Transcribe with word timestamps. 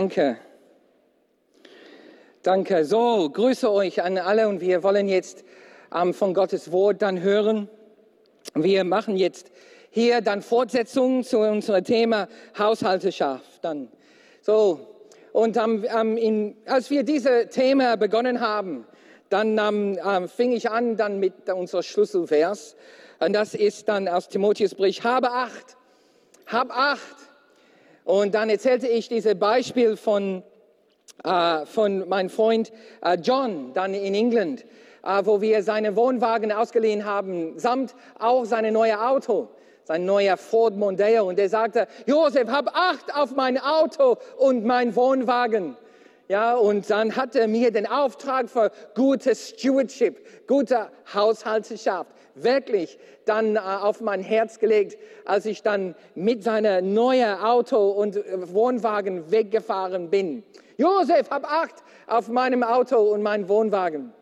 Danke. 0.00 0.38
Danke. 2.42 2.86
So, 2.86 3.28
grüße 3.28 3.70
euch 3.70 4.02
an 4.02 4.16
alle 4.16 4.48
und 4.48 4.62
wir 4.62 4.82
wollen 4.82 5.08
jetzt 5.08 5.44
ähm, 5.94 6.14
von 6.14 6.32
Gottes 6.32 6.72
Wort 6.72 7.02
dann 7.02 7.20
hören. 7.20 7.68
Wir 8.54 8.84
machen 8.84 9.18
jetzt 9.18 9.52
hier 9.90 10.22
dann 10.22 10.40
Fortsetzung 10.40 11.22
zu 11.22 11.40
unserem 11.40 11.84
Thema 11.84 12.28
Haushalteschaft. 12.58 13.62
Dann 13.62 13.90
so 14.40 14.80
und 15.34 15.58
ähm, 15.58 15.84
ähm, 15.94 16.16
in, 16.16 16.56
als 16.64 16.88
wir 16.88 17.02
diese 17.02 17.50
Thema 17.50 17.98
begonnen 17.98 18.40
haben, 18.40 18.86
dann 19.28 19.58
ähm, 19.58 19.98
ähm, 20.02 20.28
fing 20.30 20.52
ich 20.52 20.70
an 20.70 20.96
dann 20.96 21.20
mit 21.20 21.50
unserem 21.50 21.82
Schlüsselvers 21.82 22.74
und 23.18 23.34
das 23.34 23.54
ist 23.54 23.86
dann 23.90 24.08
aus 24.08 24.30
Timotheusbrief: 24.30 25.04
Habe 25.04 25.30
Acht, 25.30 25.76
hab 26.46 26.70
Acht. 26.70 27.29
Und 28.10 28.34
dann 28.34 28.50
erzählte 28.50 28.88
ich 28.88 29.08
dieses 29.08 29.36
Beispiel 29.36 29.96
von 29.96 30.42
äh, 31.22 31.64
von 31.64 32.08
meinem 32.08 32.28
Freund 32.28 32.72
äh, 33.02 33.16
John 33.22 33.72
dann 33.72 33.94
in 33.94 34.14
England, 34.16 34.64
äh, 35.04 35.22
wo 35.22 35.40
wir 35.40 35.62
seinen 35.62 35.94
Wohnwagen 35.94 36.50
ausgeliehen 36.50 37.04
haben, 37.04 37.56
samt 37.56 37.94
auch 38.18 38.46
sein 38.46 38.72
neues 38.72 38.98
Auto, 38.98 39.48
sein 39.84 40.06
neuer 40.06 40.36
Ford 40.36 40.76
Mondeo. 40.76 41.28
Und 41.28 41.38
er 41.38 41.48
sagte, 41.48 41.86
Josef, 42.04 42.48
hab 42.48 42.74
Acht 42.74 43.14
auf 43.14 43.36
mein 43.36 43.58
Auto 43.58 44.16
und 44.38 44.64
mein 44.64 44.96
Wohnwagen. 44.96 45.76
Ja, 46.26 46.56
und 46.56 46.90
dann 46.90 47.14
hat 47.14 47.36
er 47.36 47.46
mir 47.46 47.70
den 47.70 47.86
Auftrag 47.86 48.50
für 48.50 48.72
gute 48.96 49.36
Stewardship, 49.36 50.48
gute 50.48 50.90
Haushalteschaft 51.14 52.10
wirklich 52.42 52.98
dann 53.24 53.56
äh, 53.56 53.60
auf 53.60 54.00
mein 54.00 54.20
Herz 54.22 54.58
gelegt, 54.58 54.98
als 55.24 55.46
ich 55.46 55.62
dann 55.62 55.94
mit 56.14 56.42
seinem 56.42 56.94
neuen 56.94 57.38
Auto 57.40 57.90
und 57.90 58.18
Wohnwagen 58.52 59.30
weggefahren 59.30 60.10
bin. 60.10 60.42
Josef, 60.76 61.30
hab 61.30 61.44
Acht 61.44 61.76
auf 62.06 62.28
meinem 62.28 62.62
Auto 62.62 62.98
und 62.98 63.22
meinem 63.22 63.48
Wohnwagen. 63.48 64.12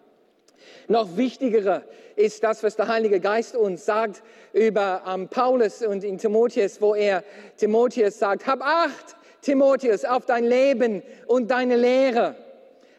Noch 0.88 1.16
wichtiger 1.16 1.84
ist 2.16 2.42
das, 2.42 2.62
was 2.62 2.74
der 2.76 2.88
Heilige 2.88 3.20
Geist 3.20 3.54
uns 3.54 3.84
sagt 3.84 4.22
über 4.52 5.02
ähm, 5.06 5.28
Paulus 5.28 5.82
und 5.82 6.02
in 6.02 6.18
Timotheus, 6.18 6.80
wo 6.80 6.94
er 6.94 7.22
Timotheus 7.56 8.18
sagt, 8.18 8.46
hab 8.46 8.60
Acht, 8.62 9.16
Timotheus, 9.40 10.04
auf 10.04 10.26
dein 10.26 10.44
Leben 10.44 11.02
und 11.26 11.50
deine 11.50 11.76
Lehre. 11.76 12.34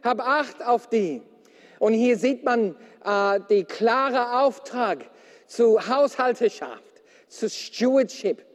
Hab 0.04 0.22
Acht 0.22 0.66
auf 0.66 0.88
die. 0.88 1.22
Und 1.80 1.94
hier 1.94 2.18
sieht 2.18 2.44
man 2.44 2.76
äh, 3.06 3.40
die 3.50 3.64
klare 3.64 4.42
Auftrag 4.42 5.06
zu 5.48 5.88
Haushalteschaft, 5.88 6.84
zu 7.28 7.50
Stewardship. 7.50 8.46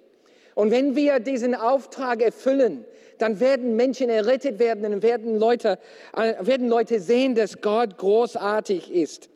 Und 0.55 0.71
wenn 0.71 0.95
wir 0.95 1.19
diesen 1.19 1.55
Auftrag 1.55 2.23
erfüllen, 2.23 2.85
dann 3.19 3.41
werden 3.41 3.77
Menschen 3.77 4.11
errettet 4.11 4.59
werden 4.59 4.93
und 4.93 5.03
werden 5.03 5.39
Leute, 5.39 5.79
äh, 6.17 6.35
werden 6.41 6.69
Leute 6.69 7.01
sehen, 7.01 7.35
dass 7.35 7.61
Gott 7.61 7.97
großartig 7.97 8.93
ist. 8.93 9.31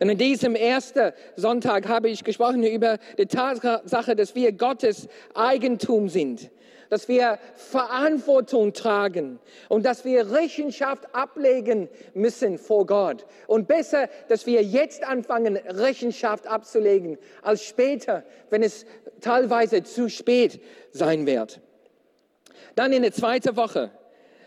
Und 0.00 0.10
in 0.10 0.18
diesem 0.18 0.54
ersten 0.54 1.12
Sonntag 1.36 1.88
habe 1.88 2.08
ich 2.08 2.24
gesprochen 2.24 2.62
über 2.64 2.98
die 3.18 3.26
Tatsache, 3.26 4.16
dass 4.16 4.34
wir 4.34 4.52
Gottes 4.52 5.08
Eigentum 5.34 6.08
sind, 6.08 6.50
dass 6.90 7.08
wir 7.08 7.38
Verantwortung 7.54 8.72
tragen 8.72 9.38
und 9.68 9.86
dass 9.86 10.04
wir 10.04 10.32
Rechenschaft 10.32 11.14
ablegen 11.14 11.88
müssen 12.14 12.58
vor 12.58 12.84
Gott. 12.84 13.24
Und 13.46 13.68
besser, 13.68 14.08
dass 14.28 14.46
wir 14.46 14.62
jetzt 14.62 15.04
anfangen, 15.04 15.56
Rechenschaft 15.56 16.46
abzulegen, 16.46 17.16
als 17.42 17.62
später, 17.62 18.24
wenn 18.50 18.62
es 18.62 18.86
teilweise 19.20 19.82
zu 19.84 20.08
spät 20.08 20.60
sein 20.92 21.26
wird. 21.26 21.60
Dann 22.74 22.92
in 22.92 23.02
der 23.02 23.12
zweiten 23.12 23.56
Woche 23.56 23.90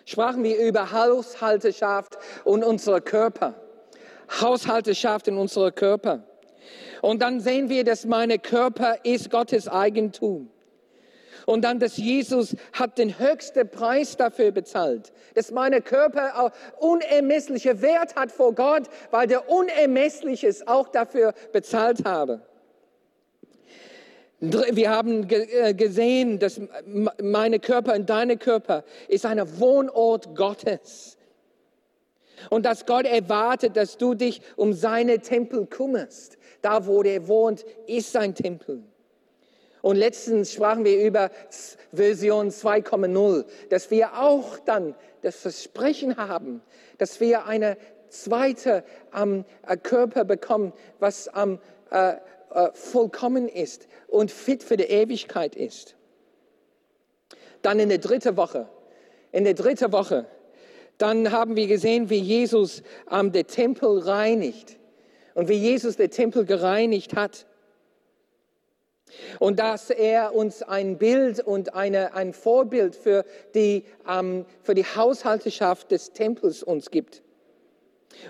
sprachen 0.05 0.43
wir 0.43 0.57
über 0.57 0.91
Haushalteschaft 0.91 2.17
und 2.43 2.63
unsere 2.63 3.01
Körper. 3.01 3.55
Haushalteschaft 4.41 5.27
in 5.27 5.37
unsere 5.37 5.71
Körper. 5.71 6.23
Und 7.01 7.21
dann 7.21 7.39
sehen 7.39 7.69
wir, 7.69 7.83
dass 7.83 8.05
meine 8.05 8.39
Körper 8.39 8.97
ist 9.03 9.29
Gottes 9.29 9.67
Eigentum. 9.67 10.49
Und 11.45 11.63
dann, 11.63 11.79
dass 11.79 11.97
Jesus 11.97 12.55
hat 12.73 12.97
den 12.97 13.19
höchsten 13.19 13.69
Preis 13.69 14.17
dafür 14.17 14.51
bezahlt, 14.51 15.11
dass 15.33 15.51
meine 15.51 15.81
Körper 15.81 16.51
unermessliche 16.79 17.81
Wert 17.81 18.15
hat 18.15 18.31
vor 18.31 18.53
Gott, 18.53 18.83
weil 19.11 19.27
der 19.27 19.49
Unermessliches 19.49 20.67
auch 20.67 20.89
dafür 20.89 21.33
bezahlt 21.51 22.05
habe. 22.05 22.41
Wir 24.39 24.89
haben 24.89 25.25
äh, 25.29 25.73
gesehen, 25.73 26.37
dass 26.37 26.59
meine 27.21 27.59
Körper 27.59 27.93
und 27.93 28.09
deine 28.09 28.35
Körper 28.35 28.83
ist 29.07 29.25
ein 29.25 29.39
Wohnort 29.57 30.35
Gottes. 30.35 31.17
Und 32.49 32.65
dass 32.65 32.85
Gott 32.85 33.05
erwartet, 33.05 33.77
dass 33.77 33.97
du 33.97 34.15
dich 34.15 34.41
um 34.57 34.73
seine 34.73 35.19
Tempel 35.19 35.65
kümmerst. 35.65 36.37
Da, 36.61 36.87
wo 36.87 37.03
der 37.03 37.29
wohnt, 37.29 37.63
ist 37.87 38.11
sein 38.11 38.35
Tempel. 38.35 38.83
Und 39.83 39.97
letztens 39.97 40.53
sprachen 40.53 40.85
wir 40.85 41.05
über 41.05 41.29
Version 41.91 42.51
2,0, 42.51 43.43
dass 43.67 43.91
wir 43.91 44.17
auch 44.17 44.57
dann 44.59 44.95
das 45.23 45.35
Versprechen 45.35 46.15
haben, 46.15 46.61
dass 46.99 47.19
wir 47.19 47.47
eine 47.47 47.75
zweite 48.07 48.85
ähm, 49.13 49.43
Körper 49.83 50.23
bekommen, 50.23 50.71
was 50.99 51.29
ähm, 51.35 51.59
äh, 51.91 52.13
äh, 52.13 52.69
vollkommen 52.71 53.49
ist 53.49 53.89
und 54.07 54.31
fit 54.31 54.63
für 54.63 54.77
die 54.77 54.85
Ewigkeit 54.85 55.53
ist. 55.53 55.97
Dann 57.61 57.77
in 57.77 57.89
der 57.89 57.97
dritten 57.97 58.37
Woche, 58.37 58.69
in 59.33 59.43
der 59.43 59.53
dritten 59.53 59.91
Woche, 59.91 60.27
dann 60.97 61.29
haben 61.29 61.57
wir 61.57 61.67
gesehen, 61.67 62.09
wie 62.09 62.19
Jesus 62.19 62.83
ähm, 63.11 63.33
den 63.33 63.47
Tempel 63.47 63.99
reinigt 63.99 64.77
und 65.33 65.49
wie 65.49 65.55
Jesus 65.55 65.97
den 65.97 66.09
Tempel 66.09 66.45
gereinigt 66.45 67.17
hat. 67.17 67.47
Und 69.39 69.59
dass 69.59 69.89
er 69.89 70.35
uns 70.35 70.63
ein 70.63 70.97
Bild 70.97 71.39
und 71.39 71.73
eine, 71.73 72.13
ein 72.13 72.33
Vorbild 72.33 72.95
für 72.95 73.25
die, 73.53 73.85
ähm, 74.07 74.45
für 74.61 74.73
die 74.73 74.85
Haushalteschaft 74.85 75.91
des 75.91 76.11
Tempels 76.11 76.63
uns 76.63 76.91
gibt. 76.91 77.23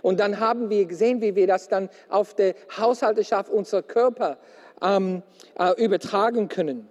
Und 0.01 0.19
dann 0.19 0.39
haben 0.39 0.69
wir 0.69 0.85
gesehen, 0.85 1.21
wie 1.21 1.35
wir 1.35 1.47
das 1.47 1.67
dann 1.67 1.89
auf 2.09 2.35
die 2.35 2.53
Haushalteschaft 2.77 3.49
unserer 3.49 3.83
Körper 3.83 4.37
ähm, 4.81 5.23
äh, 5.57 5.71
übertragen 5.83 6.47
können. 6.47 6.87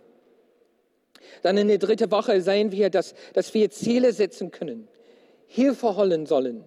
Dann 1.43 1.57
in 1.57 1.69
der 1.69 1.79
dritten 1.79 2.11
Woche 2.11 2.41
sehen 2.41 2.73
wir, 2.73 2.91
dass, 2.91 3.15
dass 3.33 3.55
wir 3.55 3.71
Ziele 3.71 4.13
setzen 4.13 4.51
können, 4.51 4.89
Hilfe 5.47 5.97
holen 5.97 6.27
sollen, 6.27 6.65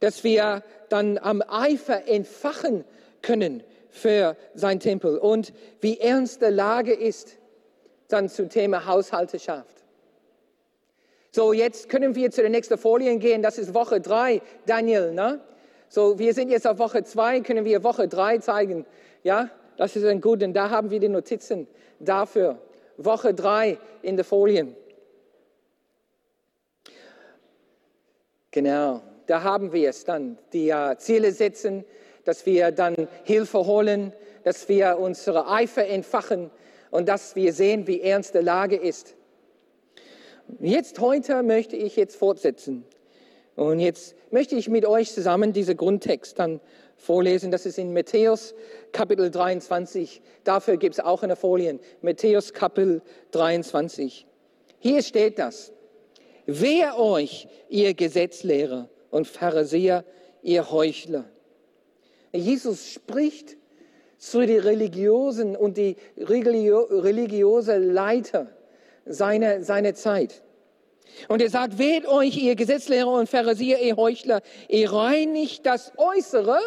dass 0.00 0.24
wir 0.24 0.62
dann 0.88 1.18
am 1.18 1.42
Eifer 1.46 2.08
entfachen 2.08 2.84
können 3.22 3.62
für 3.90 4.36
sein 4.54 4.80
Tempel 4.80 5.18
und 5.18 5.52
wie 5.80 5.98
ernst 5.98 6.42
die 6.42 6.46
Lage 6.46 6.92
ist 6.92 7.36
dann 8.08 8.28
zum 8.28 8.48
Thema 8.48 8.86
Haushalteschaft. 8.86 9.84
So, 11.30 11.52
jetzt 11.52 11.88
können 11.88 12.14
wir 12.14 12.30
zu 12.30 12.42
den 12.42 12.52
nächsten 12.52 12.78
Folien 12.78 13.20
gehen. 13.20 13.42
Das 13.42 13.58
ist 13.58 13.74
Woche 13.74 14.00
drei, 14.00 14.40
Daniel. 14.66 15.12
Ne? 15.12 15.40
So, 15.88 16.18
wir 16.18 16.34
sind 16.34 16.50
jetzt 16.50 16.66
auf 16.66 16.78
Woche 16.78 17.04
zwei, 17.04 17.40
können 17.40 17.64
wir 17.64 17.84
Woche 17.84 18.08
drei 18.08 18.38
zeigen. 18.38 18.86
Ja, 19.22 19.50
das 19.76 19.94
ist 19.94 20.04
ein 20.04 20.20
gut, 20.20 20.40
denn 20.40 20.52
da 20.52 20.70
haben 20.70 20.90
wir 20.90 21.00
die 21.00 21.08
Notizen 21.08 21.68
dafür. 22.00 22.58
Woche 22.96 23.34
drei 23.34 23.78
in 24.02 24.16
den 24.16 24.24
Folien. 24.24 24.74
Genau, 28.50 29.02
da 29.26 29.42
haben 29.42 29.72
wir 29.72 29.90
es 29.90 30.04
dann. 30.04 30.38
Die 30.52 30.72
uh, 30.72 30.94
Ziele 30.96 31.30
setzen, 31.32 31.84
dass 32.28 32.44
wir 32.44 32.72
dann 32.72 33.08
Hilfe 33.24 33.64
holen, 33.64 34.12
dass 34.44 34.68
wir 34.68 34.98
unsere 34.98 35.48
Eifer 35.48 35.86
entfachen 35.86 36.50
und 36.90 37.08
dass 37.08 37.34
wir 37.36 37.54
sehen, 37.54 37.86
wie 37.86 38.02
ernst 38.02 38.34
die 38.34 38.40
Lage 38.40 38.76
ist. 38.76 39.14
Jetzt 40.60 41.00
heute 41.00 41.42
möchte 41.42 41.76
ich 41.76 41.96
jetzt 41.96 42.16
fortsetzen. 42.16 42.84
Und 43.56 43.80
jetzt 43.80 44.14
möchte 44.30 44.56
ich 44.56 44.68
mit 44.68 44.84
euch 44.84 45.10
zusammen 45.10 45.54
diesen 45.54 45.78
Grundtext 45.78 46.38
dann 46.38 46.60
vorlesen. 46.98 47.50
Das 47.50 47.64
ist 47.64 47.78
in 47.78 47.94
Matthäus 47.94 48.54
Kapitel 48.92 49.30
23. 49.30 50.20
Dafür 50.44 50.76
gibt 50.76 50.96
es 50.96 51.00
auch 51.00 51.22
eine 51.22 51.34
Folie. 51.34 51.78
Matthäus 52.02 52.52
Kapitel 52.52 53.00
23. 53.30 54.26
Hier 54.80 55.02
steht 55.02 55.38
das. 55.38 55.72
Wer 56.44 56.98
euch, 56.98 57.48
ihr 57.70 57.94
Gesetzlehrer 57.94 58.90
und 59.10 59.26
Pharisäer, 59.26 60.04
ihr 60.42 60.70
Heuchler. 60.70 61.24
Jesus 62.32 62.90
spricht 62.90 63.56
zu 64.18 64.44
den 64.44 64.60
Religiosen 64.60 65.56
und 65.56 65.76
die 65.76 65.96
religiöse 66.16 67.78
Leiter 67.78 68.48
seine, 69.06 69.62
seine 69.64 69.94
Zeit. 69.94 70.42
Und 71.28 71.40
er 71.40 71.50
sagt, 71.50 71.78
wählt 71.78 72.06
euch, 72.06 72.36
ihr 72.36 72.54
Gesetzlehrer 72.54 73.12
und 73.12 73.28
Pharisäer, 73.28 73.80
ihr 73.80 73.96
Heuchler, 73.96 74.42
ihr 74.68 74.92
reinigt 74.92 75.64
das 75.66 75.92
Äußere 75.96 76.58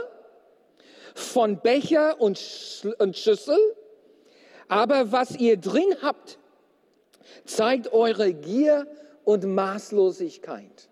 von 1.14 1.60
Becher 1.60 2.20
und, 2.20 2.38
Schüssel, 2.38 3.58
aber 4.68 5.12
was 5.12 5.36
ihr 5.36 5.58
drin 5.58 5.96
habt, 6.02 6.40
zeigt 7.46 7.94
eure 7.94 8.34
Gier 8.34 8.88
und 9.24 9.44
Maßlosigkeit. 9.44 10.90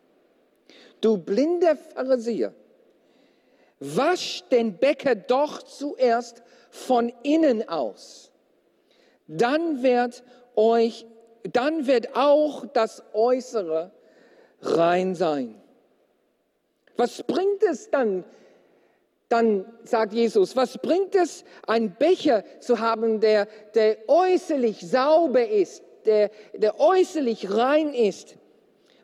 Du 1.02 1.18
blinder 1.18 1.76
Pharisäer, 1.76 2.54
wasch 3.80 4.44
den 4.52 4.78
Becher 4.78 5.16
doch 5.16 5.64
zuerst 5.64 6.44
von 6.70 7.12
innen 7.24 7.68
aus. 7.68 8.32
Dann 9.28 9.84
wird 9.84 10.24
euch, 10.56 11.06
dann 11.44 11.88
wird 11.88 12.16
auch 12.16 12.66
das 12.66 13.04
Äußere 13.14 13.92
rein 14.62 15.16
sein. 15.16 15.56
Was 16.98 17.24
bringt 17.24 17.64
es 17.64 17.90
dann, 17.90 18.26
dann 19.30 19.66
sagt 19.84 20.14
Jesus, 20.14 20.56
was 20.56 20.78
bringt 20.80 21.16
es, 21.16 21.46
einen 21.66 21.96
Becher 21.96 22.44
zu 22.60 22.80
haben, 22.80 23.22
der, 23.22 23.48
der 23.74 23.98
äußerlich 24.10 24.82
sauber 24.82 25.48
ist, 25.48 25.84
der, 26.06 26.32
der 26.54 26.80
äußerlich 26.80 27.50
rein 27.54 27.94
ist? 27.94 28.36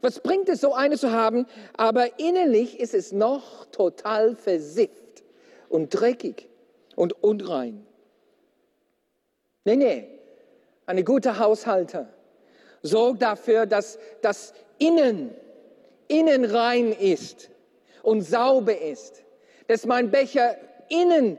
Was 0.01 0.19
bringt 0.19 0.49
es, 0.49 0.61
so 0.61 0.73
eine 0.73 0.97
zu 0.97 1.11
haben, 1.11 1.47
aber 1.75 2.19
innerlich 2.19 2.79
ist 2.79 2.93
es 2.93 3.11
noch 3.11 3.65
total 3.67 4.35
versifft 4.35 5.23
und 5.69 5.89
dreckig 5.89 6.47
und 6.95 7.23
unrein? 7.23 7.85
Nee, 9.63 9.75
nee, 9.77 10.07
eine 10.85 11.03
gute 11.03 11.39
Haushalter 11.39 12.09
sorgt 12.83 13.21
dafür, 13.23 13.65
dass 13.65 13.97
das 14.21 14.53
Innen, 14.77 15.33
innen 16.07 16.45
rein 16.45 16.91
ist 16.91 17.49
und 18.03 18.21
sauber 18.21 18.77
ist 18.79 19.25
dass 19.67 19.85
mein 19.85 20.11
Becher 20.11 20.57
innen 20.89 21.37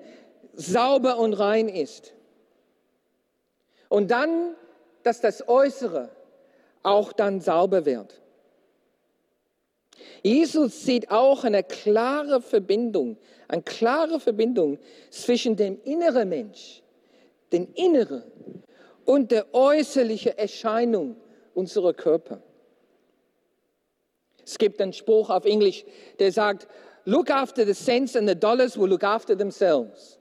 sauber 0.54 1.18
und 1.18 1.34
rein 1.34 1.68
ist. 1.68 2.14
Und 3.88 4.10
dann, 4.10 4.54
dass 5.02 5.20
das 5.20 5.48
Äußere 5.48 6.08
auch 6.82 7.12
dann 7.12 7.40
sauber 7.40 7.84
wird. 7.84 8.20
Jesus 10.22 10.84
sieht 10.84 11.10
auch 11.10 11.44
eine 11.44 11.62
klare 11.62 12.40
Verbindung, 12.40 13.16
eine 13.48 13.62
klare 13.62 14.20
Verbindung 14.20 14.78
zwischen 15.10 15.56
dem 15.56 15.80
inneren 15.84 16.28
Mensch, 16.28 16.82
dem 17.52 17.68
Inneren 17.74 18.24
und 19.04 19.30
der 19.30 19.54
äußerlichen 19.54 20.36
Erscheinung 20.36 21.16
unserer 21.54 21.94
Körper. 21.94 22.42
Es 24.44 24.58
gibt 24.58 24.80
einen 24.80 24.92
Spruch 24.92 25.30
auf 25.30 25.44
Englisch, 25.44 25.84
der 26.18 26.30
sagt, 26.30 26.68
look 27.04 27.30
after 27.30 27.64
the 27.64 27.74
cents 27.74 28.16
and 28.16 28.28
the 28.28 28.34
dollars 28.34 28.78
will 28.78 28.88
look 28.88 29.04
after 29.04 29.36
themselves. 29.36 30.18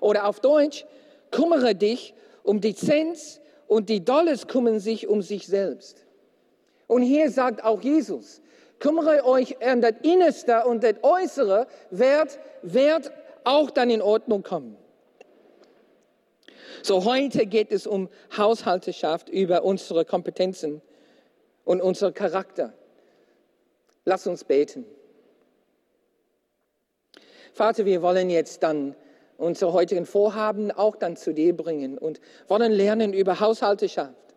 Oder 0.00 0.26
auf 0.26 0.40
Deutsch, 0.40 0.84
kümmere 1.30 1.74
dich 1.74 2.14
um 2.42 2.60
die 2.60 2.74
Cents 2.74 3.40
und 3.66 3.88
die 3.88 4.04
Dollars 4.04 4.46
kümmern 4.46 4.80
sich 4.80 5.06
um 5.06 5.22
sich 5.22 5.46
selbst. 5.46 6.04
Und 6.90 7.02
hier 7.02 7.30
sagt 7.30 7.62
auch 7.62 7.82
Jesus, 7.82 8.42
kümmere 8.80 9.24
euch 9.24 9.58
um 9.60 9.80
das 9.80 9.94
Innerste 10.02 10.64
und 10.64 10.82
das 10.82 10.96
Äußere, 11.02 11.68
wird, 11.92 12.40
wird 12.62 13.12
auch 13.44 13.70
dann 13.70 13.90
in 13.90 14.02
Ordnung 14.02 14.42
kommen. 14.42 14.76
So 16.82 17.04
heute 17.04 17.46
geht 17.46 17.70
es 17.70 17.86
um 17.86 18.08
Haushalterschaft 18.36 19.28
über 19.28 19.62
unsere 19.62 20.04
Kompetenzen 20.04 20.82
und 21.64 21.80
unser 21.80 22.10
Charakter. 22.10 22.72
Lass 24.04 24.26
uns 24.26 24.42
beten. 24.42 24.84
Vater, 27.52 27.84
wir 27.84 28.02
wollen 28.02 28.30
jetzt 28.30 28.64
dann 28.64 28.96
unsere 29.38 29.72
heutigen 29.74 30.06
Vorhaben 30.06 30.72
auch 30.72 30.96
dann 30.96 31.16
zu 31.16 31.32
dir 31.34 31.56
bringen 31.56 31.98
und 31.98 32.20
wollen 32.48 32.72
lernen 32.72 33.12
über 33.12 33.38
Haushalteschaft. 33.38 34.29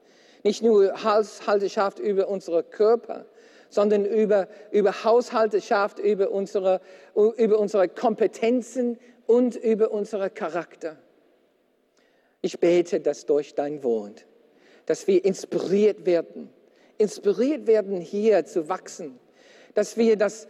Nicht 0.43 0.61
nur 0.61 1.03
Haushalteschaft 1.03 1.99
über 1.99 2.27
unsere 2.27 2.63
Körper, 2.63 3.25
sondern 3.69 4.05
über, 4.05 4.47
über 4.71 5.03
Haushalteschaft, 5.03 5.99
über 5.99 6.31
unsere, 6.31 6.81
über 7.15 7.57
unsere 7.57 7.87
Kompetenzen 7.87 8.99
und 9.25 9.55
über 9.55 9.91
unseren 9.91 10.33
Charakter. 10.33 10.97
Ich 12.41 12.59
bete, 12.59 12.99
dass 12.99 13.25
durch 13.25 13.55
dein 13.55 13.83
Wort, 13.83 14.25
dass 14.85 15.07
wir 15.07 15.23
inspiriert 15.23 16.05
werden, 16.05 16.49
inspiriert 16.97 17.65
werden, 17.65 18.01
hier 18.01 18.45
zu 18.45 18.67
wachsen, 18.67 19.17
dass 19.73 19.97
wir 19.97 20.17
das 20.17 20.47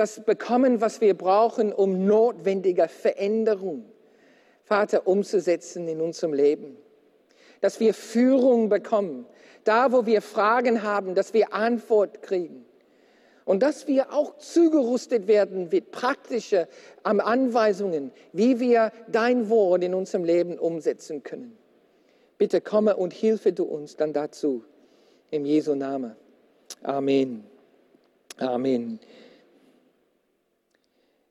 das 0.00 0.24
bekommen, 0.24 0.80
was 0.80 1.00
wir 1.00 1.14
brauchen, 1.14 1.72
um 1.72 2.06
notwendige 2.06 2.88
Veränderung, 2.88 3.84
Vater, 4.64 5.06
umzusetzen 5.06 5.88
in 5.88 6.00
unserem 6.00 6.32
Leben. 6.32 6.76
Dass 7.60 7.80
wir 7.80 7.94
Führung 7.94 8.68
bekommen, 8.68 9.26
da 9.64 9.92
wo 9.92 10.06
wir 10.06 10.22
Fragen 10.22 10.82
haben, 10.82 11.14
dass 11.14 11.34
wir 11.34 11.52
Antwort 11.52 12.22
kriegen. 12.22 12.64
Und 13.44 13.62
dass 13.62 13.88
wir 13.88 14.12
auch 14.12 14.36
zugerüstet 14.38 15.26
werden 15.26 15.68
mit 15.70 15.90
praktischen 15.90 16.66
Anweisungen, 17.02 18.12
wie 18.32 18.60
wir 18.60 18.92
dein 19.08 19.48
Wort 19.48 19.82
in 19.82 19.94
unserem 19.94 20.24
Leben 20.24 20.58
umsetzen 20.58 21.22
können. 21.22 21.56
Bitte 22.38 22.60
komme 22.60 22.96
und 22.96 23.12
hilfe 23.12 23.52
du 23.52 23.64
uns 23.64 23.96
dann 23.96 24.12
dazu. 24.12 24.64
Im 25.30 25.44
Jesu 25.44 25.74
Namen. 25.74 26.16
Amen. 26.82 27.44
Amen. 28.38 28.98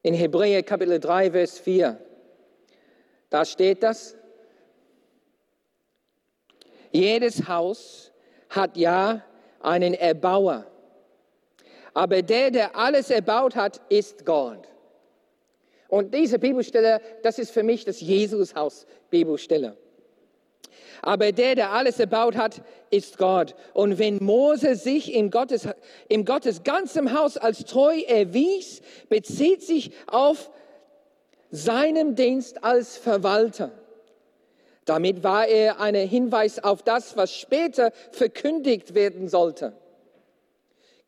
In 0.01 0.13
Hebräer 0.13 0.63
Kapitel 0.63 0.99
3, 0.99 1.31
Vers 1.31 1.59
4, 1.59 1.99
da 3.29 3.45
steht 3.45 3.83
das. 3.83 4.15
Jedes 6.91 7.47
Haus 7.47 8.11
hat 8.49 8.77
ja 8.77 9.23
einen 9.61 9.93
Erbauer, 9.93 10.65
aber 11.93 12.21
der, 12.21 12.51
der 12.51 12.75
alles 12.75 13.09
erbaut 13.09 13.55
hat, 13.55 13.81
ist 13.89 14.25
Gott. 14.25 14.67
Und 15.87 16.13
diese 16.13 16.37
Bibelstelle, 16.37 17.01
das 17.23 17.39
ist 17.39 17.51
für 17.51 17.63
mich 17.63 17.83
das 17.83 17.99
Jesushaus 17.99 18.85
Bibelstelle. 19.09 19.75
Aber 21.01 21.31
der, 21.31 21.55
der 21.55 21.71
alles 21.71 21.99
erbaut 21.99 22.35
hat, 22.35 22.61
ist 22.89 23.17
Gott. 23.17 23.55
Und 23.73 23.97
wenn 23.99 24.17
Mose 24.23 24.75
sich 24.75 25.13
in 25.13 25.31
Gottes, 25.31 25.67
in 26.07 26.25
Gottes 26.25 26.63
ganzem 26.63 27.17
Haus 27.17 27.37
als 27.37 27.65
treu 27.65 28.01
erwies, 28.01 28.81
bezieht 29.07 29.63
sich 29.63 29.91
auf 30.07 30.51
seinem 31.51 32.15
Dienst 32.15 32.63
als 32.63 32.97
Verwalter. 32.97 33.71
Damit 34.89 35.21
war 35.23 35.47
er 35.47 35.79
ein 35.79 35.93
Hinweis 35.93 36.57
auf 36.57 36.81
das, 36.81 37.15
was 37.15 37.31
später 37.31 37.91
verkündigt 38.11 38.95
werden 38.95 39.27
sollte. 39.29 39.73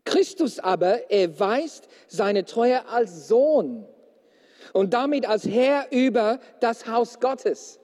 Christus 0.06 0.60
aber 0.60 1.10
erweist 1.10 1.88
seine 2.07 2.45
Treue 2.45 2.88
als 2.90 3.28
Sohn 3.28 3.88
und 4.73 4.94
damit 4.94 5.28
als 5.28 5.47
Herr 5.47 5.88
über 5.90 6.40
das 6.59 6.85
Haus 6.85 7.19
Gottes. 7.19 7.80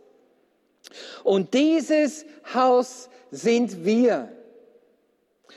Und 1.24 1.56
dieses 1.56 2.28
Haus 2.54 3.10
sind 3.32 3.84
wir. 3.84 4.32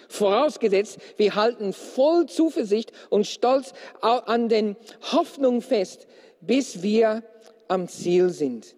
Vorausgesetzt, 0.08 1.00
wir 1.18 1.34
halten 1.34 1.74
voll 1.74 2.24
Zuversicht 2.24 2.92
und 3.10 3.26
Stolz 3.26 3.74
an 4.00 4.48
den 4.48 4.76
Hoffnung 5.12 5.60
fest, 5.60 6.06
bis 6.40 6.82
wir 6.82 7.24
am 7.68 7.88
Ziel 7.88 8.30
sind. 8.30 8.74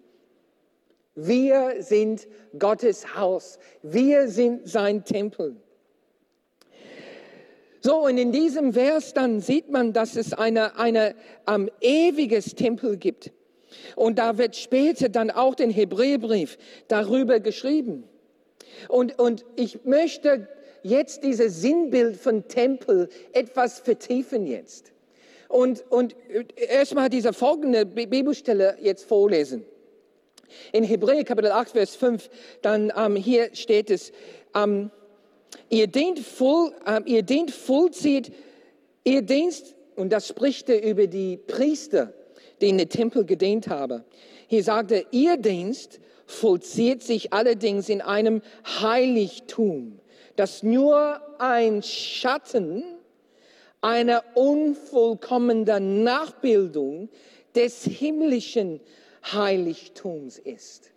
Wir 1.15 1.77
sind 1.83 2.27
Gottes 2.59 3.15
Haus. 3.17 3.59
Wir 3.83 4.29
sind 4.29 4.69
sein 4.69 5.05
Tempel. 5.05 5.57
So, 7.81 8.05
und 8.05 8.17
in 8.17 8.31
diesem 8.33 8.73
Vers 8.73 9.13
dann 9.13 9.41
sieht 9.41 9.69
man, 9.71 9.93
dass 9.93 10.17
es 10.17 10.33
eine, 10.33 10.79
eine 10.79 11.15
um, 11.47 11.69
ewiges 11.81 12.55
Tempel 12.55 12.97
gibt. 12.97 13.33
Und 13.97 14.19
da 14.19 14.39
wird 14.39 14.57
später 14.57 15.09
dann 15.09 15.31
auch 15.31 15.55
den 15.55 15.71
Hebräerbrief 15.71 16.59
darüber 16.89 17.41
geschrieben. 17.41 18.05
Und, 18.89 19.19
und 19.19 19.45
ich 19.57 19.85
möchte 19.85 20.49
jetzt 20.83 21.25
dieses 21.25 21.61
Sinnbild 21.61 22.17
von 22.17 22.47
Tempel 22.49 23.09
etwas 23.33 23.81
vertiefen 23.81 24.47
jetzt. 24.47 24.93
Und, 25.49 25.85
und 25.91 26.17
erstmal 26.57 27.09
diese 27.09 27.33
folgende 27.33 27.85
Bibelstelle 27.85 28.77
jetzt 28.81 29.05
vorlesen. 29.05 29.65
In 30.73 30.85
Hebräer 30.85 31.25
Kapitel 31.25 31.51
8, 31.51 31.71
Vers 31.71 31.97
5, 31.97 32.31
dann 32.63 32.93
ähm, 32.97 33.17
hier 33.17 33.55
steht 33.55 33.91
es, 33.91 34.13
ähm, 34.55 34.91
ihr 35.69 35.87
dient 35.87 36.19
voll, 36.19 36.73
ähm, 36.87 37.05
ihr 37.07 37.23
dient 37.23 37.51
vollzieht, 37.51 38.33
ihr 39.05 39.23
Dienst, 39.23 39.75
und 39.97 40.11
das 40.11 40.29
spricht 40.29 40.69
er 40.69 40.83
über 40.83 41.07
die 41.07 41.37
Priester, 41.37 42.13
die 42.61 42.69
in 42.69 42.79
den 42.79 42.89
Tempel 42.89 43.25
gedient 43.25 43.69
haben. 43.69 44.05
Hier 44.47 44.63
sagt 44.63 44.93
er, 44.93 45.05
ihr 45.13 45.37
Dienst 45.37 46.01
vollzieht 46.27 47.03
sich 47.03 47.33
allerdings 47.33 47.89
in 47.89 48.01
einem 48.01 48.43
Heiligtum, 48.81 50.01
das 50.37 50.63
nur 50.63 51.21
ein 51.39 51.83
Schatten 51.83 52.85
einer 53.81 54.23
unvollkommenen 54.35 56.05
Nachbildung 56.05 57.09
des 57.55 57.85
himmlischen 57.85 58.81
Heiligtums 59.23 60.39
ist. 60.39 60.91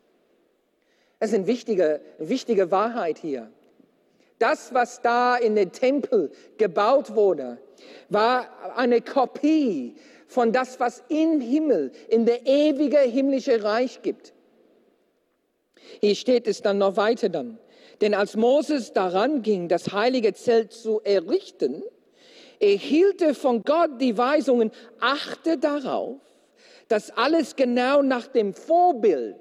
Das 1.20 1.29
ist 1.29 1.36
eine 1.36 1.48
wichtige, 1.48 2.01
wichtige 2.17 2.72
Wahrheit 2.72 3.17
hier. 3.17 3.51
Das, 4.39 4.74
was 4.74 5.01
da 5.01 5.38
in 5.38 5.55
den 5.55 5.72
Tempel 5.72 6.32
gebaut 6.58 7.15
wurde, 7.15 7.58
war 8.10 8.50
eine 8.75 9.01
Kopie 9.01 9.96
von 10.27 10.51
das, 10.51 10.79
was 10.79 11.03
im 11.08 11.39
Himmel, 11.39 11.91
in 12.10 12.25
der 12.25 12.46
ewige 12.46 13.00
himmlische 13.00 13.63
Reich 13.63 14.01
gibt. 14.01 14.34
Hier 16.01 16.15
steht 16.15 16.48
es 16.48 16.62
dann 16.62 16.79
noch 16.79 16.98
weiter 16.98 17.29
dann. 17.29 17.60
Denn 18.01 18.13
als 18.13 18.36
Moses 18.36 18.91
daran 18.91 19.41
ging, 19.41 19.70
das 19.70 19.94
heilige 19.94 20.34
Zelt 20.34 20.74
zu 20.74 21.00
errichten, 21.01 21.82
erhielt 22.60 23.22
er 23.22 23.36
von 23.36 23.63
Gott 23.63 24.01
die 24.01 24.17
Weisungen, 24.17 24.72
achte 25.00 25.58
darauf, 25.58 26.20
dass 26.87 27.11
alles 27.11 27.55
genau 27.55 28.01
nach 28.01 28.27
dem 28.27 28.53
Vorbild, 28.53 29.37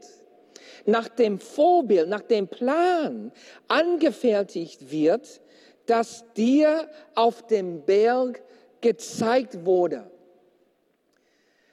nach 0.87 1.09
dem 1.09 1.39
Vorbild, 1.39 2.09
nach 2.09 2.23
dem 2.23 2.49
Plan 2.49 3.33
angefertigt 3.69 4.91
wird, 4.91 5.41
das 5.87 6.25
dir 6.37 6.89
auf 7.15 7.47
dem 7.47 7.83
Berg 7.85 8.43
gezeigt 8.81 9.65
wurde. 9.65 10.11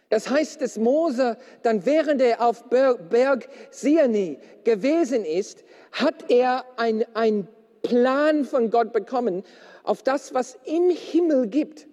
Das 0.10 0.30
heißt, 0.30 0.62
dass 0.62 0.78
Mose 0.78 1.38
dann, 1.64 1.86
während 1.86 2.22
er 2.22 2.42
auf 2.42 2.66
Berg 2.70 3.48
Sinai 3.70 4.40
gewesen 4.66 5.24
ist, 5.24 5.64
hat 5.94 6.30
er 6.30 6.66
einen 6.76 7.48
Plan 7.82 8.44
von 8.44 8.70
Gott 8.70 8.92
bekommen 8.92 9.44
auf 9.84 10.04
das, 10.04 10.34
was 10.34 10.58
im 10.66 10.90
Himmel 10.90 11.48
gibt, 11.48 11.88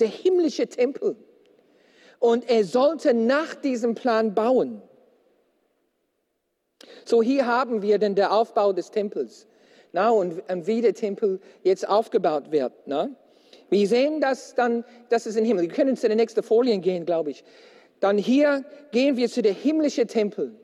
der 0.00 0.08
himmlische 0.08 0.66
Tempel. 0.66 1.16
Und 2.24 2.48
er 2.48 2.64
sollte 2.64 3.12
nach 3.12 3.54
diesem 3.54 3.94
Plan 3.94 4.34
bauen. 4.34 4.80
So 7.04 7.22
hier 7.22 7.46
haben 7.46 7.82
wir 7.82 7.98
dann 7.98 8.14
der 8.14 8.32
Aufbau 8.32 8.72
des 8.72 8.90
Tempels. 8.90 9.46
Na, 9.92 10.08
und 10.08 10.42
wie 10.48 10.80
der 10.80 10.94
Tempel 10.94 11.38
jetzt 11.64 11.86
aufgebaut 11.86 12.50
wird. 12.50 12.72
Na? 12.86 13.10
Wir 13.68 13.86
sehen 13.86 14.22
das 14.22 14.54
dann, 14.54 14.86
das 15.10 15.26
ist 15.26 15.36
im 15.36 15.44
Himmel. 15.44 15.64
Wir 15.64 15.68
können 15.68 15.98
zu 15.98 16.08
den 16.08 16.16
nächsten 16.16 16.42
Folien 16.42 16.80
gehen, 16.80 17.04
glaube 17.04 17.30
ich. 17.30 17.44
Dann 18.00 18.16
hier 18.16 18.64
gehen 18.90 19.18
wir 19.18 19.28
zu 19.28 19.42
der 19.42 19.52
himmlische 19.52 20.06
Tempel. 20.06 20.54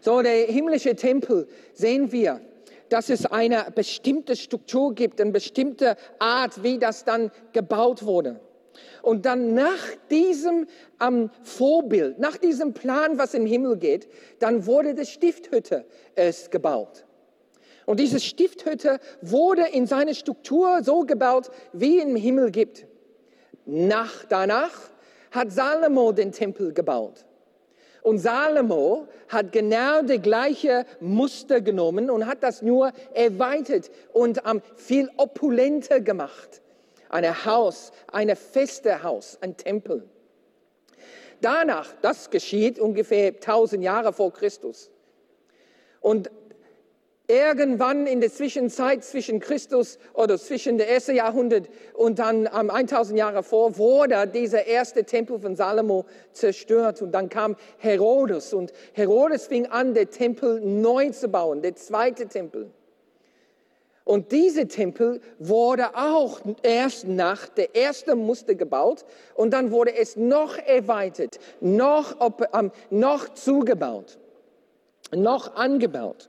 So, 0.00 0.22
der 0.22 0.46
himmlische 0.46 0.96
Tempel 0.96 1.46
sehen 1.72 2.10
wir, 2.10 2.40
dass 2.88 3.10
es 3.10 3.26
eine 3.26 3.68
bestimmte 3.72 4.34
Struktur 4.34 4.92
gibt, 4.92 5.20
eine 5.20 5.30
bestimmte 5.30 5.96
Art, 6.18 6.64
wie 6.64 6.80
das 6.80 7.04
dann 7.04 7.30
gebaut 7.52 8.04
wurde. 8.04 8.40
Und 9.02 9.26
dann 9.26 9.54
nach 9.54 9.78
diesem 10.10 10.66
ähm, 11.00 11.30
Vorbild, 11.42 12.18
nach 12.18 12.36
diesem 12.36 12.72
Plan, 12.72 13.18
was 13.18 13.34
im 13.34 13.46
Himmel 13.46 13.76
geht, 13.76 14.08
dann 14.38 14.66
wurde 14.66 14.94
die 14.94 15.06
Stifthütte 15.06 15.84
erst 16.14 16.50
gebaut. 16.50 17.04
Und 17.86 18.00
diese 18.00 18.20
Stifthütte 18.20 18.98
wurde 19.20 19.66
in 19.72 19.86
seiner 19.86 20.14
Struktur 20.14 20.82
so 20.82 21.00
gebaut, 21.00 21.50
wie 21.72 21.98
im 21.98 22.16
Himmel 22.16 22.50
gibt. 22.50 22.86
Nach, 23.66 24.24
danach 24.28 24.72
hat 25.30 25.52
Salomo 25.52 26.12
den 26.12 26.32
Tempel 26.32 26.72
gebaut. 26.72 27.24
Und 28.02 28.18
Salomo 28.18 29.08
hat 29.28 29.50
genau 29.52 30.02
die 30.02 30.18
gleiche 30.18 30.84
Muster 31.00 31.62
genommen 31.62 32.10
und 32.10 32.26
hat 32.26 32.42
das 32.42 32.60
nur 32.60 32.92
erweitert 33.14 33.90
und 34.12 34.44
um, 34.46 34.60
viel 34.76 35.10
opulenter 35.16 36.00
gemacht. 36.00 36.60
Ein 37.08 37.44
Haus, 37.44 37.92
ein 38.10 38.34
feste 38.36 39.02
Haus, 39.02 39.38
ein 39.40 39.56
Tempel. 39.56 40.08
Danach, 41.40 41.92
das 42.00 42.30
geschieht 42.30 42.78
ungefähr 42.78 43.28
1000 43.28 43.82
Jahre 43.82 44.12
vor 44.12 44.32
Christus. 44.32 44.90
Und 46.00 46.30
Irgendwann 47.26 48.06
in 48.06 48.20
der 48.20 48.30
Zwischenzeit 48.30 49.02
zwischen 49.02 49.40
Christus 49.40 49.98
oder 50.12 50.38
zwischen 50.38 50.76
der 50.76 50.90
ersten 50.90 51.14
Jahrhundert 51.14 51.70
und 51.94 52.18
dann 52.18 52.46
um, 52.46 52.68
1000 52.68 53.18
Jahre 53.18 53.42
vor 53.42 53.78
wurde 53.78 54.26
dieser 54.26 54.66
erste 54.66 55.04
Tempel 55.04 55.38
von 55.38 55.56
Salomo 55.56 56.04
zerstört 56.32 57.00
und 57.00 57.12
dann 57.12 57.30
kam 57.30 57.56
Herodes 57.78 58.52
und 58.52 58.74
Herodes 58.92 59.46
fing 59.46 59.64
an, 59.64 59.94
den 59.94 60.10
Tempel 60.10 60.60
neu 60.60 61.08
zu 61.12 61.28
bauen, 61.28 61.62
der 61.62 61.74
zweite 61.76 62.26
Tempel. 62.26 62.70
Und 64.04 64.32
dieser 64.32 64.68
Tempel 64.68 65.20
wurde 65.38 65.96
auch 65.96 66.40
erst 66.62 67.08
nach 67.08 67.48
der 67.48 67.74
ersten 67.74 68.18
Muster 68.18 68.54
gebaut 68.54 69.04
und 69.34 69.52
dann 69.52 69.70
wurde 69.70 69.96
es 69.96 70.16
noch 70.16 70.58
erweitert, 70.58 71.38
noch, 71.60 72.16
ähm, 72.52 72.70
noch 72.90 73.30
zugebaut, 73.30 74.18
noch 75.14 75.56
angebaut. 75.56 76.28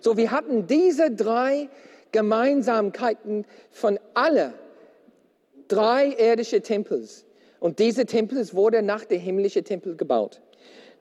So, 0.00 0.16
wir 0.16 0.32
hatten 0.32 0.66
diese 0.66 1.12
drei 1.12 1.68
Gemeinsamkeiten 2.10 3.44
von 3.70 4.00
alle 4.14 4.54
drei 5.68 6.08
irdische 6.08 6.60
Tempels. 6.60 7.24
Und 7.60 7.78
diese 7.78 8.06
Tempel 8.06 8.52
wurde 8.54 8.82
nach 8.82 9.04
dem 9.04 9.20
himmlischen 9.20 9.64
Tempel 9.64 9.96
gebaut. 9.96 10.40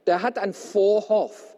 Der 0.05 0.21
hat 0.21 0.37
einen 0.37 0.53
Vorhof. 0.53 1.55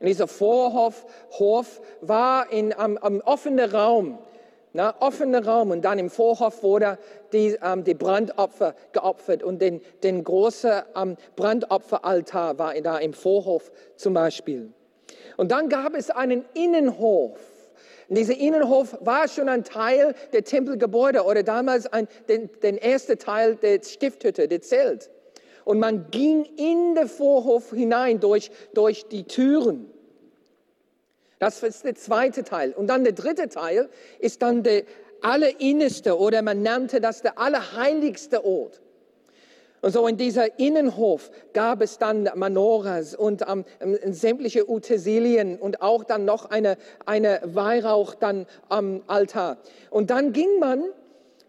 Und 0.00 0.06
dieser 0.06 0.26
Vorhof 0.26 1.06
Hof 1.38 1.80
war 2.00 2.50
in 2.50 2.72
einem, 2.72 2.98
einem 2.98 3.20
offenen 3.20 3.70
Raum. 3.70 4.18
Na, 4.72 4.94
offener 5.00 5.44
Raum 5.44 5.72
und 5.72 5.84
dann 5.84 5.98
im 5.98 6.10
Vorhof 6.10 6.62
wurde 6.62 6.96
die, 7.32 7.58
ähm, 7.60 7.82
die 7.82 7.94
Brandopfer 7.94 8.76
geopfert 8.92 9.42
und 9.42 9.60
den, 9.60 9.80
den 10.04 10.22
großen 10.22 10.82
ähm, 10.94 11.16
Brandopferaltar 11.34 12.56
war 12.56 12.80
da 12.80 12.98
im 12.98 13.12
Vorhof 13.12 13.72
zum 13.96 14.14
Beispiel. 14.14 14.72
Und 15.36 15.50
dann 15.50 15.68
gab 15.68 15.94
es 15.94 16.10
einen 16.10 16.44
Innenhof. 16.54 17.40
Und 18.08 18.16
dieser 18.16 18.36
Innenhof 18.36 18.96
war 19.00 19.26
schon 19.26 19.48
ein 19.48 19.64
Teil 19.64 20.14
der 20.32 20.44
Tempelgebäude 20.44 21.24
oder 21.24 21.42
damals 21.42 21.92
ein, 21.92 22.06
den, 22.28 22.48
den 22.62 22.78
ersten 22.78 23.18
Teil 23.18 23.56
der 23.56 23.82
Stifthütte, 23.82 24.46
der 24.46 24.60
Zelt. 24.60 25.10
Und 25.64 25.78
man 25.78 26.10
ging 26.10 26.44
in 26.56 26.94
den 26.94 27.08
Vorhof 27.08 27.70
hinein 27.70 28.20
durch, 28.20 28.50
durch 28.74 29.06
die 29.08 29.24
Türen. 29.24 29.90
Das 31.38 31.62
ist 31.62 31.84
der 31.84 31.94
zweite 31.94 32.44
Teil. 32.44 32.72
Und 32.72 32.88
dann 32.88 33.04
der 33.04 33.14
dritte 33.14 33.48
Teil 33.48 33.88
ist 34.18 34.42
dann 34.42 34.62
der 34.62 34.84
allerinnerste 35.22 36.18
oder 36.18 36.42
man 36.42 36.62
nannte 36.62 37.00
das 37.00 37.22
der 37.22 37.38
allerheiligste 37.38 38.44
Ort. 38.44 38.80
Und 39.82 39.92
so 39.92 40.06
in 40.06 40.18
dieser 40.18 40.58
Innenhof 40.58 41.30
gab 41.54 41.80
es 41.80 41.96
dann 41.96 42.28
Manoras 42.34 43.14
und 43.14 43.42
ähm, 43.48 43.64
sämtliche 44.10 44.70
Utensilien 44.70 45.58
und 45.58 45.80
auch 45.80 46.04
dann 46.04 46.26
noch 46.26 46.50
eine, 46.50 46.76
eine 47.06 47.40
Weihrauch 47.44 48.14
dann 48.14 48.46
am 48.68 49.02
Altar. 49.06 49.56
Und 49.88 50.10
dann 50.10 50.34
ging 50.34 50.58
man 50.58 50.84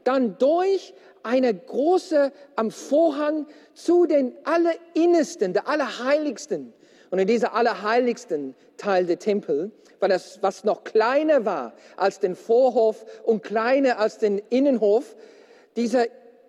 dann 0.06 0.38
durch 0.38 0.94
eine 1.24 1.54
große 1.54 2.32
am 2.56 2.72
Vorhang 2.72 3.48
zu 3.74 4.06
den 4.06 4.34
Allerinnersten, 4.44 5.54
der 5.54 5.68
Allerheiligsten. 5.68 6.74
Und 7.10 7.20
in 7.20 7.28
dieser 7.28 7.54
Allerheiligsten 7.54 8.56
Teil 8.78 9.06
der 9.06 9.20
Tempel 9.20 9.72
war 10.00 10.10
das, 10.10 10.42
was 10.42 10.64
noch 10.64 10.84
kleiner 10.84 11.46
war 11.46 11.74
als 11.98 12.20
den 12.20 12.36
Vorhof 12.36 13.06
und 13.24 13.44
kleiner 13.44 14.00
als 14.00 14.18
den 14.18 14.42
Innenhof, 14.50 15.16
dieser 15.76 16.06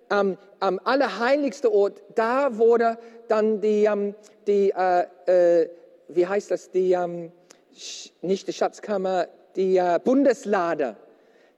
am, 0.08 0.36
am 0.60 0.78
allerheiligsten 0.84 1.70
Ort, 1.70 2.02
da 2.14 2.58
wurde 2.58 2.98
dann 3.28 3.60
die, 3.60 3.84
ähm, 3.84 4.14
die 4.46 4.70
äh, 4.70 5.06
äh, 5.26 5.68
wie 6.08 6.26
heißt 6.26 6.50
das, 6.50 6.70
die, 6.70 6.92
ähm, 6.92 7.32
nicht 8.20 8.46
die 8.46 8.52
Schatzkammer, 8.52 9.28
die 9.56 9.78
äh, 9.78 9.98
Bundeslade 10.02 10.96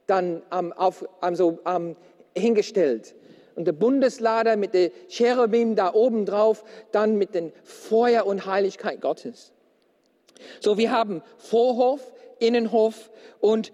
dann 0.07 0.41
ähm, 0.51 0.71
auf, 0.73 1.05
also, 1.21 1.59
ähm, 1.65 1.95
hingestellt. 2.35 3.15
Und 3.55 3.65
der 3.65 3.73
Bundeslade 3.73 4.57
mit 4.57 4.73
der 4.73 4.91
Cherubim 5.07 5.75
da 5.75 5.93
oben 5.93 6.25
drauf, 6.25 6.63
dann 6.91 7.17
mit 7.17 7.33
den 7.33 7.53
Feuer 7.63 8.25
und 8.25 8.45
Heiligkeit 8.45 9.01
Gottes. 9.01 9.53
So, 10.59 10.77
wir 10.77 10.91
haben 10.91 11.21
Vorhof, 11.37 12.11
Innenhof 12.39 13.09
und 13.39 13.71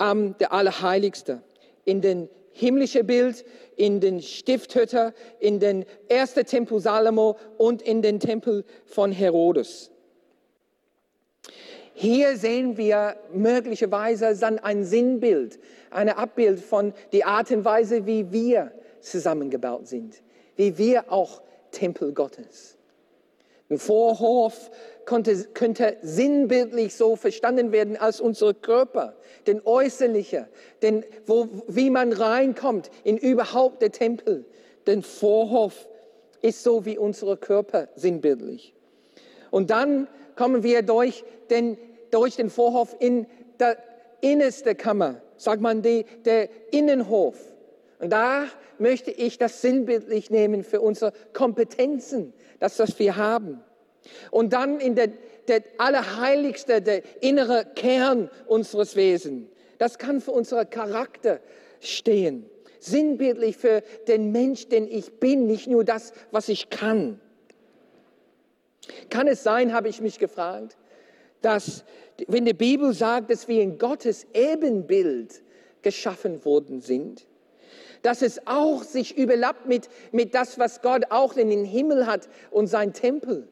ähm, 0.00 0.36
der 0.38 0.52
Allerheiligste. 0.52 1.42
In 1.84 2.00
den 2.00 2.28
himmlischen 2.52 3.06
Bild 3.06 3.44
in 3.76 4.00
den 4.00 4.22
Stifthütte, 4.22 5.14
in 5.40 5.60
den 5.60 5.84
ersten 6.08 6.44
Tempel 6.44 6.80
Salomo 6.80 7.36
und 7.58 7.82
in 7.82 8.02
den 8.02 8.20
Tempel 8.20 8.64
von 8.86 9.12
Herodes. 9.12 9.90
Hier 11.94 12.36
sehen 12.36 12.76
wir 12.76 13.16
möglicherweise 13.32 14.36
dann 14.36 14.58
ein 14.58 14.84
Sinnbild, 14.84 15.60
ein 15.90 16.08
Abbild 16.08 16.60
von 16.60 16.92
der 17.12 17.28
Art 17.28 17.50
und 17.52 17.64
Weise, 17.64 18.04
wie 18.04 18.32
wir 18.32 18.72
zusammengebaut 19.00 19.86
sind, 19.86 20.20
wie 20.56 20.76
wir 20.76 21.12
auch 21.12 21.40
Tempel 21.70 22.12
Gottes. 22.12 22.76
Ein 23.70 23.78
Vorhof 23.78 24.70
konnte, 25.06 25.36
könnte 25.54 25.96
sinnbildlich 26.02 26.94
so 26.96 27.16
verstanden 27.16 27.70
werden 27.70 27.96
als 27.96 28.20
unser 28.20 28.54
Körper, 28.54 29.14
den 29.46 29.62
äußerliche, 29.64 30.48
den, 30.82 31.04
wo, 31.26 31.48
wie 31.68 31.90
man 31.90 32.12
reinkommt 32.12 32.90
in 33.04 33.16
überhaupt 33.16 33.82
der 33.82 33.92
Tempel. 33.92 34.44
Den 34.86 35.02
Vorhof 35.02 35.88
ist 36.42 36.62
so 36.62 36.84
wie 36.84 36.98
unsere 36.98 37.36
Körper 37.36 37.88
sinnbildlich. 37.94 38.74
Und 39.50 39.70
dann 39.70 40.08
kommen 40.36 40.62
wir 40.62 40.82
durch 40.82 41.24
den, 41.50 41.78
durch 42.10 42.36
den 42.36 42.50
Vorhof 42.50 42.96
in 42.98 43.26
der 43.58 43.78
innerste 44.20 44.74
Kammer, 44.74 45.20
sagt 45.36 45.60
man, 45.60 45.82
die, 45.82 46.04
der 46.24 46.48
Innenhof. 46.72 47.36
Und 47.98 48.10
da 48.10 48.46
möchte 48.78 49.10
ich 49.10 49.38
das 49.38 49.62
sinnbildlich 49.62 50.30
nehmen 50.30 50.64
für 50.64 50.80
unsere 50.80 51.12
Kompetenzen, 51.32 52.32
das, 52.58 52.78
was 52.78 52.98
wir 52.98 53.16
haben. 53.16 53.62
Und 54.30 54.52
dann 54.52 54.80
in 54.80 54.94
der, 54.94 55.08
der 55.48 55.62
Allerheiligste, 55.78 56.82
der 56.82 57.02
innere 57.22 57.66
Kern 57.74 58.30
unseres 58.46 58.96
Wesens. 58.96 59.48
Das 59.78 59.98
kann 59.98 60.20
für 60.20 60.32
unseren 60.32 60.68
Charakter 60.70 61.40
stehen. 61.80 62.48
Sinnbildlich 62.80 63.56
für 63.56 63.82
den 64.08 64.30
Mensch, 64.32 64.68
den 64.68 64.86
ich 64.86 65.18
bin, 65.18 65.46
nicht 65.46 65.66
nur 65.66 65.84
das, 65.84 66.12
was 66.30 66.48
ich 66.48 66.70
kann. 66.70 67.20
Kann 69.10 69.28
es 69.28 69.42
sein, 69.42 69.72
habe 69.72 69.88
ich 69.88 70.00
mich 70.00 70.18
gefragt, 70.18 70.76
dass 71.42 71.84
wenn 72.28 72.44
die 72.44 72.54
Bibel 72.54 72.92
sagt, 72.92 73.30
dass 73.30 73.48
wir 73.48 73.62
in 73.62 73.78
Gottes 73.78 74.26
Ebenbild 74.32 75.42
geschaffen 75.82 76.44
worden 76.44 76.80
sind, 76.80 77.26
dass 78.02 78.22
es 78.22 78.46
auch 78.46 78.82
sich 78.82 79.16
überlappt 79.16 79.66
mit, 79.66 79.88
mit 80.12 80.34
das, 80.34 80.58
was 80.58 80.82
Gott 80.82 81.04
auch 81.10 81.36
in 81.36 81.50
den 81.50 81.64
Himmel 81.64 82.06
hat 82.06 82.28
und 82.50 82.66
sein 82.66 82.92
Tempel. 82.92 83.48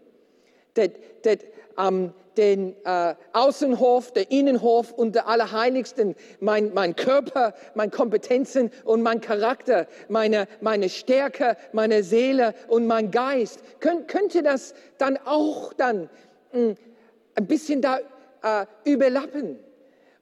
Das, 0.74 0.90
das, 1.22 1.38
ähm, 1.78 2.12
den 2.36 2.74
äh, 2.84 3.14
Außenhof, 3.32 4.12
der 4.12 4.30
Innenhof 4.30 4.92
und 4.92 5.14
der 5.14 5.28
Allerheiligsten, 5.28 6.14
mein, 6.40 6.72
mein 6.74 6.96
Körper, 6.96 7.54
meine 7.74 7.90
Kompetenzen 7.90 8.70
und 8.84 9.02
mein 9.02 9.20
Charakter, 9.20 9.86
meine, 10.08 10.46
meine 10.60 10.88
Stärke, 10.88 11.56
meine 11.72 12.02
Seele 12.02 12.54
und 12.68 12.86
mein 12.86 13.10
Geist. 13.10 13.60
Kön 13.80 14.06
könnte 14.06 14.42
das 14.42 14.74
dann 14.98 15.18
auch 15.24 15.72
dann 15.72 16.08
mh, 16.52 16.58
hm, 16.58 16.76
ein 17.34 17.46
bisschen 17.46 17.80
da 17.80 17.98
äh, 18.42 18.66
überlappen? 18.84 19.58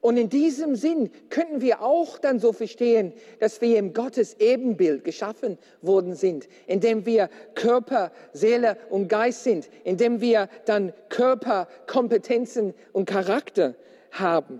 Und 0.01 0.17
in 0.17 0.29
diesem 0.29 0.75
Sinn 0.75 1.11
könnten 1.29 1.61
wir 1.61 1.83
auch 1.83 2.17
dann 2.17 2.39
so 2.39 2.53
verstehen, 2.53 3.13
dass 3.39 3.61
wir 3.61 3.77
im 3.77 3.93
Gottes 3.93 4.35
Ebenbild 4.39 5.03
geschaffen 5.03 5.59
worden 5.83 6.15
sind, 6.15 6.49
indem 6.65 7.05
wir 7.05 7.29
Körper, 7.53 8.11
Seele 8.33 8.77
und 8.89 9.07
Geist 9.07 9.43
sind, 9.43 9.69
indem 9.83 10.19
wir 10.19 10.49
dann 10.65 10.91
Körper, 11.09 11.67
Kompetenzen 11.85 12.73
und 12.93 13.05
Charakter 13.05 13.75
haben. 14.09 14.59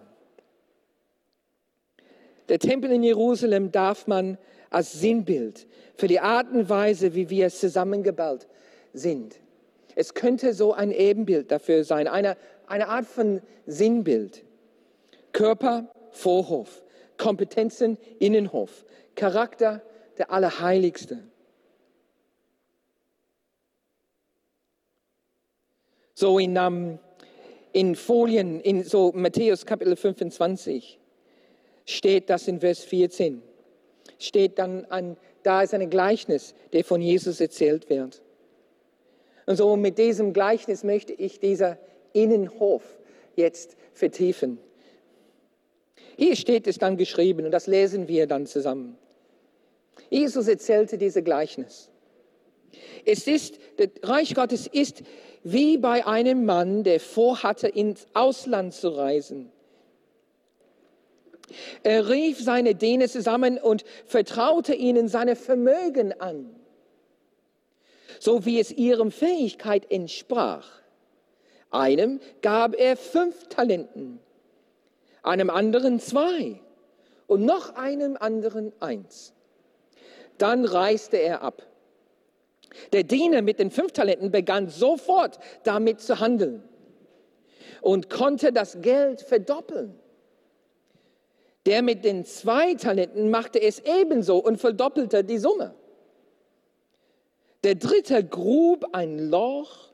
Der 2.48 2.60
Tempel 2.60 2.91
in 2.91 3.01
Jerusalem 3.01 3.71
darf 3.71 4.05
man 4.05 4.38
als 4.69 4.93
Sinnbild 4.93 5.67
für 5.95 6.07
die 6.07 6.19
Art 6.19 6.51
und 6.51 6.69
Weise, 6.69 7.15
wie 7.15 7.31
wir 7.31 7.50
zusammengebaut 7.50 8.48
sind. 8.93 9.39
Es 9.95 10.13
könnte 10.13 10.53
so 10.53 10.74
ein 10.74 10.91
Ebenbild 10.91 11.51
dafür 11.51 11.83
sein, 11.83 12.07
eine, 12.07 12.38
eine 12.67 12.89
Art 12.89 13.05
von 13.05 13.41
Sinnbild. 13.65 14.43
Körper, 15.31 15.89
Vorhof, 16.11 16.83
Kompetenzen, 17.17 17.97
Innenhof, 18.19 18.85
Charakter, 19.15 19.81
der 20.17 20.31
Allerheiligste. 20.31 21.23
So 26.13 26.38
in, 26.38 26.57
um, 26.57 27.00
in 27.73 27.95
Folien, 27.95 28.59
in 28.59 28.83
so 28.83 29.11
Matthäus 29.15 29.65
Kapitel 29.65 29.95
25 29.95 31.00
steht 31.85 32.29
das 32.29 32.47
in 32.47 32.59
Vers 32.59 32.83
14. 32.83 33.41
Steht 34.19 34.59
dann 34.59 34.85
an, 34.85 35.17
da 35.43 35.63
ist 35.63 35.73
ein 35.73 35.89
Gleichnis, 35.89 36.53
der 36.73 36.83
von 36.83 37.01
Jesus 37.01 37.41
erzählt 37.41 37.89
wird. 37.89 38.21
Und 39.47 39.55
so 39.55 39.75
mit 39.75 39.97
diesem 39.97 40.33
Gleichnis 40.33 40.83
möchte 40.83 41.13
ich 41.13 41.39
dieser 41.39 41.77
Innenhof 42.13 42.83
jetzt 43.35 43.75
vertiefen. 43.93 44.59
Hier 46.21 46.35
steht 46.35 46.67
es 46.67 46.77
dann 46.77 46.97
geschrieben 46.97 47.45
und 47.45 47.51
das 47.51 47.65
lesen 47.65 48.07
wir 48.07 48.27
dann 48.27 48.45
zusammen. 48.45 48.95
Jesus 50.11 50.47
erzählte 50.47 50.99
diese 50.99 51.23
Gleichnis. 51.23 51.89
Es 53.05 53.25
ist, 53.25 53.57
das 53.77 53.89
Reich 54.03 54.35
Gottes 54.35 54.67
ist 54.67 55.01
wie 55.43 55.79
bei 55.79 56.05
einem 56.05 56.46
Mann, 56.46 56.83
der 56.83 57.00
vorhatte, 57.00 57.67
ins 57.67 58.05
Ausland 58.13 58.75
zu 58.75 58.89
reisen. 58.89 59.51
Er 61.81 62.07
rief 62.07 62.39
seine 62.39 62.75
Diener 62.75 63.07
zusammen 63.07 63.57
und 63.57 63.83
vertraute 64.05 64.75
ihnen 64.75 65.07
seine 65.07 65.35
Vermögen 65.35 66.13
an, 66.22 66.55
so 68.19 68.46
wie 68.46 68.59
es 68.59 68.72
ihrem 68.72 69.09
Fähigkeit 69.09 69.91
entsprach. 69.91 70.69
Einem 71.72 72.19
gab 72.43 72.75
er 72.75 72.96
fünf 72.96 73.48
Talenten, 73.48 74.19
einem 75.24 75.50
anderen 75.50 76.00
zwei 76.00 76.60
und 77.27 77.46
noch 77.46 77.75
einem 77.75 78.18
anderen 78.18 78.74
eins. 78.79 79.34
Dann 80.38 80.66
reiste 80.66 81.18
er 81.18 81.42
ab. 81.42 81.62
Der 82.94 83.03
Diener 83.03 83.42
mit 83.42 83.60
den 83.60 83.70
fünf 83.70 83.92
Talenten 83.92 84.31
begann 84.31 84.70
sofort 84.70 85.40
damit 85.64 86.00
zu 86.00 86.20
handeln 86.20 86.64
und 87.81 88.10
konnte 88.10 88.53
das 88.53 88.81
Geld 88.81 89.22
verdoppeln. 89.22 90.00
Der 91.66 91.81
mit 91.81 92.05
den 92.05 92.25
zwei 92.25 92.74
Talenten 92.74 93.29
machte 93.29 93.62
es 93.62 93.79
ebenso 93.79 94.38
und 94.38 94.57
verdoppelte 94.57 95.24
die 95.24 95.38
Summe. 95.38 95.75
Der 97.64 97.75
dritte 97.75 98.24
grub 98.24 98.88
ein 98.94 99.20
Loch 99.29 99.92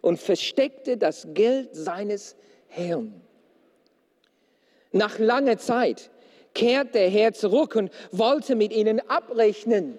und 0.00 0.18
versteckte 0.18 0.96
das 0.96 1.26
Geld 1.34 1.74
seines 1.74 2.36
Herrn. 2.68 3.20
Nach 4.92 5.18
langer 5.18 5.58
Zeit 5.58 6.10
kehrt 6.54 6.94
der 6.94 7.08
Herr 7.08 7.32
zurück 7.32 7.76
und 7.76 7.90
wollte 8.10 8.54
mit 8.54 8.72
ihnen 8.72 9.00
abrechnen. 9.08 9.98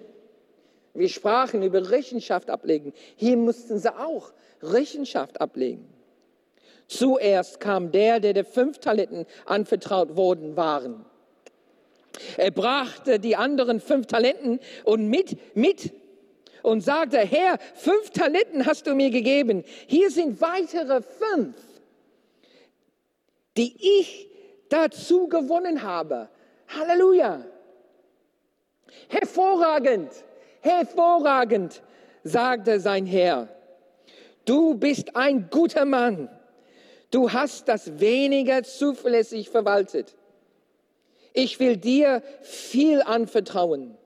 Wir 0.94 1.08
sprachen 1.08 1.62
über 1.62 1.90
Rechenschaft 1.90 2.50
ablegen. 2.50 2.92
Hier 3.16 3.36
mussten 3.36 3.78
sie 3.78 3.94
auch 3.96 4.32
Rechenschaft 4.62 5.40
ablegen. 5.40 5.88
Zuerst 6.88 7.60
kam 7.60 7.92
der, 7.92 8.18
der 8.18 8.32
der 8.32 8.44
fünf 8.44 8.78
Talenten 8.78 9.26
anvertraut 9.46 10.16
worden 10.16 10.56
waren. 10.56 11.04
Er 12.36 12.50
brachte 12.50 13.20
die 13.20 13.36
anderen 13.36 13.80
fünf 13.80 14.06
Talenten 14.06 14.58
und 14.84 15.06
mit, 15.06 15.38
mit 15.56 15.92
und 16.62 16.80
sagte, 16.80 17.18
Herr, 17.18 17.58
fünf 17.74 18.10
Talenten 18.10 18.66
hast 18.66 18.88
du 18.88 18.94
mir 18.94 19.10
gegeben. 19.10 19.64
Hier 19.86 20.10
sind 20.10 20.40
weitere 20.40 21.00
fünf, 21.00 21.56
die 23.56 23.76
ich 24.00 24.29
dazu 24.70 25.28
gewonnen 25.28 25.82
habe. 25.82 26.28
Halleluja. 26.68 27.44
Hervorragend, 29.08 30.10
hervorragend, 30.60 31.82
sagte 32.24 32.80
sein 32.80 33.06
Herr. 33.06 33.48
Du 34.44 34.74
bist 34.74 35.14
ein 35.16 35.48
guter 35.50 35.84
Mann. 35.84 36.28
Du 37.10 37.32
hast 37.32 37.68
das 37.68 38.00
weniger 38.00 38.62
zuverlässig 38.62 39.50
verwaltet. 39.50 40.16
Ich 41.32 41.60
will 41.60 41.76
dir 41.76 42.22
viel 42.42 43.02
anvertrauen. 43.02 43.96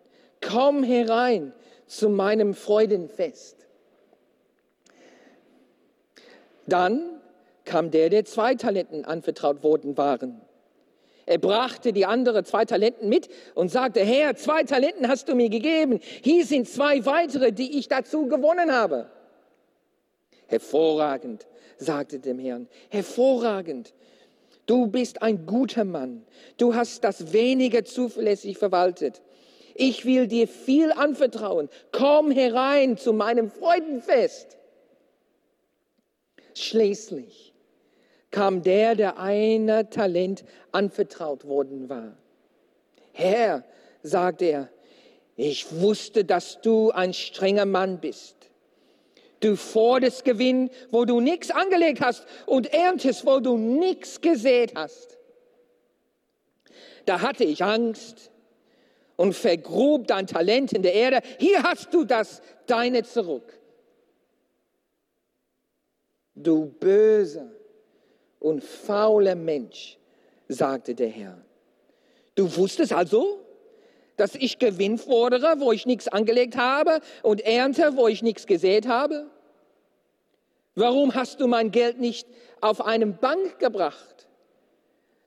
Komm 0.41 0.83
herein 0.83 1.53
zu 1.87 2.09
meinem 2.09 2.55
Freudenfest. 2.55 3.67
Dann 6.67 7.21
kam 7.65 7.91
der, 7.91 8.11
der 8.11 8.25
zwei 8.25 8.55
Talenten 8.55 9.05
anvertraut 9.05 9.63
worden 9.63 9.97
waren. 9.97 10.41
Er 11.27 11.39
brachte 11.39 11.93
die 11.93 12.05
anderen 12.05 12.45
zwei 12.45 12.65
Talenten 12.65 13.09
mit 13.09 13.29
und 13.55 13.71
sagte, 13.71 14.01
Herr, 14.01 14.37
zwei 14.37 14.65
Talenten 14.65 15.09
hast 15.09 15.29
du 15.29 15.35
mir 15.35 15.49
gegeben. 15.49 16.01
Hier 16.23 16.45
sind 16.45 16.69
zwei 16.69 17.05
weitere, 17.07 17.53
die 17.53 17.79
ich 17.79 17.89
dazu 17.89 18.27
gewonnen 18.27 18.73
habe. 18.73 19.11
Hervorragend, 20.47 21.47
sagte 21.79 22.19
dem 22.19 22.39
Herrn, 22.39 22.69
hervorragend. 22.91 23.95
Du 24.67 24.87
bist 24.87 25.23
ein 25.23 25.47
guter 25.47 25.85
Mann. 25.85 26.27
Du 26.57 26.75
hast 26.75 27.05
das 27.05 27.33
weniger 27.33 27.85
zuverlässig 27.85 28.59
verwaltet. 28.59 29.23
Ich 29.75 30.05
will 30.05 30.27
dir 30.27 30.47
viel 30.47 30.93
anvertrauen. 30.93 31.69
Komm 31.91 32.31
herein 32.31 32.97
zu 32.97 33.13
meinem 33.13 33.51
Freudenfest. 33.51 34.57
Schließlich 36.55 37.54
kam 38.35 38.65
der, 38.65 38.97
der 38.97 39.21
einer 39.21 39.91
Talent 39.91 40.45
anvertraut 40.73 41.47
worden 41.47 41.89
war. 41.89 42.17
Herr, 43.13 43.63
sagte 44.03 44.47
er, 44.47 44.69
ich 45.37 45.81
wusste, 45.81 46.25
dass 46.25 46.61
du 46.61 46.91
ein 46.91 47.15
strenger 47.15 47.65
Mann 47.65 48.01
bist. 48.01 48.35
Du 49.39 49.55
forderst 49.55 50.25
Gewinn, 50.25 50.71
wo 50.91 51.05
du 51.05 51.21
nichts 51.21 51.53
angelegt 51.53 52.01
hast 52.01 52.27
und 52.47 52.75
erntest, 52.75 53.25
wo 53.25 53.39
du 53.39 53.57
nichts 53.57 54.21
gesät 54.21 54.73
hast. 54.75 55.17
Da 57.07 57.21
hatte 57.21 57.45
ich 57.45 57.63
Angst 57.63 58.33
und 59.15 59.35
vergrub 59.35 60.09
dein 60.09 60.27
Talent 60.27 60.73
in 60.73 60.83
der 60.83 60.95
Erde. 60.95 61.21
Hier 61.39 61.63
hast 61.63 61.95
du 61.95 62.03
das, 62.05 62.43
deine 62.67 63.05
zurück. 63.05 63.61
Du 66.35 66.67
böser 66.67 67.49
und 68.45 68.63
fauler 68.63 69.35
Mensch, 69.35 69.99
sagte 70.49 70.95
der 70.95 71.09
Herr. 71.09 71.39
Du 72.35 72.55
wusstest 72.57 72.93
also, 72.93 73.41
dass 74.19 74.35
ich 74.35 74.59
Gewinn 74.59 74.99
fordere, 74.99 75.61
wo 75.61 75.73
ich 75.73 75.87
nichts 75.87 76.09
angelegt 76.09 76.57
habe 76.57 77.01
und 77.23 77.41
ernte, 77.41 77.97
wo 77.97 78.07
ich 78.07 78.23
nichts 78.23 78.47
gesät 78.47 78.87
habe? 78.87 79.31
Warum 80.75 81.15
hast 81.15 81.41
du 81.41 81.47
mein 81.47 81.71
Geld 81.71 81.99
nicht 81.99 82.29
auf 82.61 82.85
eine 82.85 83.07
Bank 83.07 83.59
gebracht? 83.61 84.29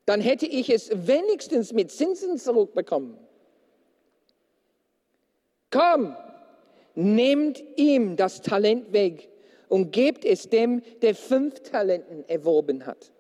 Dann 0.05 0.21
hätte 0.21 0.45
ich 0.45 0.69
es 0.69 0.91
wenigstens 1.07 1.73
mit 1.73 1.91
Zinsen 1.91 2.37
zurückbekommen. 2.37 3.17
Komm, 5.71 6.15
nehmt 6.93 7.63
ihm 7.77 8.15
das 8.15 8.41
Talent 8.43 8.93
weg 8.93 9.27
und 9.69 9.91
gebt 9.91 10.25
es 10.25 10.49
dem, 10.49 10.81
der 11.01 11.15
fünf 11.15 11.61
Talenten 11.61 12.27
erworben 12.27 12.85
hat. 12.85 13.11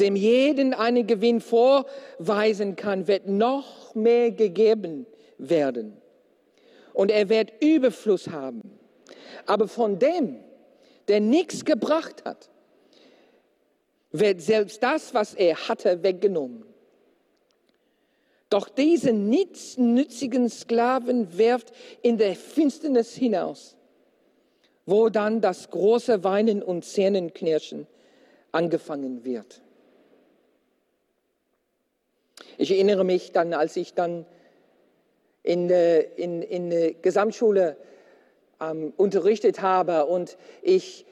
Dem 0.00 0.16
jeden 0.16 0.74
einen 0.74 1.06
Gewinn 1.06 1.40
vorweisen 1.40 2.76
kann, 2.76 3.06
wird 3.06 3.28
noch 3.28 3.94
mehr 3.94 4.30
gegeben 4.30 5.06
werden. 5.38 5.96
Und 6.94 7.10
er 7.10 7.28
wird 7.28 7.52
Überfluss 7.60 8.28
haben. 8.28 8.78
Aber 9.46 9.68
von 9.68 9.98
dem, 9.98 10.38
der 11.08 11.20
nichts 11.20 11.64
gebracht 11.64 12.24
hat, 12.24 12.50
wird 14.10 14.40
selbst 14.40 14.82
das, 14.82 15.14
was 15.14 15.34
er 15.34 15.68
hatte, 15.68 16.02
weggenommen. 16.02 16.64
Doch 18.50 18.68
diesen 18.68 19.30
nichtsnützigen 19.30 20.50
Sklaven 20.50 21.38
werft 21.38 21.72
in 22.02 22.18
der 22.18 22.36
Finsternis 22.36 23.14
hinaus, 23.14 23.76
wo 24.86 25.08
dann 25.08 25.40
das 25.40 25.70
große 25.70 26.24
Weinen 26.24 26.62
und 26.62 26.84
Zähnenknirschen 26.84 27.86
angefangen 28.50 29.24
wird. 29.24 29.62
Ich 32.58 32.70
erinnere 32.70 33.04
mich 33.04 33.32
dann, 33.32 33.54
als 33.54 33.76
ich 33.76 33.94
dann 33.94 34.26
in, 35.42 35.70
in, 35.70 36.42
in 36.42 36.70
der 36.70 36.94
Gesamtschule 36.94 37.76
ähm, 38.60 38.92
unterrichtet 38.96 39.62
habe 39.62 40.06
und 40.06 40.36
ich 40.62 41.06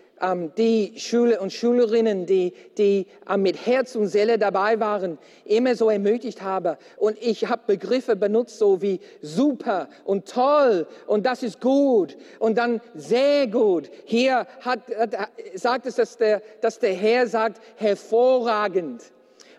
die 0.58 0.92
Schüler 0.96 1.40
und 1.40 1.52
Schülerinnen, 1.52 2.26
die, 2.26 2.52
die 2.76 3.06
ähm, 3.28 3.42
mit 3.42 3.66
Herz 3.66 3.96
und 3.96 4.08
Seele 4.08 4.38
dabei 4.38 4.78
waren, 4.78 5.18
immer 5.44 5.74
so 5.74 5.88
ermutigt 5.88 6.42
habe. 6.42 6.76
Und 6.96 7.16
ich 7.20 7.48
habe 7.48 7.62
Begriffe 7.66 8.16
benutzt, 8.16 8.58
so 8.58 8.82
wie 8.82 9.00
super 9.22 9.88
und 10.04 10.28
toll 10.28 10.86
und 11.06 11.24
das 11.24 11.42
ist 11.42 11.60
gut 11.60 12.16
und 12.38 12.58
dann 12.58 12.80
sehr 12.94 13.46
gut. 13.46 13.90
Hier 14.04 14.46
hat, 14.60 14.80
hat, 14.98 15.30
sagt 15.54 15.86
es, 15.86 15.96
dass 15.96 16.16
der, 16.18 16.42
dass 16.60 16.78
der 16.78 16.94
Herr 16.94 17.26
sagt, 17.26 17.60
hervorragend. 17.76 19.02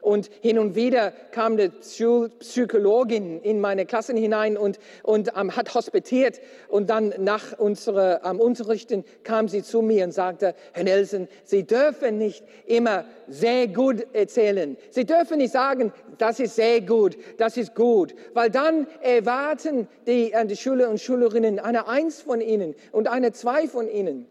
Und 0.01 0.31
hin 0.41 0.57
und 0.57 0.75
wieder 0.75 1.11
kam 1.31 1.57
die 1.57 1.69
Psychologin 1.69 3.39
in 3.41 3.61
meine 3.61 3.85
Klassen 3.85 4.17
hinein 4.17 4.57
und, 4.57 4.79
und 5.03 5.31
ähm, 5.37 5.55
hat 5.55 5.75
hospitiert. 5.75 6.41
Und 6.67 6.89
dann 6.89 7.13
nach 7.19 7.57
unserem 7.59 8.19
ähm, 8.25 8.39
Unterrichten 8.39 9.05
kam 9.23 9.47
sie 9.47 9.61
zu 9.61 9.83
mir 9.83 10.03
und 10.05 10.11
sagte, 10.11 10.55
Herr 10.73 10.83
Nelson, 10.83 11.27
Sie 11.43 11.63
dürfen 11.63 12.17
nicht 12.17 12.43
immer 12.65 13.05
sehr 13.27 13.67
gut 13.67 14.07
erzählen. 14.13 14.75
Sie 14.89 15.05
dürfen 15.05 15.37
nicht 15.37 15.53
sagen, 15.53 15.93
das 16.17 16.39
ist 16.39 16.55
sehr 16.55 16.81
gut, 16.81 17.15
das 17.37 17.55
ist 17.57 17.75
gut. 17.75 18.15
Weil 18.33 18.49
dann 18.49 18.87
erwarten 19.01 19.87
die, 20.07 20.33
äh, 20.33 20.45
die 20.47 20.57
Schüler 20.57 20.89
und 20.89 20.99
Schülerinnen 20.99 21.59
eine 21.59 21.87
Eins 21.87 22.21
von 22.21 22.41
Ihnen 22.41 22.73
und 22.91 23.07
eine 23.07 23.33
Zwei 23.33 23.67
von 23.67 23.87
Ihnen. 23.87 24.25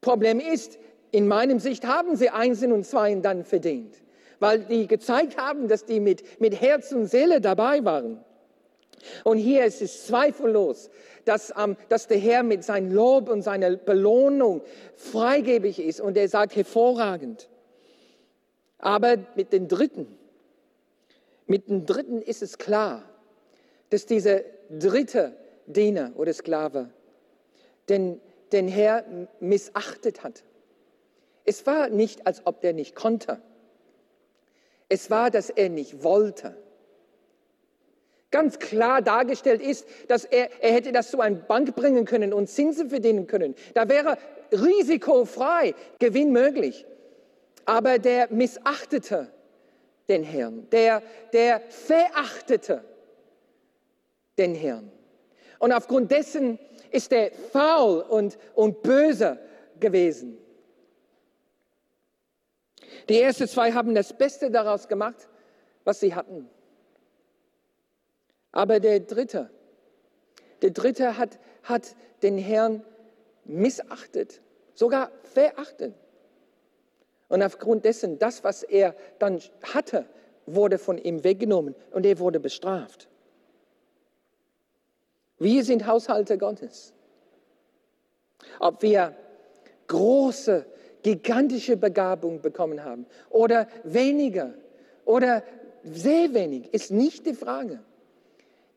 Problem 0.00 0.40
ist, 0.40 0.78
in 1.12 1.28
meinem 1.28 1.58
Sicht 1.58 1.86
haben 1.86 2.16
sie 2.16 2.30
Einsen 2.30 2.72
und 2.72 2.86
Zweien 2.86 3.20
dann 3.20 3.44
verdient 3.44 3.96
weil 4.40 4.60
die 4.60 4.86
gezeigt 4.86 5.36
haben, 5.36 5.68
dass 5.68 5.84
die 5.84 6.00
mit, 6.00 6.40
mit 6.40 6.60
Herz 6.60 6.90
und 6.92 7.06
Seele 7.06 7.40
dabei 7.40 7.84
waren. 7.84 8.24
Und 9.24 9.38
hier 9.38 9.64
ist 9.64 9.80
es 9.80 10.06
zweifellos, 10.06 10.90
dass, 11.24 11.52
ähm, 11.56 11.76
dass 11.88 12.06
der 12.06 12.18
Herr 12.18 12.42
mit 12.42 12.64
seinem 12.64 12.92
Lob 12.92 13.28
und 13.28 13.42
seiner 13.42 13.76
Belohnung 13.76 14.62
freigebig 14.96 15.78
ist 15.78 16.00
und 16.00 16.16
er 16.16 16.28
sagt 16.28 16.56
hervorragend. 16.56 17.48
Aber 18.78 19.16
mit 19.36 19.52
den 19.52 19.68
Dritten, 19.68 20.06
mit 21.46 21.68
den 21.68 21.86
Dritten 21.86 22.22
ist 22.22 22.42
es 22.42 22.58
klar, 22.58 23.02
dass 23.90 24.06
dieser 24.06 24.40
dritte 24.70 25.36
Diener 25.66 26.12
oder 26.16 26.32
Sklave 26.32 26.90
den, 27.88 28.20
den 28.52 28.68
Herr 28.68 29.04
missachtet 29.40 30.22
hat. 30.22 30.44
Es 31.44 31.66
war 31.66 31.88
nicht, 31.88 32.26
als 32.26 32.46
ob 32.46 32.60
der 32.60 32.72
nicht 32.72 32.94
konnte. 32.94 33.40
Es 34.90 35.08
war, 35.08 35.30
dass 35.30 35.48
er 35.48 35.70
nicht 35.70 36.02
wollte. 36.02 36.54
Ganz 38.32 38.58
klar 38.58 39.00
dargestellt 39.02 39.62
ist, 39.62 39.86
dass 40.08 40.24
er, 40.24 40.50
er 40.62 40.72
hätte 40.72 40.92
das 40.92 41.10
zu 41.10 41.20
einer 41.20 41.36
Bank 41.36 41.74
bringen 41.74 42.04
können 42.04 42.32
und 42.32 42.48
Zinsen 42.48 42.90
verdienen 42.90 43.26
können. 43.26 43.54
Da 43.74 43.88
wäre 43.88 44.18
risikofrei 44.52 45.74
Gewinn 45.98 46.32
möglich. 46.32 46.86
Aber 47.64 47.98
der 47.98 48.32
missachtete 48.32 49.32
den 50.08 50.24
Herrn, 50.24 50.68
der, 50.70 51.02
der 51.32 51.60
verachtete 51.68 52.84
den 54.38 54.56
Herrn. 54.56 54.90
Und 55.60 55.72
aufgrund 55.72 56.10
dessen 56.10 56.58
ist 56.90 57.12
er 57.12 57.30
faul 57.52 58.00
und, 58.00 58.38
und 58.54 58.82
böse 58.82 59.38
gewesen. 59.78 60.39
Die 63.08 63.20
ersten 63.20 63.48
zwei 63.48 63.72
haben 63.72 63.94
das 63.94 64.12
Beste 64.12 64.50
daraus 64.50 64.88
gemacht, 64.88 65.28
was 65.84 66.00
sie 66.00 66.14
hatten. 66.14 66.48
Aber 68.52 68.80
der 68.80 69.00
dritte, 69.00 69.50
der 70.62 70.70
dritte 70.70 71.16
hat, 71.16 71.38
hat 71.62 71.94
den 72.22 72.38
Herrn 72.38 72.84
missachtet, 73.44 74.40
sogar 74.74 75.10
verachtet. 75.22 75.94
Und 77.28 77.42
aufgrund 77.42 77.84
dessen, 77.84 78.18
das, 78.18 78.42
was 78.42 78.62
er 78.62 78.96
dann 79.18 79.40
hatte, 79.62 80.06
wurde 80.46 80.78
von 80.78 80.98
ihm 80.98 81.22
weggenommen 81.22 81.76
und 81.92 82.04
er 82.04 82.18
wurde 82.18 82.40
bestraft. 82.40 83.08
Wir 85.38 85.64
sind 85.64 85.86
Haushalte 85.86 86.38
Gottes. 86.38 86.92
Ob 88.58 88.82
wir 88.82 89.14
große 89.86 90.66
gigantische 91.02 91.76
Begabung 91.76 92.40
bekommen 92.40 92.84
haben 92.84 93.06
oder 93.30 93.68
weniger 93.84 94.54
oder 95.04 95.42
sehr 95.82 96.34
wenig, 96.34 96.72
ist 96.72 96.90
nicht 96.90 97.26
die 97.26 97.34
Frage. 97.34 97.80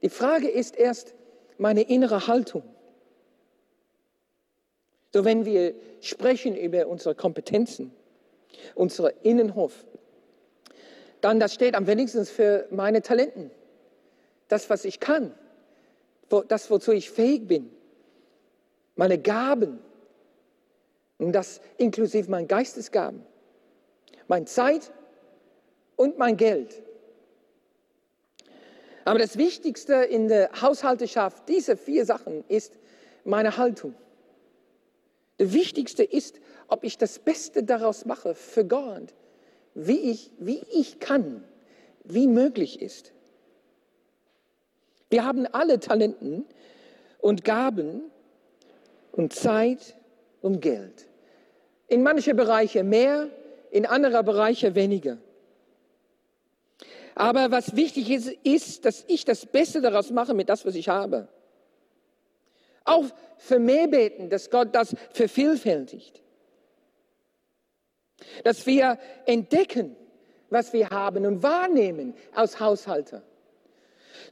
Die 0.02 0.10
Frage 0.10 0.50
ist 0.50 0.76
erst 0.76 1.14
meine 1.58 1.82
innere 1.82 2.28
Haltung. 2.28 2.64
So, 5.14 5.26
wenn 5.26 5.46
wir 5.46 5.76
sprechen 6.02 6.56
über 6.56 6.88
unsere 6.88 7.14
Kompetenzen, 7.14 7.92
unsere 8.74 9.14
Innenhof, 9.22 9.86
dann 11.22 11.40
das 11.40 11.54
steht 11.54 11.76
am 11.76 11.88
wenigsten 11.88 12.26
für 12.26 12.68
meine 12.72 13.02
Talenten. 13.02 13.52
Das, 14.48 14.70
was 14.70 14.86
ich 14.86 15.00
kann, 15.00 15.34
das, 16.48 16.70
wozu 16.70 16.92
ich 16.92 17.12
fähig 17.12 17.48
bin, 17.48 17.70
meine 18.96 19.18
Gaben, 19.18 19.80
das 21.32 21.62
inklusive 21.78 22.30
mein 22.30 22.48
Geistesgaben, 22.48 23.24
mein 24.28 24.48
Zeit 24.48 24.92
und 25.96 26.18
mein 26.18 26.38
Geld. 26.38 26.82
Aber 29.06 29.20
das 29.20 29.38
Wichtigste 29.38 29.96
in 29.96 30.28
der 30.28 30.62
Haushalteschaft 30.62 31.48
dieser 31.50 31.78
vier 31.78 32.06
Sachen 32.06 32.44
ist 32.48 32.78
meine 33.26 33.58
Haltung. 33.58 33.96
Das 35.38 35.52
Wichtigste 35.54 36.04
ist, 36.04 36.40
ob 36.68 36.84
ich 36.84 36.98
das 36.98 37.20
Beste 37.20 37.64
daraus 37.64 38.06
mache 38.06 38.36
für 38.36 38.66
Gott, 38.66 39.14
wie 39.74 40.12
ich, 40.12 40.32
wie 40.40 40.64
ich 40.72 41.00
kann, 41.00 41.44
wie 42.04 42.28
möglich 42.28 42.82
ist. 42.82 43.14
Wir 45.10 45.26
haben 45.26 45.46
alle 45.48 45.80
Talenten 45.80 46.46
und 47.20 47.44
Gaben 47.44 48.02
und 49.12 49.34
Zeit 49.34 49.96
und 50.42 50.62
Geld. 50.62 51.08
In 51.94 52.02
manche 52.02 52.34
Bereiche 52.34 52.84
mehr, 52.84 53.30
in 53.70 53.86
andere 53.86 54.24
Bereiche 54.24 54.74
weniger. 54.74 55.20
Aber 57.14 57.52
was 57.52 57.76
wichtig 57.76 58.10
ist, 58.10 58.30
ist, 58.44 58.86
dass 58.86 59.06
ich 59.08 59.26
das 59.26 59.46
Beste 59.46 59.80
daraus 59.80 60.10
mache 60.10 60.34
mit 60.34 60.50
das, 60.50 60.66
was 60.66 60.74
ich 60.74 60.90
habe. 60.90 61.28
Auch 62.84 63.06
für 63.38 63.60
mehr 63.60 63.88
beten, 63.88 64.32
dass 64.32 64.50
Gott 64.50 64.74
das 64.74 64.96
vervielfältigt. 65.12 66.24
Dass 68.44 68.66
wir 68.66 68.98
entdecken, 69.28 69.96
was 70.50 70.74
wir 70.74 70.90
haben 70.90 71.28
und 71.28 71.44
wahrnehmen 71.44 72.16
als 72.34 72.60
Haushalter. 72.60 73.22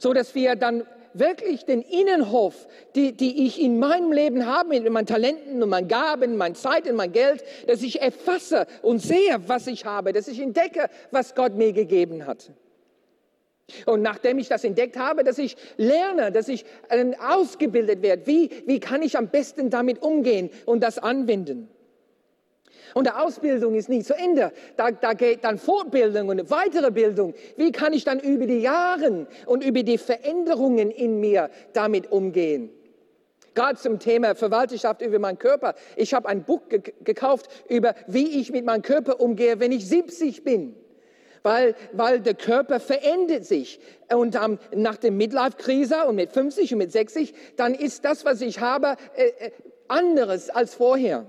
So 0.00 0.12
dass 0.12 0.34
wir 0.34 0.56
dann 0.56 0.84
wirklich 1.14 1.64
den 1.64 1.82
Innenhof, 1.82 2.66
die, 2.94 3.12
die 3.12 3.46
ich 3.46 3.60
in 3.60 3.78
meinem 3.78 4.12
Leben 4.12 4.46
habe, 4.46 4.68
mit 4.68 4.90
meinen 4.90 5.06
Talenten 5.06 5.62
und 5.62 5.68
meinen 5.68 5.88
Gaben, 5.88 6.36
meiner 6.36 6.54
Zeit 6.54 6.88
und 6.88 6.96
mein 6.96 7.12
Geld, 7.12 7.44
dass 7.66 7.82
ich 7.82 8.00
erfasse 8.00 8.66
und 8.82 9.00
sehe, 9.00 9.40
was 9.46 9.66
ich 9.66 9.84
habe, 9.84 10.12
dass 10.12 10.28
ich 10.28 10.40
entdecke, 10.40 10.88
was 11.10 11.34
Gott 11.34 11.54
mir 11.54 11.72
gegeben 11.72 12.26
hat. 12.26 12.50
Und 13.86 14.02
nachdem 14.02 14.38
ich 14.38 14.48
das 14.48 14.64
entdeckt 14.64 14.96
habe, 14.96 15.24
dass 15.24 15.38
ich 15.38 15.56
lerne, 15.76 16.32
dass 16.32 16.48
ich 16.48 16.64
äh, 16.88 17.12
ausgebildet 17.20 18.02
werde, 18.02 18.26
wie, 18.26 18.50
wie 18.66 18.80
kann 18.80 19.02
ich 19.02 19.16
am 19.16 19.28
besten 19.28 19.70
damit 19.70 20.02
umgehen 20.02 20.50
und 20.66 20.82
das 20.82 20.98
anwenden. 20.98 21.68
Und 22.94 23.06
die 23.06 23.10
Ausbildung 23.10 23.74
ist 23.74 23.88
nie 23.88 24.02
zu 24.02 24.14
Ende. 24.14 24.52
Da, 24.76 24.90
da 24.90 25.12
geht 25.14 25.44
dann 25.44 25.58
Fortbildung 25.58 26.28
und 26.28 26.50
weitere 26.50 26.90
Bildung. 26.90 27.34
Wie 27.56 27.72
kann 27.72 27.92
ich 27.92 28.04
dann 28.04 28.20
über 28.20 28.46
die 28.46 28.60
Jahre 28.60 29.26
und 29.46 29.64
über 29.64 29.82
die 29.82 29.98
Veränderungen 29.98 30.90
in 30.90 31.20
mir 31.20 31.50
damit 31.72 32.10
umgehen? 32.12 32.70
Gerade 33.54 33.78
zum 33.78 33.98
Thema 33.98 34.34
Verwalterschaft 34.34 35.02
über 35.02 35.18
meinen 35.18 35.38
Körper. 35.38 35.74
Ich 35.96 36.14
habe 36.14 36.28
ein 36.28 36.44
Buch 36.44 36.68
ge 36.68 36.80
gekauft 37.04 37.48
über, 37.68 37.94
wie 38.06 38.40
ich 38.40 38.50
mit 38.50 38.64
meinem 38.64 38.82
Körper 38.82 39.20
umgehe, 39.20 39.60
wenn 39.60 39.72
ich 39.72 39.86
70 39.86 40.42
bin 40.42 40.76
weil, 41.42 41.74
weil 41.92 42.20
der 42.20 42.34
Körper 42.34 42.80
verändert 42.80 43.44
sich. 43.44 43.80
Und 44.12 44.36
ähm, 44.36 44.58
nach 44.74 44.96
der 44.96 45.10
Midlife-Krise 45.10 46.04
und 46.06 46.16
mit 46.16 46.32
50 46.32 46.72
und 46.72 46.78
mit 46.78 46.92
60, 46.92 47.34
dann 47.56 47.74
ist 47.74 48.04
das, 48.04 48.24
was 48.24 48.40
ich 48.40 48.60
habe, 48.60 48.96
äh, 49.16 49.24
äh, 49.24 49.50
anderes 49.88 50.50
als 50.50 50.74
vorher. 50.74 51.26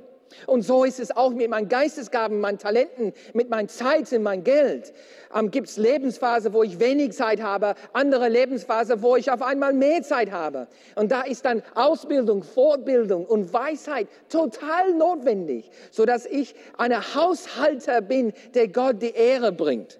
Und 0.47 0.61
so 0.63 0.83
ist 0.83 0.99
es 0.99 1.15
auch 1.15 1.31
mit 1.31 1.49
meinen 1.49 1.69
Geistesgaben, 1.69 2.39
meinen 2.39 2.57
Talenten, 2.57 3.13
mit 3.33 3.49
meinen 3.49 3.69
Zeit 3.69 4.11
und 4.13 4.23
meinem 4.23 4.43
Geld. 4.43 4.93
Ähm, 5.33 5.51
Gibt 5.51 5.67
es 5.67 5.77
Lebensphase, 5.77 6.53
wo 6.53 6.63
ich 6.63 6.79
wenig 6.79 7.13
Zeit 7.13 7.41
habe, 7.41 7.75
andere 7.93 8.29
Lebensphase, 8.29 9.01
wo 9.01 9.15
ich 9.15 9.31
auf 9.31 9.41
einmal 9.41 9.73
mehr 9.73 10.03
Zeit 10.03 10.31
habe. 10.31 10.67
Und 10.95 11.11
da 11.11 11.21
ist 11.21 11.45
dann 11.45 11.63
Ausbildung, 11.75 12.43
Fortbildung 12.43 13.25
und 13.25 13.53
Weisheit 13.53 14.07
total 14.29 14.93
notwendig, 14.93 15.69
sodass 15.91 16.25
ich 16.25 16.55
ein 16.77 16.93
Haushalter 17.15 18.01
bin, 18.01 18.33
der 18.53 18.67
Gott 18.67 19.01
die 19.01 19.13
Ehre 19.13 19.51
bringt. 19.51 19.99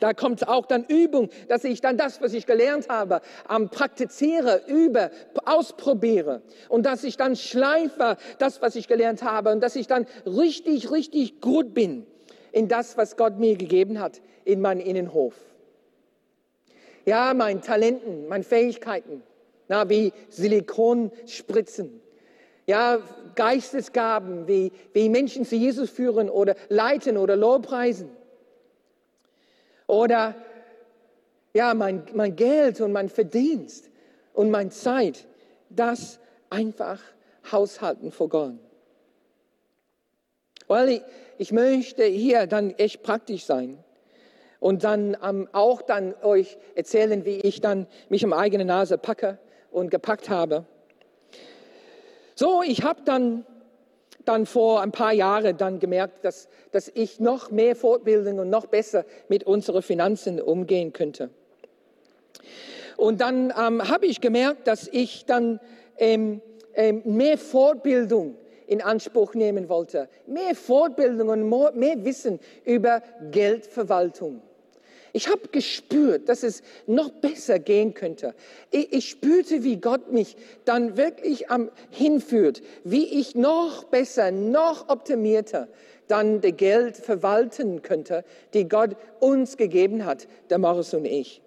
Da 0.00 0.14
kommt 0.14 0.46
auch 0.48 0.66
dann 0.66 0.84
Übung, 0.84 1.28
dass 1.48 1.64
ich 1.64 1.80
dann 1.80 1.98
das, 1.98 2.20
was 2.22 2.32
ich 2.32 2.46
gelernt 2.46 2.88
habe, 2.88 3.20
am 3.46 3.68
praktiziere, 3.68 4.62
übe, 4.66 5.10
ausprobiere 5.44 6.42
und 6.68 6.86
dass 6.86 7.04
ich 7.04 7.16
dann 7.16 7.36
schleife 7.36 8.16
das, 8.38 8.62
was 8.62 8.74
ich 8.76 8.88
gelernt 8.88 9.22
habe 9.22 9.52
und 9.52 9.60
dass 9.60 9.76
ich 9.76 9.86
dann 9.86 10.06
richtig, 10.24 10.90
richtig 10.90 11.40
gut 11.40 11.74
bin 11.74 12.06
in 12.52 12.68
das, 12.68 12.96
was 12.96 13.16
Gott 13.16 13.38
mir 13.38 13.56
gegeben 13.56 14.00
hat 14.00 14.22
in 14.44 14.62
meinem 14.62 14.80
Innenhof. 14.80 15.34
Ja, 17.04 17.34
meinen 17.34 17.60
Talenten, 17.60 18.28
meinen 18.28 18.44
Fähigkeiten, 18.44 19.22
na, 19.68 19.88
wie 19.88 20.12
Silikonspritzen. 20.30 22.00
Ja, 22.66 22.98
Geistesgaben, 23.36 24.48
wie, 24.48 24.72
wie 24.92 25.08
Menschen 25.08 25.44
zu 25.44 25.54
Jesus 25.54 25.90
führen 25.90 26.28
oder 26.28 26.56
leiten 26.68 27.16
oder 27.16 27.36
Lobpreisen 27.36 28.10
oder 29.86 30.34
ja, 31.54 31.74
mein, 31.74 32.04
mein 32.12 32.36
Geld 32.36 32.80
und 32.80 32.92
mein 32.92 33.08
Verdienst 33.08 33.90
und 34.34 34.50
meine 34.50 34.70
Zeit, 34.70 35.26
das 35.70 36.18
einfach 36.50 37.00
haushalten 37.50 38.12
Gott. 38.28 38.52
Weil 40.66 40.88
ich, 40.88 41.02
ich 41.38 41.52
möchte 41.52 42.04
hier 42.04 42.46
dann 42.46 42.70
echt 42.70 43.02
praktisch 43.02 43.44
sein 43.44 43.78
und 44.60 44.84
dann 44.84 45.16
ähm, 45.22 45.48
auch 45.52 45.82
dann 45.82 46.14
euch 46.22 46.58
erzählen, 46.74 47.24
wie 47.24 47.36
ich 47.40 47.60
dann 47.60 47.86
mich 48.08 48.24
am 48.24 48.32
eigenen 48.32 48.66
Nase 48.66 48.98
packe 48.98 49.38
und 49.70 49.90
gepackt 49.90 50.28
habe. 50.28 50.64
So, 52.34 52.62
ich 52.62 52.82
habe 52.82 53.02
dann 53.04 53.46
dann 54.28 54.46
vor 54.46 54.82
ein 54.82 54.92
paar 54.92 55.12
Jahren 55.12 55.56
dann 55.56 55.78
gemerkt, 55.78 56.24
dass, 56.24 56.48
dass 56.72 56.90
ich 56.94 57.20
noch 57.20 57.50
mehr 57.50 57.76
Fortbildung 57.76 58.38
und 58.38 58.50
noch 58.50 58.66
besser 58.66 59.04
mit 59.28 59.44
unseren 59.44 59.82
Finanzen 59.82 60.40
umgehen 60.40 60.92
könnte. 60.92 61.30
Und 62.96 63.20
dann 63.20 63.52
ähm, 63.58 63.88
habe 63.88 64.06
ich 64.06 64.20
gemerkt, 64.20 64.66
dass 64.66 64.88
ich 64.88 65.26
dann 65.26 65.60
ähm, 65.98 66.40
ähm, 66.74 67.02
mehr 67.04 67.38
Fortbildung 67.38 68.36
in 68.66 68.82
Anspruch 68.82 69.34
nehmen 69.34 69.68
wollte. 69.68 70.08
Mehr 70.26 70.54
Fortbildung 70.54 71.28
und 71.28 71.48
mehr 71.76 72.04
Wissen 72.04 72.40
über 72.64 73.02
Geldverwaltung. 73.30 74.42
Ich 75.16 75.30
habe 75.30 75.48
gespürt, 75.50 76.28
dass 76.28 76.42
es 76.42 76.62
noch 76.86 77.08
besser 77.08 77.58
gehen 77.58 77.94
könnte. 77.94 78.34
Ich, 78.70 78.92
ich, 78.92 79.08
spürte, 79.08 79.64
wie 79.64 79.78
Gott 79.78 80.12
mich 80.12 80.36
dann 80.66 80.98
wirklich 80.98 81.48
am 81.48 81.70
hinführt, 81.88 82.60
wie 82.84 83.18
ich 83.18 83.34
noch 83.34 83.84
besser, 83.84 84.30
noch 84.30 84.90
optimierter 84.90 85.68
dann 86.06 86.42
das 86.42 86.54
Geld 86.58 86.98
verwalten 86.98 87.80
könnte, 87.80 88.24
die 88.52 88.68
Gott 88.68 88.94
uns 89.18 89.56
gegeben 89.56 90.04
hat, 90.04 90.28
der 90.50 90.58
Morris 90.58 90.92
und 90.92 91.06
ich. 91.06 91.40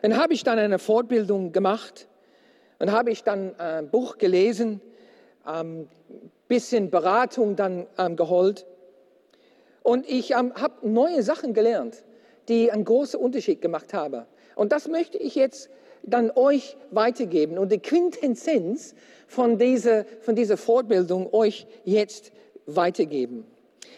Dann 0.00 0.16
habe 0.16 0.32
ich 0.32 0.44
dann 0.44 0.58
eine 0.58 0.78
Fortbildung 0.78 1.52
gemacht 1.52 2.08
und 2.78 2.90
habe 2.90 3.10
ich 3.10 3.22
dann 3.22 3.54
ein 3.60 3.90
Buch 3.90 4.16
gelesen, 4.16 4.80
ein 5.44 5.66
ähm, 5.66 5.88
bisschen 6.48 6.88
Beratung 6.88 7.54
dann 7.54 7.86
ähm, 7.98 8.16
geholt. 8.16 8.64
Und 9.82 10.08
ich 10.08 10.30
ähm, 10.30 10.54
habe 10.54 10.88
neue 10.88 11.22
Sachen 11.22 11.52
gelernt 11.52 12.02
die 12.48 12.70
einen 12.70 12.84
großen 12.84 13.18
Unterschied 13.18 13.60
gemacht 13.60 13.94
haben. 13.94 14.24
Und 14.56 14.72
das 14.72 14.88
möchte 14.88 15.18
ich 15.18 15.34
jetzt 15.34 15.70
dann 16.02 16.30
euch 16.34 16.76
weitergeben 16.90 17.58
und 17.58 17.72
die 17.72 17.78
Quintessenz 17.78 18.94
von 19.26 19.58
dieser, 19.58 20.04
von 20.20 20.36
dieser 20.36 20.56
Fortbildung 20.56 21.32
euch 21.32 21.66
jetzt 21.84 22.32
weitergeben. 22.66 23.46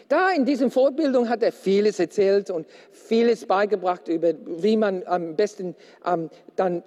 Da 0.09 0.31
in 0.31 0.45
dieser 0.45 0.69
Fortbildung 0.71 1.27
hat 1.27 1.43
er 1.43 1.51
vieles 1.51 1.99
erzählt 1.99 2.49
und 2.49 2.65
vieles 2.91 3.45
beigebracht 3.45 4.07
über, 4.07 4.33
wie 4.45 4.77
man 4.77 5.03
am 5.05 5.35
besten 5.35 5.75
ähm, 6.05 6.29
dann 6.55 6.83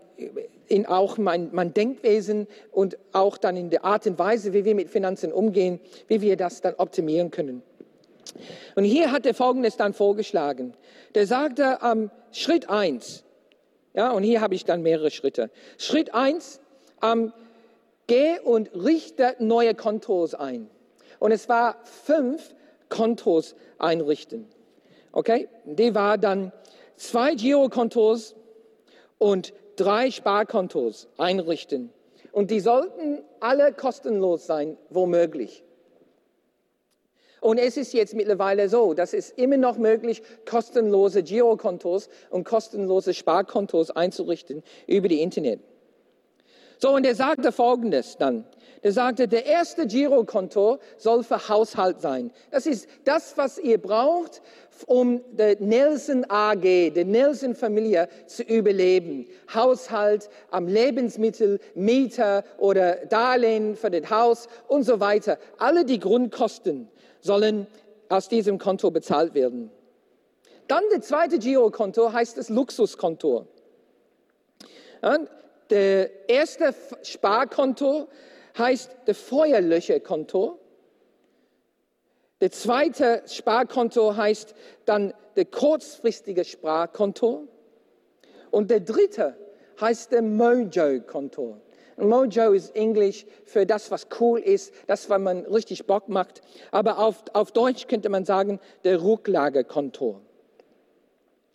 in 0.69 0.87
auch 0.87 1.19
mein, 1.19 1.51
mein 1.53 1.75
Denkwesen 1.75 2.47
und 2.71 2.97
auch 3.13 3.37
dann 3.37 3.57
in 3.57 3.69
der 3.69 3.85
Art 3.85 4.07
und 4.07 4.19
Weise, 4.19 4.55
wie 4.55 4.65
wir 4.65 4.75
mit 4.75 4.89
Finanzen 4.89 5.33
umgehen, 5.33 5.81
wie 6.09 6.23
wir 6.23 6.37
das 6.37 6.63
dann 6.63 6.75
optimieren 6.77 7.31
können. 7.31 7.63
Und 8.75 8.85
hier 8.85 9.13
hat 9.13 9.27
er 9.27 9.35
Folgendes 9.35 9.77
dann 9.77 9.93
vorgeschlagen. 9.93 10.75
Der 11.15 11.27
sagte, 11.27 11.79
ähm, 11.83 12.11
Schritt 12.33 12.69
eins, 12.69 13.25
ja, 13.95 14.13
und 14.13 14.23
hier 14.23 14.41
habe 14.41 14.55
ich 14.55 14.65
dann 14.65 14.83
mehrere 14.83 15.11
Schritte. 15.11 15.51
Schritt 15.79 16.15
eins, 16.15 16.61
ähm, 17.03 17.33
geh 18.07 18.39
und 18.39 18.71
richte 18.75 19.37
neue 19.39 19.75
Kontos 19.75 20.35
ein. 20.35 20.71
Und 21.19 21.33
es 21.33 21.49
war 21.49 21.79
fünf 21.85 22.55
Kontos 22.89 23.55
einrichten. 23.79 24.49
Okay? 25.13 25.49
Die 25.65 25.95
war 25.95 26.19
dann 26.19 26.53
zwei 26.97 27.35
Girokontos 27.35 28.37
und 29.19 29.53
drei 29.77 30.11
Sparkontos 30.11 31.09
einrichten. 31.17 31.93
Und 32.33 32.51
die 32.51 32.61
sollten 32.61 33.23
alle 33.41 33.73
kostenlos 33.73 34.47
sein, 34.47 34.77
womöglich. 34.89 35.65
Und 37.41 37.59
es 37.59 37.77
ist 37.77 37.95
jetzt 37.95 38.15
mittlerweile 38.15 38.69
so, 38.69 38.93
dass 38.95 39.15
es 39.15 39.31
immer 39.31 39.57
noch 39.57 39.79
möglich, 39.79 40.23
kostenlose 40.45 41.23
Girokontos 41.23 42.09
und 42.29 42.45
kostenlose 42.45 43.15
Sparkontos 43.15 43.91
einzurichten 43.91 44.63
über 44.87 45.09
die 45.09 45.23
Internet. 45.23 45.61
So, 46.79 46.95
und 46.95 47.05
er 47.05 47.15
sagte 47.15 47.53
Folgendes 47.53 48.17
dann. 48.19 48.45
Er 48.83 48.93
sagte, 48.93 49.29
der 49.29 49.45
erste 49.45 49.87
Girokonto 49.87 50.79
soll 50.97 51.23
für 51.23 51.49
Haushalt 51.49 52.01
sein. 52.01 52.31
Das 52.51 52.65
ist 52.65 52.89
das, 53.05 53.37
was 53.37 53.59
ihr 53.59 53.77
braucht, 53.77 54.41
um 54.87 55.21
der 55.33 55.61
Nelson 55.61 56.25
AG, 56.29 56.63
der 56.63 57.05
Nelson 57.05 57.55
Familie 57.55 58.09
zu 58.27 58.43
überleben. 58.43 59.27
Haushalt, 59.53 60.31
am 60.51 60.67
Lebensmittel, 60.67 61.61
Mieter 61.75 62.43
oder 62.57 63.05
Darlehen 63.07 63.77
für 63.77 63.91
das 63.91 64.11
Haus 64.11 64.49
und 64.67 64.85
so 64.85 64.99
weiter. 64.99 65.39
Alle 65.59 65.85
die 65.85 65.99
Grundkosten 65.99 66.89
sollen 67.21 67.67
aus 68.09 68.29
diesem 68.29 68.59
Konto 68.59 68.91
bezahlt 68.91 69.35
werden. 69.35 69.71
Dann 70.69 70.85
der 70.91 71.03
zweite 71.03 71.39
Girokonto 71.39 72.13
heißt 72.13 72.39
das 72.39 72.49
Luxuskonto. 72.49 73.47
Ja, 75.03 75.19
der 75.69 76.29
erste 76.29 76.75
Sparkonto 77.03 78.09
heißt 78.61 78.97
der 79.07 79.17
Feuerlöcherkonto. 79.17 80.61
Der 82.41 82.53
zweite 82.53 83.23
Sparkonto 83.27 84.17
heißt 84.17 84.55
dann 84.85 85.13
der 85.37 85.47
kurzfristige 85.47 86.45
Sparkonto. 86.45 87.49
Und 88.51 88.71
der 88.71 88.81
dritte 88.81 89.37
heißt 89.81 90.13
der 90.13 90.23
Mojo-Konto. 90.23 91.57
Mojo 91.97 92.53
ist 92.53 92.75
Englisch 92.75 93.27
für 93.45 93.67
das, 93.67 93.91
was 93.91 94.07
cool 94.21 94.41
ist, 94.41 94.73
das, 94.87 95.11
was 95.11 95.21
man 95.21 95.45
richtig 95.47 95.87
Bock 95.87 96.09
macht. 96.09 96.41
Aber 96.71 96.99
auf, 96.99 97.25
auf 97.35 97.53
Deutsch 97.53 97.87
könnte 97.89 98.09
man 98.09 98.25
sagen, 98.25 98.59
der 98.85 99.03
Rücklagekonto. 99.03 100.21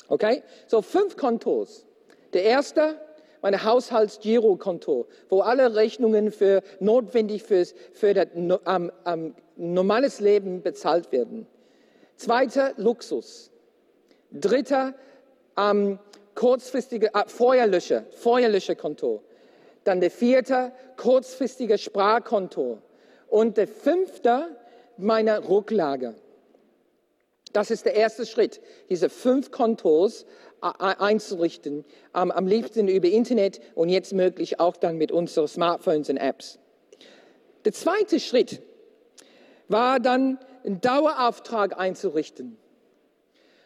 Okay? 0.07 0.43
So 0.67 0.81
fünf 0.81 1.17
Kontos. 1.17 1.85
Der 2.33 2.43
erste, 2.43 2.99
mein 3.45 3.63
Haushaltsgirokonto, 3.63 5.05
wo 5.29 5.41
alle 5.41 5.75
Rechnungen 5.75 6.31
für 6.31 6.63
notwendig 6.79 7.43
für, 7.43 7.63
für 7.93 8.15
das 8.15 8.29
ähm, 8.33 8.91
ähm, 9.05 9.35
normales 9.55 10.19
Leben 10.19 10.63
bezahlt 10.63 11.11
werden. 11.11 11.45
Zweiter, 12.15 12.73
Luxus. 12.77 13.51
Dritter, 14.31 14.95
ähm, 15.59 15.99
kurzfristige 16.33 17.13
äh, 17.13 17.27
Feuerlöscher, 17.27 18.05
Feuerlöscherkonto. 18.09 19.21
Dann 19.83 20.01
der 20.01 20.09
vierte, 20.09 20.71
kurzfristige 20.97 21.77
Sparkonto. 21.77 22.79
Und 23.27 23.57
der 23.57 23.67
fünfte, 23.67 24.57
meine 24.97 25.47
Rücklage. 25.47 26.15
Das 27.53 27.69
ist 27.69 27.85
der 27.85 27.93
erste 27.93 28.25
Schritt, 28.25 28.59
diese 28.89 29.07
fünf 29.07 29.51
Kontos 29.51 30.25
einzurichten, 30.65 31.85
am 32.13 32.47
liebsten 32.47 32.87
über 32.87 33.07
Internet 33.07 33.59
und 33.75 33.89
jetzt 33.89 34.13
möglich 34.13 34.59
auch 34.59 34.77
dann 34.77 34.97
mit 34.97 35.11
unseren 35.11 35.47
Smartphones 35.47 36.09
und 36.09 36.17
Apps. 36.17 36.59
Der 37.65 37.73
zweite 37.73 38.19
Schritt 38.19 38.61
war 39.67 39.99
dann, 39.99 40.39
einen 40.65 40.81
Dauerauftrag 40.81 41.79
einzurichten. 41.79 42.57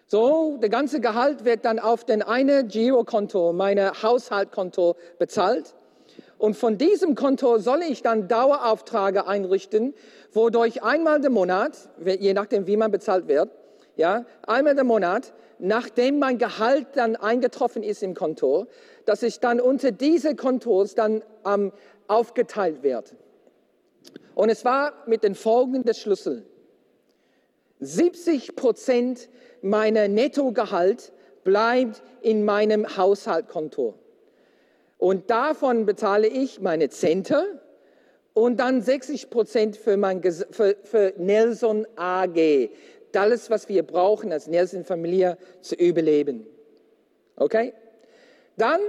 So, 0.07 0.57
der 0.57 0.69
ganze 0.69 0.99
Gehalt 0.99 1.45
wird 1.45 1.65
dann 1.65 1.79
auf 1.79 2.03
den 2.03 2.21
eine 2.21 2.65
Girokonto, 2.65 3.53
meine 3.53 4.01
Haushaltkonto 4.01 4.95
bezahlt. 5.17 5.75
Und 6.37 6.55
von 6.55 6.77
diesem 6.77 7.15
Konto 7.15 7.59
soll 7.59 7.81
ich 7.83 8.01
dann 8.01 8.27
Daueraufträge 8.27 9.27
einrichten, 9.27 9.93
wodurch 10.33 10.83
einmal 10.83 11.23
im 11.23 11.33
Monat, 11.33 11.77
je 12.03 12.33
nachdem 12.33 12.65
wie 12.65 12.77
man 12.77 12.91
bezahlt 12.91 13.27
wird, 13.27 13.49
ja, 13.97 14.25
einmal 14.47 14.77
im 14.77 14.87
Monat, 14.87 15.33
nachdem 15.59 16.19
mein 16.19 16.37
Gehalt 16.37 16.87
dann 16.95 17.15
eingetroffen 17.15 17.83
ist 17.83 18.01
im 18.01 18.15
Konto, 18.15 18.67
dass 19.05 19.23
ich 19.23 19.39
dann 19.39 19.59
unter 19.59 19.91
diese 19.91 20.35
Kontos 20.35 20.95
dann 20.95 21.23
ähm, 21.45 21.71
aufgeteilt 22.07 22.81
werde. 22.83 23.11
Und 24.35 24.49
es 24.49 24.65
war 24.65 24.93
mit 25.05 25.23
den 25.23 25.35
folgenden 25.35 25.93
Schlüssel. 25.93 26.45
70 27.81 28.55
Prozent 28.55 29.29
meiner 29.61 30.07
Nettogehalt 30.07 31.11
bleibt 31.43 32.01
in 32.21 32.45
meinem 32.45 32.97
Haushaltkonto. 32.97 33.95
Und 34.97 35.29
davon 35.29 35.85
bezahle 35.85 36.27
ich 36.27 36.59
meine 36.59 36.89
Zente 36.89 37.61
und 38.33 38.59
dann 38.59 38.81
60 38.81 39.29
Prozent 39.29 39.77
für, 39.77 39.97
für, 40.51 40.75
für 40.83 41.13
Nelson 41.17 41.87
AG 41.95 42.69
alles, 43.17 43.49
was 43.49 43.69
wir 43.69 43.83
brauchen 43.83 44.31
als 44.31 44.47
Nelson-Familie 44.47 45.37
zu 45.61 45.75
überleben. 45.75 46.45
Okay? 47.35 47.73
Dann 48.57 48.81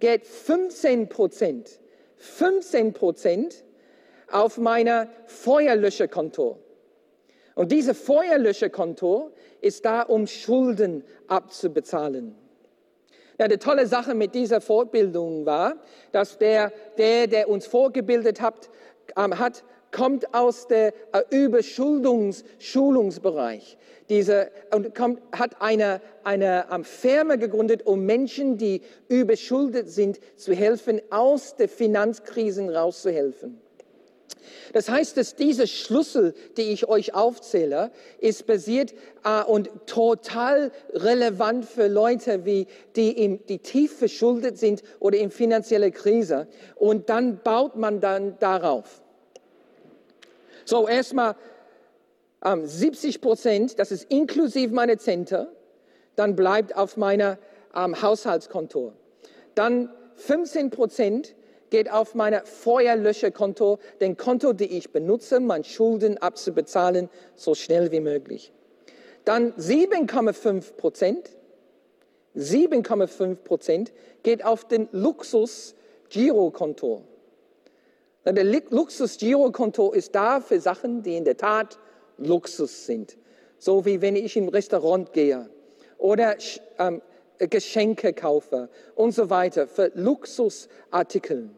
geht 0.00 0.26
15 0.26 1.08
Prozent, 1.08 1.80
15 2.16 2.92
Prozent 2.92 3.64
auf 4.30 4.58
meine 4.58 5.08
Feuerlöscherkonto. 5.26 6.58
Und 7.54 7.72
dieses 7.72 7.98
Feuerlöscherkonto 7.98 9.32
ist 9.60 9.84
da, 9.84 10.02
um 10.02 10.26
Schulden 10.26 11.04
abzubezahlen. 11.26 12.34
Ja, 13.38 13.48
die 13.48 13.58
tolle 13.58 13.86
Sache 13.86 14.14
mit 14.14 14.34
dieser 14.34 14.60
Fortbildung 14.60 15.44
war, 15.44 15.76
dass 16.12 16.38
der, 16.38 16.72
der, 16.96 17.26
der 17.26 17.48
uns 17.48 17.66
vorgebildet 17.66 18.40
hat, 18.40 18.70
ähm, 19.16 19.38
hat 19.38 19.62
kommt 19.90 20.34
aus 20.34 20.66
der 20.66 20.92
äh, 21.12 21.22
Überschuldungsschulungsbereich. 21.30 23.78
Diese, 24.08 24.50
und 24.72 24.94
kommt, 24.94 25.20
hat 25.32 25.60
eine, 25.60 26.00
eine 26.22 26.66
um, 26.70 26.84
Firma 26.84 27.34
gegründet, 27.36 27.84
um 27.86 28.06
Menschen, 28.06 28.56
die 28.56 28.82
überschuldet 29.08 29.90
sind, 29.90 30.20
zu 30.36 30.54
helfen, 30.54 31.00
aus 31.10 31.56
der 31.56 31.68
Finanzkrisen 31.68 32.70
rauszuhelfen. 32.70 33.60
Das 34.72 34.88
heißt, 34.88 35.16
dass 35.16 35.34
diese 35.34 35.66
Schlüssel, 35.66 36.34
die 36.56 36.72
ich 36.72 36.88
euch 36.88 37.14
aufzähle, 37.14 37.90
ist 38.18 38.46
basiert 38.46 38.94
äh, 39.24 39.42
und 39.42 39.70
total 39.86 40.72
relevant 40.92 41.64
für 41.64 41.88
Leute, 41.88 42.44
wie, 42.44 42.66
die, 42.94 43.24
im, 43.24 43.44
die 43.46 43.58
tief 43.58 43.98
verschuldet 43.98 44.58
sind 44.58 44.82
oder 45.00 45.18
in 45.18 45.30
finanzieller 45.30 45.90
Krise. 45.90 46.46
Und 46.74 47.08
dann 47.08 47.40
baut 47.42 47.76
man 47.76 48.00
dann 48.00 48.38
darauf. 48.38 49.02
So, 50.66 50.86
erstmal 50.88 51.36
ähm, 52.44 52.66
70 52.66 53.20
Prozent, 53.20 53.78
das 53.78 53.92
ist 53.92 54.10
inklusive 54.10 54.74
meiner 54.74 54.98
Zente, 54.98 55.52
dann 56.16 56.34
bleibt 56.34 56.76
auf 56.76 56.96
meiner 56.96 57.38
ähm, 57.74 58.02
Haushaltskonto. 58.02 58.92
Dann 59.54 59.92
15 60.16 60.70
Prozent 60.70 61.36
geht 61.70 61.88
auf 61.90 62.14
mein 62.16 62.44
Feuerlöscherkonto, 62.44 63.78
den 64.00 64.16
Konto, 64.16 64.52
die 64.52 64.76
ich 64.76 64.90
benutze, 64.90 65.38
meine 65.38 65.62
Schulden 65.62 66.18
abzubezahlen, 66.18 67.10
so 67.36 67.54
schnell 67.54 67.92
wie 67.92 68.00
möglich. 68.00 68.52
Dann 69.24 69.52
7,5 69.52 70.72
Prozent, 70.74 71.30
7,5 72.36 73.36
Prozent 73.36 73.92
geht 74.24 74.44
auf 74.44 74.66
den 74.66 74.88
Luxus-Girokonto. 74.90 77.04
Der 78.34 78.44
Luxus-Girokonto 78.44 79.92
ist 79.92 80.14
da 80.14 80.40
für 80.40 80.58
Sachen, 80.58 81.02
die 81.02 81.16
in 81.16 81.24
der 81.24 81.36
Tat 81.36 81.78
Luxus 82.18 82.84
sind. 82.84 83.16
So 83.58 83.84
wie 83.84 84.00
wenn 84.00 84.16
ich 84.16 84.36
im 84.36 84.48
Restaurant 84.48 85.12
gehe 85.12 85.48
oder 85.96 86.36
ähm, 86.78 87.00
Geschenke 87.38 88.12
kaufe 88.12 88.68
und 88.96 89.12
so 89.12 89.30
weiter 89.30 89.68
für 89.68 89.92
Luxusartikel. 89.94 91.50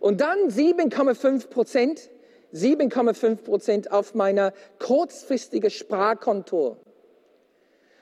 Und 0.00 0.22
dann 0.22 0.48
7,5 0.48 1.48
Prozent, 1.48 2.10
7,5 2.54 3.36
Prozent 3.36 3.92
auf 3.92 4.14
meiner 4.14 4.54
kurzfristige 4.78 5.68
Sparkonto. 5.68 6.78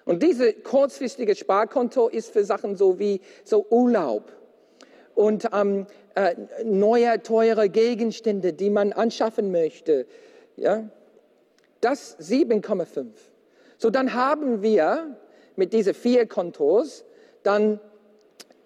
Und 0.04 0.22
diese 0.22 0.52
kurzfristige 0.52 1.34
Sparkonto 1.34 2.08
ist 2.08 2.32
für 2.32 2.44
Sachen 2.44 2.76
so 2.76 3.00
wie 3.00 3.20
so 3.44 3.66
Urlaub 3.68 4.37
und 5.18 5.48
ähm, 5.52 5.88
äh, 6.14 6.36
neue, 6.64 7.20
teure 7.24 7.68
Gegenstände, 7.68 8.52
die 8.52 8.70
man 8.70 8.92
anschaffen 8.92 9.50
möchte. 9.50 10.06
Ja? 10.54 10.88
Das 11.80 12.16
7,5. 12.20 13.06
So, 13.78 13.90
dann 13.90 14.14
haben 14.14 14.62
wir 14.62 15.16
mit 15.56 15.72
diesen 15.72 15.94
vier 15.94 16.26
Kontos 16.26 17.04
dann 17.42 17.80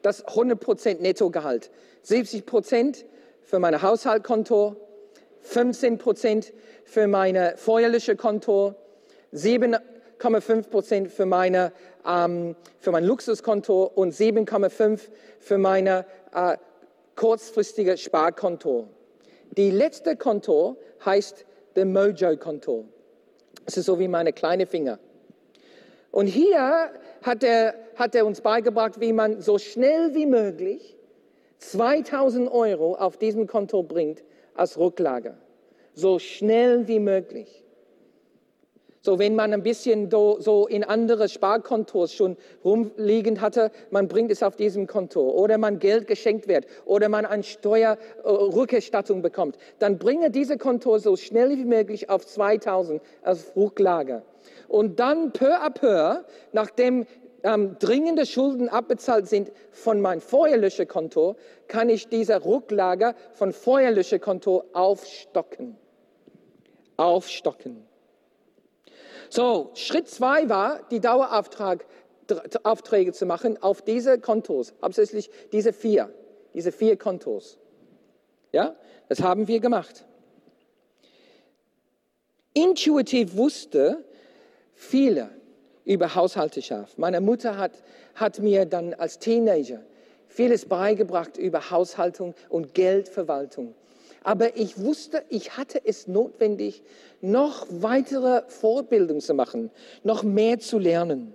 das 0.03 0.27
100% 0.27 1.01
Nettogehalt. 1.01 1.71
70% 2.05 3.07
für 3.45 3.59
mein 3.59 3.81
Haushaltkonto, 3.81 4.77
15% 5.51 6.53
für 6.85 7.07
mein 7.07 7.57
feuerliche 7.57 8.15
Konto, 8.15 8.75
7,5% 9.33 11.09
für, 11.09 11.25
meine, 11.25 11.73
ähm, 12.07 12.57
für 12.79 12.91
mein 12.91 13.05
Luxuskonto 13.05 13.85
und 13.85 14.13
7,5% 14.13 15.01
für 15.39 15.57
meine 15.57 16.05
äh, 16.33 16.57
kurzfristige 17.17 17.97
Sparkonto. 17.97 18.89
Die 19.57 19.71
letzte 19.71 20.17
Konto 20.17 20.77
heißt 21.05 21.45
der 21.77 21.85
Mojo-Konto. 21.85 22.87
Das 23.65 23.77
ist 23.77 23.87
so 23.87 23.99
wie 23.99 24.09
meine 24.09 24.33
kleine 24.33 24.67
Finger. 24.67 24.99
Und 26.11 26.27
hier 26.27 26.91
hat 27.23 27.43
er, 27.43 27.75
hat 27.97 28.15
er 28.15 28.27
uns 28.27 28.41
beigebracht, 28.41 29.01
wie 29.01 29.13
man 29.13 29.41
so 29.41 29.59
schnell 29.59 30.15
wie 30.15 30.27
möglich 30.27 30.97
2000 31.59 32.51
Euro 32.51 32.95
auf 32.95 33.17
diesem 33.17 33.47
Konto 33.47 33.83
bringt 33.83 34.23
als 34.55 34.79
Rücklage. 34.79 35.37
So 35.95 36.19
schnell 36.19 36.89
wie 36.89 36.99
möglich. 37.01 37.62
So, 39.05 39.19
wenn 39.19 39.35
man 39.35 39.53
ein 39.53 39.65
bisschen 39.65 40.11
do, 40.11 40.37
so 40.39 40.69
in 40.69 40.85
andere 40.85 41.29
Sparkontos 41.29 42.15
schon 42.15 42.37
rumliegend 42.65 43.41
hatte, 43.41 43.73
man 43.91 44.07
bringt 44.07 44.31
es 44.31 44.45
auf 44.45 44.55
diesem 44.55 44.87
Konto 44.87 45.29
oder 45.29 45.59
man 45.59 45.81
Geld 45.81 46.07
geschenkt 46.07 46.47
wird 46.47 46.67
oder 46.85 47.09
man 47.09 47.27
eine 47.27 47.43
Steuerrückerstattung 47.43 49.21
bekommt, 49.21 49.59
dann 49.81 49.99
bringe 49.99 50.31
diese 50.31 50.57
Konto 50.57 50.99
so 50.99 51.17
schnell 51.17 51.51
wie 51.59 51.65
möglich 51.65 52.11
auf 52.11 52.25
2000 52.25 53.03
als 53.23 53.57
Rücklage. 53.57 54.23
Und 54.69 55.01
dann 55.01 55.33
peu 55.33 55.53
à 55.53 55.71
peu, 55.71 56.23
nachdem 56.53 57.05
ähm, 57.43 57.75
dringende 57.81 58.25
Schulden 58.25 58.69
abbezahlt 58.69 59.27
sind 59.27 59.51
von 59.73 60.01
meinem 60.01 60.21
Feuerlöschekonto, 60.21 61.35
kann 61.67 61.89
ich 61.89 62.07
diese 62.07 62.45
Rücklage 62.45 63.17
von 63.33 63.53
Feuerlöschekonto 63.53 64.63
aufstocken. 64.73 65.77
Aufstocken. 66.97 67.92
So, 69.35 69.71
Schritt 69.73 70.11
zwei 70.11 70.51
war, 70.51 70.83
die 70.91 71.01
Daueraufträge 71.01 71.87
zu 73.15 73.25
machen 73.25 73.63
auf 73.63 73.81
diese 73.81 74.21
Kontos, 74.21 74.75
hauptsächlich 74.83 75.31
diese 75.53 75.73
vier, 75.73 76.13
diese 76.53 76.71
vier 76.71 76.99
Kontos. 76.99 77.59
Ja, 78.53 78.77
das 79.09 79.23
haben 79.23 79.49
wir 79.49 79.61
gemacht. 79.61 80.05
Intuitiv 82.53 83.35
wusste 83.35 84.05
viele, 84.75 85.31
über 85.87 86.15
Haushalteschaft. 86.15 86.99
Meine 86.99 87.23
Mutter 87.23 87.57
hat, 87.57 87.73
hat 88.15 88.39
mir 88.39 88.67
dann 88.67 88.93
als 88.93 89.19
Teenager 89.19 89.81
vieles 90.29 90.67
beigebracht 90.67 91.39
über 91.39 91.71
Haushaltung 91.71 92.35
und 92.51 92.75
Geldverwaltung. 92.75 93.75
Aber 94.25 94.57
ich 94.57 94.81
wusste, 94.81 95.25
ich 95.29 95.57
hatte 95.57 95.81
es 95.85 96.07
notwendig, 96.07 96.83
noch 97.21 97.67
weitere 97.71 98.43
Vorbildung 98.49 99.21
zu 99.21 99.35
machen, 99.35 99.71
noch 100.05 100.23
mehr 100.23 100.59
zu 100.59 100.79
lernen. 100.79 101.35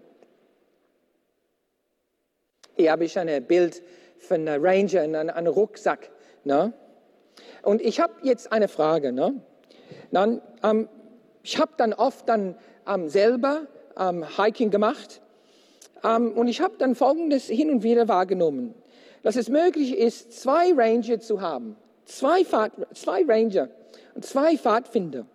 Hier 2.75 2.91
habe 2.91 3.05
ich 3.05 3.17
ein 3.17 3.45
Bild 3.45 3.81
von 4.19 4.47
einem 4.47 4.63
Ranger 4.63 5.03
in 5.03 5.15
einem 5.15 5.53
Rucksack. 5.53 6.11
Ne? 6.43 6.73
Und 7.63 7.81
ich 7.81 7.99
habe 7.99 8.13
jetzt 8.23 8.51
eine 8.51 8.67
Frage. 8.67 9.11
Ne? 9.11 9.41
Dann, 10.11 10.41
ähm, 10.63 10.87
ich 11.43 11.59
habe 11.59 11.71
dann 11.77 11.93
oft 11.93 12.29
dann 12.29 12.55
ähm, 12.87 13.09
selber 13.09 13.67
ähm, 13.97 14.25
Hiking 14.37 14.69
gemacht 14.69 15.21
ähm, 16.03 16.31
und 16.33 16.47
ich 16.47 16.61
habe 16.61 16.75
dann 16.77 16.95
Folgendes 16.95 17.47
hin 17.47 17.69
und 17.69 17.83
wieder 17.83 18.07
wahrgenommen, 18.07 18.73
dass 19.23 19.35
es 19.35 19.49
möglich 19.49 19.97
ist, 19.97 20.39
zwei 20.39 20.73
Ranger 20.73 21.19
zu 21.19 21.41
haben, 21.41 21.75
zwei, 22.07 22.43
Pfad, 22.43 22.71
zwei 22.93 23.23
Ranger 23.23 23.69
und 24.15 24.25
zwei 24.25 24.57
Pfadfinder. 24.57 25.25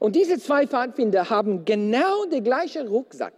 Und 0.00 0.16
diese 0.16 0.38
zwei 0.38 0.66
Pfadfinder 0.66 1.30
haben 1.30 1.64
genau 1.64 2.24
den 2.26 2.42
gleichen 2.42 2.88
Rucksack, 2.88 3.34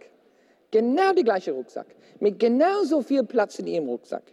genau 0.71 1.13
den 1.13 1.25
gleichen 1.25 1.53
Rucksack, 1.53 1.87
mit 2.19 2.39
genauso 2.39 3.01
viel 3.01 3.23
Platz 3.23 3.59
in 3.59 3.67
ihrem 3.67 3.87
Rucksack. 3.87 4.23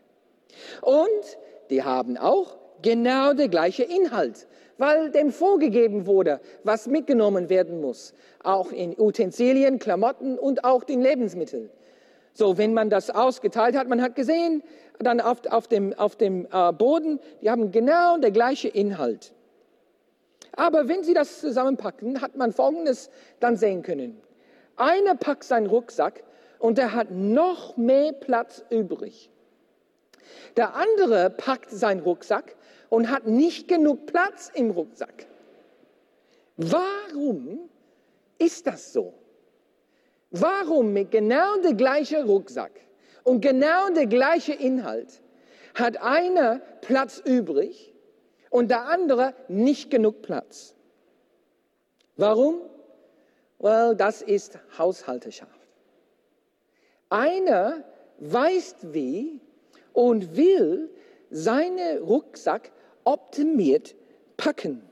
Und 0.81 1.39
die 1.71 1.83
haben 1.83 2.17
auch 2.17 2.57
genau 2.81 3.33
der 3.35 3.49
gleiche 3.49 3.83
Inhalt, 3.83 4.47
weil 4.79 5.11
dem 5.11 5.31
vorgegeben 5.31 6.07
wurde, 6.07 6.41
was 6.65 6.87
mitgenommen 6.87 7.49
werden 7.49 7.81
muss, 7.81 8.15
auch 8.43 8.73
in 8.73 8.99
Utensilien, 8.99 9.79
Klamotten 9.79 10.39
und 10.39 10.65
auch 10.65 10.85
den 10.85 11.03
Lebensmitteln. 11.03 11.71
So, 12.35 12.57
wenn 12.57 12.73
man 12.73 12.89
das 12.89 13.11
ausgeteilt 13.11 13.77
hat, 13.77 13.89
man 13.89 14.01
hat 14.01 14.17
gesehen, 14.17 14.63
dann 14.99 15.21
auf, 15.21 15.47
auf 15.51 15.69
dem, 15.69 15.93
auf 15.95 16.17
dem 16.17 16.47
äh, 16.53 16.73
Boden, 16.73 17.21
die 17.41 17.51
haben 17.51 17.73
genau 17.73 18.19
der 18.19 18.31
gleiche 18.31 18.69
Inhalt. 18.69 19.33
Aber 20.55 20.89
wenn 20.89 21.03
Sie 21.03 21.15
das 21.15 21.41
zusammenpacken, 21.41 22.21
hat 22.21 22.37
man 22.37 22.53
Folgendes 22.53 23.11
dann 23.41 23.57
sehen 23.57 23.83
können. 23.83 24.21
Einer 24.77 25.15
packt 25.15 25.45
seinen 25.45 25.67
Rucksack 25.67 26.23
und 26.59 26.79
er 26.79 26.93
hat 26.93 27.11
noch 27.11 27.77
mehr 27.77 28.13
Platz 28.13 28.65
übrig. 28.71 29.31
Der 30.57 30.75
andere 30.75 31.31
packt 31.31 31.71
seinen 31.71 32.01
Rucksack 32.01 32.57
und 32.89 33.11
hat 33.11 33.27
nicht 33.27 33.69
genug 33.69 34.07
Platz 34.07 34.51
im 34.55 34.71
Rucksack. 34.71 35.27
Warum 36.57 37.71
ist 38.39 38.67
das 38.67 38.93
so? 38.93 39.15
Warum 40.31 40.93
mit 40.93 41.11
genau 41.11 41.57
der 41.63 41.75
gleichen 41.75 42.25
Rucksack 42.25 42.73
und 43.25 43.41
genau 43.41 43.91
der 43.91 44.07
gleiche 44.07 44.53
Inhalt 44.53 45.23
hat 45.75 45.97
einer 45.99 46.61
Platz 46.81 47.23
übrig 47.25 47.95
und 48.51 48.71
der 48.71 48.87
andere 48.87 49.35
nicht 49.49 49.91
genug 49.91 50.23
Platz? 50.23 50.75
Warum? 52.17 52.61
Well, 53.59 53.95
das 53.97 54.23
ist 54.23 54.59
Haushalterschaft. 54.77 55.69
Einer 57.09 57.85
weiß 58.19 58.77
wie 58.93 59.41
und 59.93 60.37
will 60.37 60.91
seinen 61.31 61.99
Rucksack 61.99 62.73
optimiert 63.05 63.95
packen. 64.37 64.83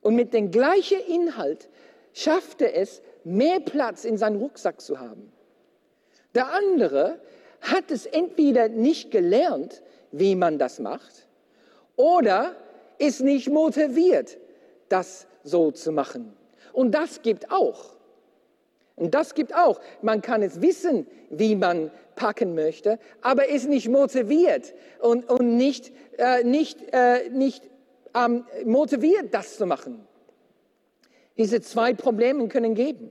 Und 0.00 0.16
mit 0.16 0.34
dem 0.34 0.50
gleichen 0.50 1.00
Inhalt 1.00 1.68
schafft 2.12 2.60
er 2.62 2.76
es, 2.76 3.02
mehr 3.24 3.60
Platz 3.60 4.04
in 4.04 4.18
seinem 4.18 4.38
Rucksack 4.38 4.80
zu 4.80 5.00
haben. 5.00 5.32
Der 6.34 6.52
andere 6.52 7.20
hat 7.60 7.90
es 7.90 8.06
entweder 8.06 8.68
nicht 8.68 9.10
gelernt, 9.10 9.82
wie 10.12 10.34
man 10.34 10.58
das 10.58 10.78
macht, 10.78 11.26
oder 11.96 12.54
ist 12.98 13.20
nicht 13.20 13.48
motiviert, 13.48 14.38
das 14.88 15.26
so 15.42 15.70
zu 15.70 15.92
machen. 15.92 16.34
Und 16.72 16.92
das 16.92 17.22
gibt 17.22 17.50
auch. 17.50 17.94
Und 18.96 19.14
das 19.14 19.34
gibt 19.34 19.54
auch. 19.54 19.80
Man 20.02 20.22
kann 20.22 20.42
es 20.42 20.60
wissen, 20.60 21.06
wie 21.30 21.56
man 21.56 21.90
packen 22.14 22.54
möchte, 22.54 22.98
aber 23.22 23.48
ist 23.48 23.68
nicht 23.68 23.88
motiviert 23.88 24.74
und, 25.00 25.28
und 25.28 25.56
nicht, 25.56 25.92
äh, 26.18 26.44
nicht, 26.44 26.78
äh, 26.92 27.28
nicht 27.30 27.64
ähm, 28.14 28.44
motiviert, 28.64 29.34
das 29.34 29.56
zu 29.56 29.66
machen. 29.66 30.06
Diese 31.36 31.60
zwei 31.60 31.94
Probleme 31.94 32.46
können 32.46 32.74
geben. 32.74 33.10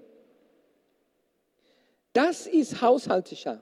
Das 2.13 2.47
ist 2.47 2.81
Haushaltischer. 2.81 3.61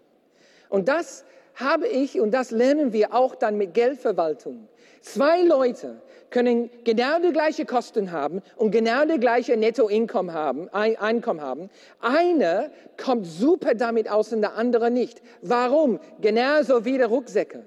Und 0.69 0.87
das 0.87 1.25
habe 1.55 1.87
ich 1.87 2.19
und 2.19 2.31
das 2.31 2.51
lernen 2.51 2.93
wir 2.93 3.13
auch 3.13 3.35
dann 3.35 3.57
mit 3.57 3.73
Geldverwaltung. 3.73 4.67
Zwei 5.01 5.41
Leute 5.41 6.01
können 6.29 6.69
genau 6.83 7.19
die 7.19 7.33
gleichen 7.33 7.65
Kosten 7.65 8.11
haben 8.11 8.41
und 8.55 8.71
genau 8.71 9.05
die 9.05 9.19
gleiche 9.19 9.57
Nettoeinkommen 9.57 10.33
haben, 10.33 10.69
Einkommen 10.69 11.41
haben. 11.41 11.69
Einer 11.99 12.71
kommt 12.97 13.25
super 13.25 13.75
damit 13.75 14.09
aus 14.09 14.31
und 14.31 14.41
der 14.41 14.55
andere 14.55 14.91
nicht. 14.91 15.21
Warum? 15.41 15.99
Genauso 16.21 16.85
wie 16.85 16.97
der 16.97 17.07
Rucksäcke. 17.07 17.65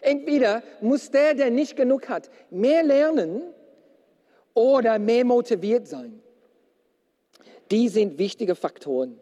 Entweder 0.00 0.62
muss 0.80 1.10
der, 1.10 1.34
der 1.34 1.50
nicht 1.50 1.76
genug 1.76 2.08
hat, 2.08 2.30
mehr 2.50 2.82
lernen 2.82 3.42
oder 4.52 4.98
mehr 4.98 5.24
motiviert 5.24 5.88
sein. 5.88 6.20
Die 7.70 7.88
sind 7.88 8.18
wichtige 8.18 8.54
Faktoren. 8.54 9.18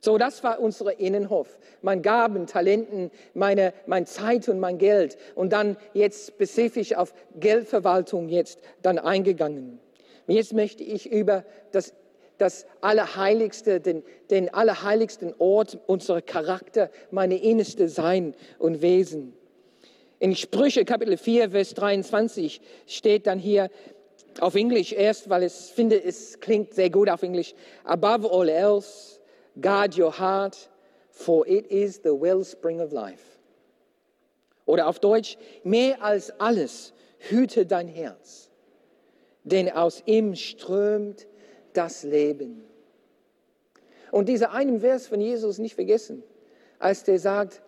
So, 0.00 0.16
das 0.16 0.44
war 0.44 0.60
unsere 0.60 0.92
Innenhof. 0.92 1.58
Mein 1.82 2.02
Gaben, 2.02 2.46
Talenten, 2.46 3.10
meine, 3.34 3.72
mein 3.86 4.06
Zeit 4.06 4.48
und 4.48 4.60
mein 4.60 4.78
Geld. 4.78 5.18
Und 5.34 5.52
dann 5.52 5.76
jetzt 5.92 6.28
spezifisch 6.28 6.94
auf 6.94 7.12
Geldverwaltung 7.38 8.28
jetzt 8.28 8.60
dann 8.82 8.98
eingegangen. 8.98 9.80
Jetzt 10.28 10.52
möchte 10.52 10.84
ich 10.84 11.10
über 11.10 11.44
das, 11.72 11.94
das 12.36 12.66
Allerheiligste, 12.80 13.80
den, 13.80 14.04
den 14.30 14.52
allerheiligsten 14.52 15.34
Ort 15.38 15.78
unserer 15.86 16.22
Charakter, 16.22 16.90
meine 17.10 17.36
innerste 17.36 17.88
Sein 17.88 18.34
und 18.58 18.82
Wesen. 18.82 19.32
In 20.20 20.36
Sprüche 20.36 20.84
Kapitel 20.84 21.16
4, 21.16 21.50
Vers 21.50 21.74
23 21.74 22.60
steht 22.86 23.26
dann 23.26 23.38
hier, 23.38 23.70
auf 24.40 24.54
Englisch 24.54 24.92
erst, 24.92 25.28
weil 25.28 25.44
ich 25.44 25.52
finde, 25.52 26.02
es 26.02 26.38
klingt 26.40 26.74
sehr 26.74 26.90
gut 26.90 27.08
auf 27.08 27.22
Englisch. 27.22 27.54
Above 27.84 28.30
all 28.30 28.48
else, 28.48 29.17
Guard 29.60 29.96
your 29.98 30.12
heart, 30.12 30.70
for 31.10 31.46
it 31.46 31.66
is 31.70 32.00
the 32.02 32.12
wellspring 32.12 32.80
of 32.80 32.92
life. 32.92 33.38
Oder 34.66 34.86
auf 34.86 34.98
Deutsch, 35.00 35.36
mehr 35.64 36.02
als 36.02 36.30
alles, 36.38 36.92
hüte 37.18 37.66
dein 37.66 37.88
Herz, 37.88 38.50
denn 39.44 39.70
aus 39.70 40.02
ihm 40.06 40.34
strömt 40.34 41.26
das 41.72 42.02
Leben. 42.02 42.64
Und 44.10 44.28
dieser 44.28 44.52
einen 44.52 44.80
Vers 44.80 45.06
von 45.06 45.20
Jesus 45.20 45.58
nicht 45.58 45.74
vergessen, 45.74 46.22
als 46.78 47.04
der 47.04 47.18
sagt, 47.18 47.62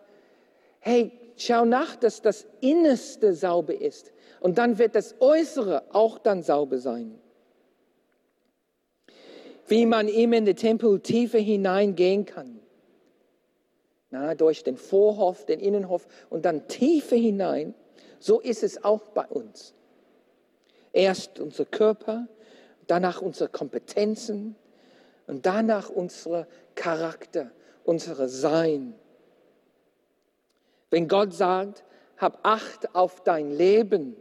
hey, 0.78 1.12
schau 1.36 1.64
nach, 1.64 1.96
dass 1.96 2.22
das 2.22 2.46
Innerste 2.60 3.34
sauber 3.34 3.74
ist. 3.74 4.12
Und 4.40 4.58
dann 4.58 4.78
wird 4.78 4.94
das 4.94 5.16
Äußere 5.20 5.82
auch 5.92 6.18
dann 6.18 6.42
sauber 6.42 6.78
sein 6.78 7.18
wie 9.70 9.86
man 9.86 10.08
ihm 10.08 10.32
in 10.32 10.44
den 10.44 10.56
Tempel 10.56 10.98
tiefer 10.98 11.38
hineingehen 11.38 12.26
kann. 12.26 12.58
Na, 14.10 14.34
durch 14.34 14.64
den 14.64 14.76
Vorhof, 14.76 15.46
den 15.46 15.60
Innenhof 15.60 16.08
und 16.28 16.44
dann 16.44 16.66
tiefer 16.66 17.14
hinein. 17.14 17.74
So 18.18 18.40
ist 18.40 18.64
es 18.64 18.82
auch 18.82 19.10
bei 19.10 19.24
uns. 19.26 19.72
Erst 20.92 21.38
unser 21.38 21.64
Körper, 21.66 22.26
danach 22.88 23.22
unsere 23.22 23.48
Kompetenzen 23.48 24.56
und 25.28 25.46
danach 25.46 25.88
unser 25.88 26.48
Charakter, 26.74 27.52
unser 27.84 28.28
Sein. 28.28 28.94
Wenn 30.90 31.06
Gott 31.06 31.32
sagt, 31.32 31.84
hab 32.16 32.40
Acht 32.42 32.96
auf 32.96 33.22
dein 33.22 33.52
Leben, 33.52 34.16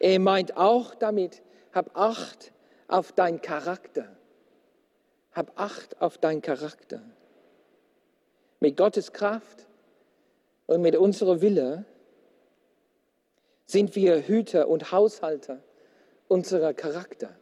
er 0.00 0.18
meint 0.18 0.56
auch 0.56 0.96
damit, 0.96 1.42
hab 1.72 1.96
Acht 1.96 2.52
auf 2.88 3.12
dein 3.12 3.40
Charakter. 3.40 4.16
Hab 5.32 5.58
Acht 5.58 6.00
auf 6.00 6.18
dein 6.18 6.42
Charakter. 6.42 7.02
Mit 8.60 8.76
Gottes 8.76 9.12
Kraft 9.12 9.66
und 10.66 10.80
mit 10.80 10.96
unserer 10.96 11.40
Wille 11.40 11.84
sind 13.66 13.94
wir 13.96 14.26
Hüter 14.26 14.68
und 14.68 14.92
Haushalter 14.92 15.62
unserer 16.28 16.72
Charakter. 16.74 17.36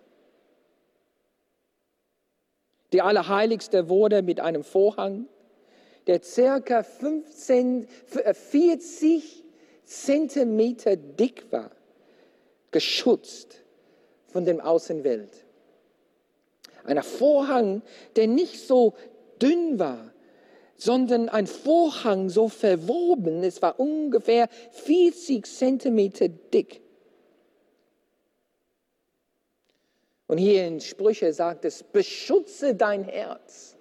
Die 2.92 3.02
Allerheiligste 3.02 3.88
wurde 3.88 4.22
mit 4.22 4.40
einem 4.40 4.64
Vorhang, 4.64 5.26
der 6.06 6.22
circa 6.22 6.82
15, 6.82 7.88
40 7.88 9.44
Zentimeter 9.84 10.96
dick 10.96 11.50
war, 11.50 11.70
geschützt 12.70 13.61
von 14.32 14.44
der 14.44 14.66
Außenwelt. 14.66 15.44
Ein 16.84 17.02
Vorhang, 17.02 17.82
der 18.16 18.26
nicht 18.26 18.66
so 18.66 18.94
dünn 19.40 19.78
war, 19.78 20.12
sondern 20.76 21.28
ein 21.28 21.46
Vorhang 21.46 22.28
so 22.28 22.48
verwoben, 22.48 23.44
es 23.44 23.62
war 23.62 23.78
ungefähr 23.78 24.48
40 24.72 25.46
Zentimeter 25.46 26.28
dick. 26.28 26.80
Und 30.26 30.38
hier 30.38 30.66
in 30.66 30.80
Sprüche 30.80 31.32
sagt 31.32 31.64
es, 31.64 31.82
beschütze 31.82 32.74
dein 32.74 33.04
Herz. 33.04 33.76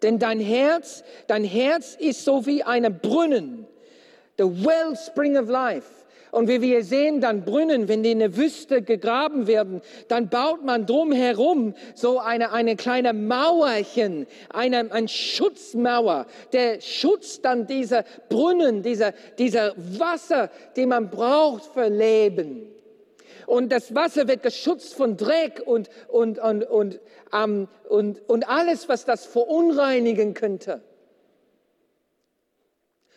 Denn 0.00 0.18
dein 0.18 0.40
Herz, 0.40 1.04
dein 1.26 1.44
Herz 1.44 1.96
ist 1.98 2.24
so 2.24 2.46
wie 2.46 2.62
ein 2.62 3.00
Brunnen, 3.00 3.66
the 4.38 4.44
wellspring 4.44 5.36
of 5.36 5.48
life. 5.48 6.01
Und 6.32 6.48
wie 6.48 6.62
wir 6.62 6.82
sehen, 6.82 7.20
dann 7.20 7.44
Brunnen, 7.44 7.88
wenn 7.88 8.02
die 8.02 8.12
in 8.12 8.20
der 8.20 8.38
Wüste 8.38 8.80
gegraben 8.80 9.46
werden, 9.46 9.82
dann 10.08 10.30
baut 10.30 10.64
man 10.64 10.86
drumherum 10.86 11.74
so 11.94 12.20
eine, 12.20 12.52
eine 12.52 12.74
kleine 12.74 13.12
Mauerchen, 13.12 14.26
eine, 14.48 14.90
eine 14.90 15.08
Schutzmauer, 15.08 16.24
der 16.54 16.80
schützt 16.80 17.44
dann 17.44 17.66
diese 17.66 18.06
Brunnen, 18.30 18.82
dieser, 18.82 19.12
dieser 19.36 19.74
Wasser, 19.76 20.48
die 20.74 20.86
man 20.86 21.10
braucht 21.10 21.66
für 21.66 21.88
Leben. 21.88 22.66
Und 23.46 23.70
das 23.70 23.94
Wasser 23.94 24.26
wird 24.26 24.42
geschützt 24.42 24.94
von 24.94 25.18
Dreck 25.18 25.62
und, 25.62 25.90
und, 26.08 26.38
und, 26.38 26.64
und, 26.64 27.00
ähm, 27.34 27.68
und, 27.90 28.26
und 28.26 28.48
alles, 28.48 28.88
was 28.88 29.04
das 29.04 29.26
verunreinigen 29.26 30.32
könnte. 30.32 30.80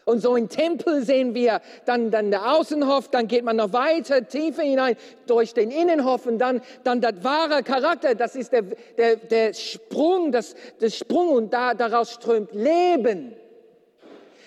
Und 0.06 0.20
so 0.20 0.36
im 0.36 0.50
Tempel 0.50 1.04
sehen 1.04 1.34
wir 1.34 1.62
dann, 1.86 2.12
dann 2.12 2.30
der 2.30 2.54
Außenhof, 2.54 3.10
dann 3.10 3.28
geht 3.28 3.44
man 3.44 3.56
noch 3.56 3.74
weiter, 3.74 4.28
tiefer 4.28 4.62
hinein 4.62 4.96
durch 5.26 5.56
den 5.56 5.72
Innenhof 5.72 6.28
und 6.28 6.38
dann, 6.38 6.62
dann 6.84 7.02
das 7.02 7.24
wahre 7.24 7.64
Charakter, 7.64 8.14
das 8.14 8.36
ist 8.36 8.54
der, 8.54 8.62
der, 8.98 9.16
der 9.16 9.54
Sprung, 9.54 10.32
das, 10.32 10.54
das 10.80 10.96
Sprung 10.96 11.30
und 11.30 11.52
da, 11.52 11.74
daraus 11.74 12.12
strömt 12.12 12.54
Leben. 12.54 13.36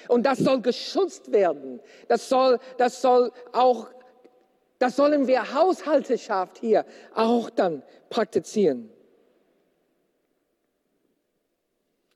Und 0.06 0.24
das 0.24 0.38
soll 0.38 0.62
geschützt 0.62 1.32
werden. 1.32 1.80
Das 2.06 2.28
soll, 2.28 2.60
das 2.78 3.02
soll 3.02 3.32
auch, 3.52 3.88
das 4.78 4.94
sollen 4.94 5.26
wir 5.26 5.54
Haushalteschaft 5.54 6.58
hier 6.58 6.86
auch 7.14 7.50
dann 7.50 7.82
praktizieren. 8.10 8.90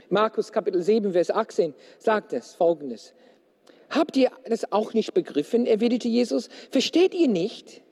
Markus 0.09 0.53
Kapitel 0.53 0.80
7, 0.80 1.12
Vers 1.12 1.30
18 1.30 1.74
sagt 1.99 2.34
es 2.34 2.55
folgendes. 2.55 3.14
Habt 3.93 4.16
ihr 4.16 4.30
das 4.47 4.72
auch 4.72 4.95
nicht 4.95 5.12
begriffen, 5.12 5.66
erwiderte 5.66 6.09
Jesus? 6.09 6.49
Versteht 6.70 7.12
ihr 7.12 7.28
nicht, 7.28 7.82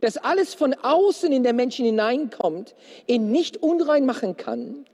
dass 0.00 0.16
alles 0.16 0.54
von 0.54 0.72
außen 0.72 1.30
in 1.30 1.42
der 1.42 1.52
Menschen 1.52 1.84
hineinkommt, 1.84 2.74
ihn 3.06 3.30
nicht 3.30 3.58
unrein 3.58 4.06
machen 4.06 4.38
kann? 4.38 4.86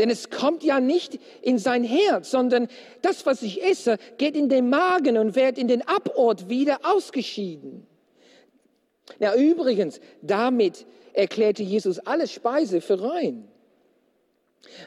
Denn 0.00 0.10
es 0.10 0.30
kommt 0.30 0.64
ja 0.64 0.80
nicht 0.80 1.20
in 1.42 1.58
sein 1.58 1.84
Herz, 1.84 2.32
sondern 2.32 2.66
das, 3.00 3.24
was 3.24 3.42
ich 3.42 3.62
esse, 3.62 3.98
geht 4.16 4.34
in 4.34 4.48
den 4.48 4.68
Magen 4.68 5.16
und 5.16 5.36
wird 5.36 5.58
in 5.58 5.68
den 5.68 5.86
Abort 5.86 6.48
wieder 6.48 6.80
ausgeschieden. 6.82 7.86
Na 9.20 9.36
übrigens, 9.36 10.00
damit 10.22 10.86
erklärte 11.12 11.62
Jesus 11.62 12.00
alle 12.00 12.26
Speise 12.26 12.80
für 12.80 13.00
rein. 13.00 13.48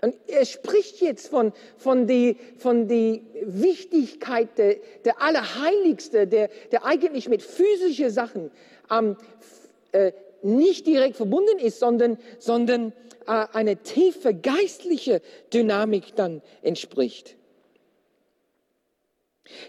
Und 0.02 0.16
er 0.28 0.46
spricht 0.46 1.02
jetzt 1.02 1.28
von, 1.28 1.54
von, 1.78 2.08
die, 2.08 2.38
von 2.58 2.88
die 2.88 3.24
Wichtigkeit 3.44 4.58
der, 4.58 4.78
der 5.06 5.22
Allerheiligste, 5.22 6.28
der, 6.28 6.50
der 6.72 6.86
eigentlich 6.86 7.30
mit 7.30 7.42
physischen 7.42 8.10
Sachen 8.10 8.52
ähm, 8.90 9.18
äh, 9.92 10.12
nicht 10.44 10.88
direkt 10.88 11.18
verbunden 11.18 11.60
ist, 11.60 11.80
sondern, 11.80 12.18
sondern 12.40 12.94
äh, 13.28 13.46
eine 13.54 13.78
tiefe 13.78 14.34
geistliche 14.34 15.22
Dynamik 15.54 16.16
dann 16.16 16.42
entspricht. 16.62 17.36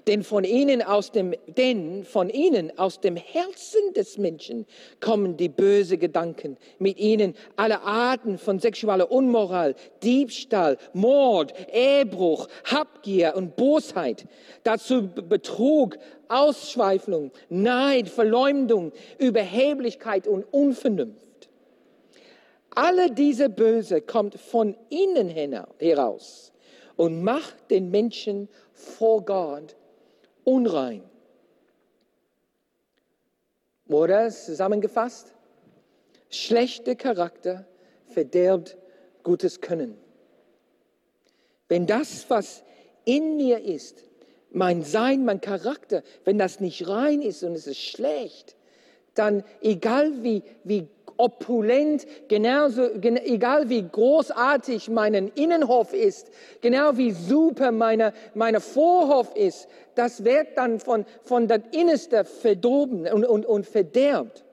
Denn 0.06 0.22
von 0.22 0.44
ihnen 0.44 0.82
aus 0.82 1.12
dem, 1.12 1.34
denn 1.46 2.04
von 2.04 2.28
ihnen 2.30 2.78
aus 2.78 3.00
dem 3.00 3.16
Herzen 3.16 3.92
des 3.94 4.18
Menschen 4.18 4.66
kommen 5.00 5.36
die 5.36 5.48
bösen 5.48 5.98
Gedanken. 5.98 6.56
Mit 6.78 6.98
ihnen 6.98 7.34
alle 7.56 7.82
Arten 7.82 8.38
von 8.38 8.58
sexueller 8.58 9.10
Unmoral, 9.10 9.74
Diebstahl, 10.02 10.78
Mord, 10.92 11.54
Ehebruch, 11.72 12.48
Habgier 12.64 13.34
und 13.36 13.56
Bosheit. 13.56 14.26
Dazu 14.64 15.08
Betrug, 15.08 15.98
Ausschweifung, 16.28 17.30
Neid, 17.48 18.08
Verleumdung, 18.08 18.92
Überheblichkeit 19.18 20.26
und 20.26 20.44
Unvernunft. 20.52 21.50
Alle 22.74 23.10
diese 23.10 23.50
Böse 23.50 24.00
kommt 24.00 24.36
von 24.36 24.76
innen 24.88 25.28
heraus 25.28 26.52
und 26.96 27.22
macht 27.22 27.70
den 27.70 27.90
Menschen 27.90 28.48
vor 28.82 29.24
Gott 29.24 29.76
unrein. 30.44 31.02
Oder 33.88 34.30
zusammengefasst, 34.30 35.32
schlechter 36.30 36.94
Charakter 36.94 37.66
verderbt 38.06 38.76
gutes 39.22 39.60
Können. 39.60 39.98
Wenn 41.68 41.86
das, 41.86 42.28
was 42.28 42.62
in 43.04 43.36
mir 43.36 43.60
ist, 43.60 44.04
mein 44.50 44.82
Sein, 44.82 45.24
mein 45.24 45.40
Charakter, 45.40 46.02
wenn 46.24 46.38
das 46.38 46.60
nicht 46.60 46.88
rein 46.88 47.22
ist 47.22 47.42
und 47.42 47.54
es 47.54 47.66
ist 47.66 47.80
schlecht, 47.80 48.56
dann 49.14 49.44
egal 49.60 50.22
wie, 50.22 50.42
wie 50.64 50.88
opulent, 51.22 52.04
genauso, 52.28 52.82
egal 52.94 53.68
wie 53.68 53.86
großartig 53.88 54.90
mein 54.90 55.14
Innenhof 55.14 55.92
ist, 55.92 56.30
genau 56.60 56.96
wie 56.96 57.12
super 57.12 57.70
meine, 57.70 58.12
meine 58.34 58.60
Vorhof 58.60 59.34
ist, 59.36 59.68
das 59.94 60.24
wird 60.24 60.58
dann 60.58 60.80
von, 60.80 61.06
von 61.22 61.46
das 61.46 61.60
Innerste 61.70 62.24
verdorben 62.24 63.06
und, 63.06 63.24
und, 63.24 63.46
und 63.46 63.66
verderbt. 63.66 64.44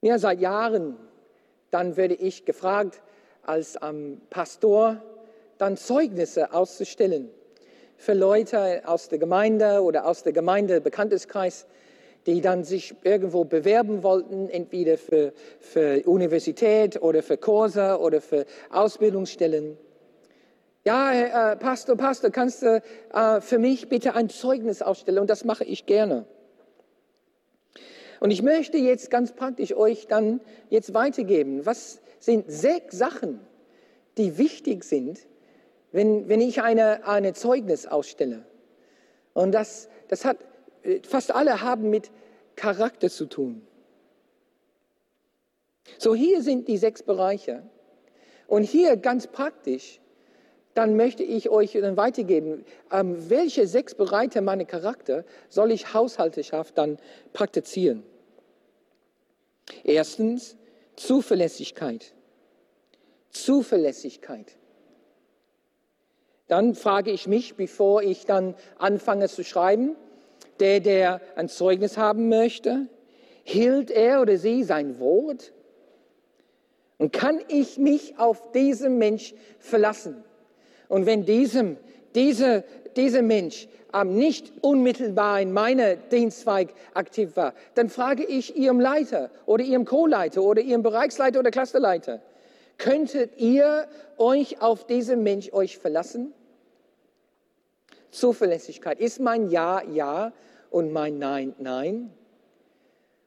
Ja, 0.00 0.18
seit 0.18 0.40
Jahren, 0.40 0.96
dann 1.70 1.98
werde 1.98 2.14
ich 2.14 2.46
gefragt, 2.46 3.02
als 3.42 3.76
ähm, 3.82 4.22
Pastor 4.30 5.02
dann 5.58 5.76
Zeugnisse 5.76 6.54
auszustellen 6.54 7.28
für 8.00 8.14
Leute 8.14 8.80
aus 8.86 9.10
der 9.10 9.18
Gemeinde 9.18 9.82
oder 9.82 10.06
aus 10.06 10.22
der 10.22 10.32
Gemeinde 10.32 10.80
Bekannteskreis, 10.80 11.66
die 12.24 12.40
dann 12.40 12.64
sich 12.64 12.94
irgendwo 13.04 13.44
bewerben 13.44 14.02
wollten, 14.02 14.48
entweder 14.48 14.96
für, 14.96 15.34
für 15.60 16.02
Universität 16.06 17.02
oder 17.02 17.22
für 17.22 17.36
Kurse 17.36 17.98
oder 18.00 18.22
für 18.22 18.46
Ausbildungsstellen. 18.70 19.76
Ja, 20.82 21.52
äh, 21.52 21.56
Pastor, 21.56 21.94
Pastor, 21.94 22.30
kannst 22.30 22.62
du 22.62 22.82
äh, 23.12 23.40
für 23.42 23.58
mich 23.58 23.90
bitte 23.90 24.14
ein 24.14 24.30
Zeugnis 24.30 24.80
aufstellen? 24.80 25.18
Und 25.18 25.28
das 25.28 25.44
mache 25.44 25.64
ich 25.64 25.84
gerne. 25.84 26.24
Und 28.18 28.30
ich 28.30 28.40
möchte 28.40 28.78
jetzt 28.78 29.10
ganz 29.10 29.32
praktisch 29.32 29.76
euch 29.76 30.06
dann 30.06 30.40
jetzt 30.70 30.94
weitergeben. 30.94 31.66
Was 31.66 32.00
sind 32.18 32.50
sechs 32.50 32.96
Sachen, 32.96 33.40
die 34.16 34.38
wichtig 34.38 34.84
sind, 34.84 35.20
wenn, 35.92 36.28
wenn 36.28 36.40
ich 36.40 36.62
eine, 36.62 37.06
eine 37.06 37.32
Zeugnis 37.32 37.86
ausstelle. 37.86 38.44
Und 39.32 39.52
das, 39.52 39.88
das 40.08 40.24
hat, 40.24 40.38
fast 41.02 41.32
alle 41.32 41.60
haben 41.60 41.90
mit 41.90 42.10
Charakter 42.56 43.08
zu 43.08 43.26
tun. 43.26 43.66
So, 45.98 46.14
hier 46.14 46.42
sind 46.42 46.68
die 46.68 46.76
sechs 46.76 47.02
Bereiche. 47.02 47.62
Und 48.46 48.64
hier 48.64 48.96
ganz 48.96 49.26
praktisch, 49.26 50.00
dann 50.74 50.96
möchte 50.96 51.22
ich 51.22 51.50
euch 51.50 51.72
dann 51.72 51.96
weitergeben, 51.96 52.64
ähm, 52.92 53.28
welche 53.28 53.66
sechs 53.66 53.94
Bereiche 53.94 54.40
meiner 54.40 54.64
Charakter 54.64 55.24
soll 55.48 55.72
ich 55.72 55.94
Haushalteschaft 55.94 56.78
dann 56.78 56.98
praktizieren. 57.32 58.04
Erstens, 59.84 60.56
Zuverlässigkeit. 60.96 62.14
Zuverlässigkeit. 63.30 64.56
Dann 66.50 66.74
frage 66.74 67.12
ich 67.12 67.28
mich, 67.28 67.54
bevor 67.54 68.02
ich 68.02 68.26
dann 68.26 68.56
anfange 68.76 69.28
zu 69.28 69.44
schreiben, 69.44 69.94
der, 70.58 70.80
der 70.80 71.20
ein 71.36 71.48
Zeugnis 71.48 71.96
haben 71.96 72.28
möchte, 72.28 72.88
hielt 73.44 73.92
er 73.92 74.20
oder 74.20 74.36
sie 74.36 74.64
sein 74.64 74.98
Wort? 74.98 75.52
Und 76.98 77.12
kann 77.12 77.38
ich 77.46 77.78
mich 77.78 78.18
auf 78.18 78.50
diesen 78.50 78.98
Mensch 78.98 79.32
verlassen? 79.60 80.24
Und 80.88 81.06
wenn 81.06 81.24
diesem, 81.24 81.76
diese, 82.16 82.64
dieser 82.96 83.22
Mensch 83.22 83.68
ähm, 83.94 84.16
nicht 84.16 84.52
unmittelbar 84.60 85.40
in 85.40 85.52
meiner 85.52 85.94
Dienstzweig 85.94 86.74
aktiv 86.94 87.36
war, 87.36 87.54
dann 87.76 87.88
frage 87.88 88.24
ich 88.24 88.56
Ihrem 88.56 88.80
Leiter 88.80 89.30
oder 89.46 89.62
Ihrem 89.62 89.84
Co-Leiter 89.84 90.42
oder 90.42 90.62
Ihrem 90.62 90.82
Bereichsleiter 90.82 91.38
oder 91.38 91.52
Clusterleiter, 91.52 92.20
könntet 92.76 93.38
ihr 93.38 93.86
euch 94.18 94.60
auf 94.60 94.84
diesen 94.84 95.22
Mensch 95.22 95.52
euch 95.52 95.78
verlassen? 95.78 96.34
Zuverlässigkeit. 98.10 99.00
Ist 99.00 99.20
mein 99.20 99.50
Ja 99.50 99.82
Ja 99.82 100.32
und 100.70 100.92
mein 100.92 101.18
Nein 101.18 101.54
Nein? 101.58 102.12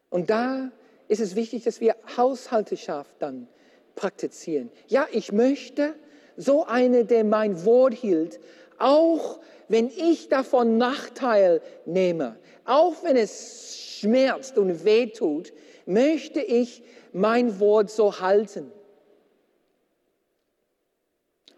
Und 0.09 0.29
da 0.29 0.71
ist 1.07 1.19
es 1.19 1.35
wichtig, 1.35 1.63
dass 1.63 1.81
wir 1.81 1.95
Haushalteschaft 2.17 3.15
dann 3.19 3.47
praktizieren. 3.95 4.71
Ja, 4.87 5.07
ich 5.11 5.31
möchte 5.31 5.95
so 6.37 6.65
eine, 6.65 7.05
der 7.05 7.23
mein 7.23 7.65
Wort 7.65 7.93
hielt, 7.93 8.39
auch 8.77 9.39
wenn 9.67 9.87
ich 9.87 10.29
davon 10.29 10.77
Nachteil 10.77 11.61
nehme, 11.85 12.37
auch 12.65 13.03
wenn 13.03 13.15
es 13.15 13.97
schmerzt 13.99 14.57
und 14.57 14.83
wehtut, 14.83 15.53
möchte 15.85 16.41
ich 16.41 16.83
mein 17.11 17.59
Wort 17.59 17.89
so 17.89 18.19
halten. 18.19 18.71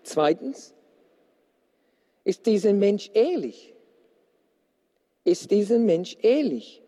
Zweitens, 0.03 0.74
ist 2.25 2.45
dieser 2.45 2.73
Mensch 2.73 3.09
ehrlich? 3.13 3.73
Ist 5.23 5.49
dieser 5.51 5.79
Mensch 5.79 6.17
ehrlich? 6.21 6.81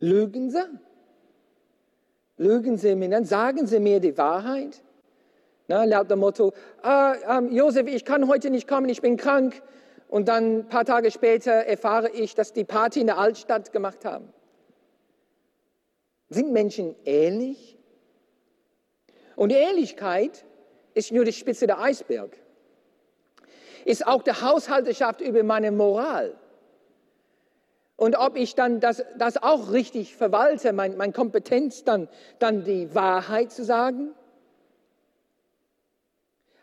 Lügen 0.00 0.50
Sie? 0.50 0.62
Lügen 2.36 2.76
Sie 2.76 2.94
mir 2.94 3.08
dann? 3.08 3.24
Sagen 3.24 3.66
Sie 3.66 3.80
mir 3.80 4.00
die 4.00 4.16
Wahrheit? 4.18 4.82
Na, 5.68 5.84
laut 5.84 6.10
dem 6.10 6.18
Motto, 6.18 6.52
ah, 6.82 7.14
ähm, 7.38 7.52
Josef, 7.52 7.86
ich 7.86 8.04
kann 8.04 8.26
heute 8.26 8.50
nicht 8.50 8.66
kommen, 8.66 8.88
ich 8.88 9.00
bin 9.00 9.16
krank. 9.16 9.62
Und 10.08 10.26
dann 10.26 10.58
ein 10.58 10.68
paar 10.68 10.84
Tage 10.84 11.12
später 11.12 11.52
erfahre 11.52 12.10
ich, 12.10 12.34
dass 12.34 12.52
die 12.52 12.64
Party 12.64 13.00
in 13.00 13.06
der 13.06 13.18
Altstadt 13.18 13.70
gemacht 13.70 14.04
haben. 14.04 14.32
Sind 16.28 16.50
Menschen 16.52 16.96
ehrlich? 17.04 17.78
Und 19.36 19.52
Ehrlichkeit 19.52 20.44
ist 20.94 21.12
nur 21.12 21.24
die 21.24 21.32
Spitze 21.32 21.68
der 21.68 21.80
Eisberg. 21.80 22.36
Ist 23.84 24.06
auch 24.06 24.22
die 24.22 24.32
Haushalteschaft 24.32 25.20
über 25.20 25.42
meine 25.42 25.70
Moral. 25.72 26.34
Und 27.96 28.16
ob 28.16 28.36
ich 28.36 28.54
dann 28.54 28.80
das, 28.80 29.04
das 29.18 29.42
auch 29.42 29.72
richtig 29.72 30.16
verwalte, 30.16 30.72
meine 30.72 30.96
mein 30.96 31.12
Kompetenz 31.12 31.84
dann, 31.84 32.08
dann 32.38 32.64
die 32.64 32.94
Wahrheit 32.94 33.52
zu 33.52 33.62
sagen. 33.62 34.14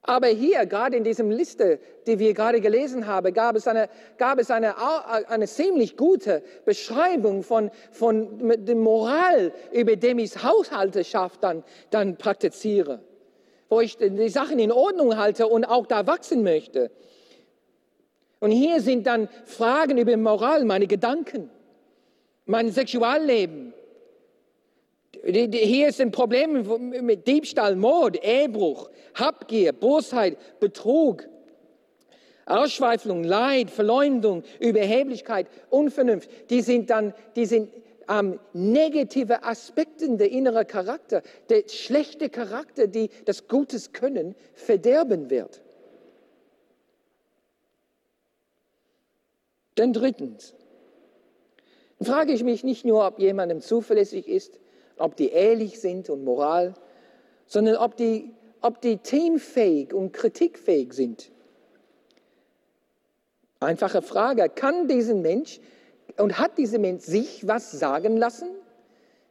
Aber 0.07 0.27
hier, 0.27 0.65
gerade 0.65 0.95
in 0.95 1.03
diesem 1.03 1.29
Liste, 1.29 1.79
die 2.07 2.17
wir 2.17 2.33
gerade 2.33 2.61
gelesen 2.61 3.07
haben, 3.07 3.33
gab 3.33 3.57
es 3.57 3.67
eine, 3.67 3.89
gab 4.17 4.39
es 4.39 4.49
eine, 4.49 4.75
eine 5.29 5.47
ziemlich 5.47 5.97
gute 5.97 6.41
Beschreibung 6.63 7.43
von, 7.43 7.71
von 7.91 8.65
der 8.65 8.75
Moral, 8.75 9.51
über 9.73 9.97
dem 9.97 10.17
ich 10.19 10.41
Haushalteschaft 10.41 11.43
dann, 11.43 11.63
dann 11.89 12.15
praktiziere. 12.15 13.01
Wo 13.69 13.81
ich 13.81 13.97
die 13.97 14.29
Sachen 14.29 14.59
in 14.59 14.71
Ordnung 14.71 15.17
halte 15.17 15.47
und 15.47 15.65
auch 15.65 15.87
da 15.87 16.07
wachsen 16.07 16.43
möchte. 16.43 16.91
Und 18.39 18.51
hier 18.51 18.81
sind 18.81 19.07
dann 19.07 19.29
Fragen 19.45 19.97
über 19.97 20.15
Moral, 20.15 20.63
meine 20.63 20.87
Gedanken, 20.87 21.49
mein 22.45 22.71
Sexualleben, 22.71 23.73
hier 25.23 25.91
sind 25.91 26.11
Probleme 26.11 26.63
mit 26.79 27.27
Diebstahl, 27.27 27.75
Mord, 27.75 28.23
Ehebruch, 28.23 28.89
Habgier, 29.15 29.73
Bosheit, 29.73 30.37
Betrug, 30.59 31.27
Ausschweifung, 32.45 33.23
Leid, 33.23 33.69
Verleumdung, 33.69 34.43
Überheblichkeit, 34.59 35.47
Unvernunft. 35.69 36.29
Die 36.49 36.61
sind 36.61 36.89
dann, 36.89 37.13
die 37.35 37.45
sind 37.45 37.69
ähm, 38.09 38.39
negative 38.53 39.43
Aspekte 39.43 40.17
der 40.17 40.31
inneren 40.31 40.65
Charakter, 40.65 41.21
der 41.49 41.67
schlechte 41.67 42.29
Charakter, 42.29 42.87
die 42.87 43.09
das 43.25 43.47
Gutes 43.47 43.93
können, 43.93 44.35
verderben 44.53 45.29
wird. 45.29 45.61
Dann 49.75 49.93
drittens, 49.93 50.55
frage 52.01 52.33
ich 52.33 52.43
mich 52.43 52.63
nicht 52.63 52.85
nur, 52.85 53.05
ob 53.05 53.19
jemandem 53.19 53.61
zuverlässig 53.61 54.27
ist, 54.27 54.59
ob 54.97 55.15
die 55.15 55.29
ehrlich 55.29 55.79
sind 55.79 56.09
und 56.09 56.23
moral, 56.23 56.73
sondern 57.45 57.75
ob 57.77 57.95
die, 57.95 58.31
ob 58.61 58.81
die 58.81 58.97
teamfähig 58.97 59.93
und 59.93 60.13
kritikfähig 60.13 60.93
sind. 60.93 61.31
Einfache 63.59 64.01
Frage, 64.01 64.49
kann 64.49 64.87
diesen 64.87 65.21
Mensch 65.21 65.59
und 66.17 66.39
hat 66.39 66.57
dieser 66.57 66.79
Mensch 66.79 67.03
sich 67.03 67.47
was 67.47 67.71
sagen 67.71 68.17
lassen? 68.17 68.49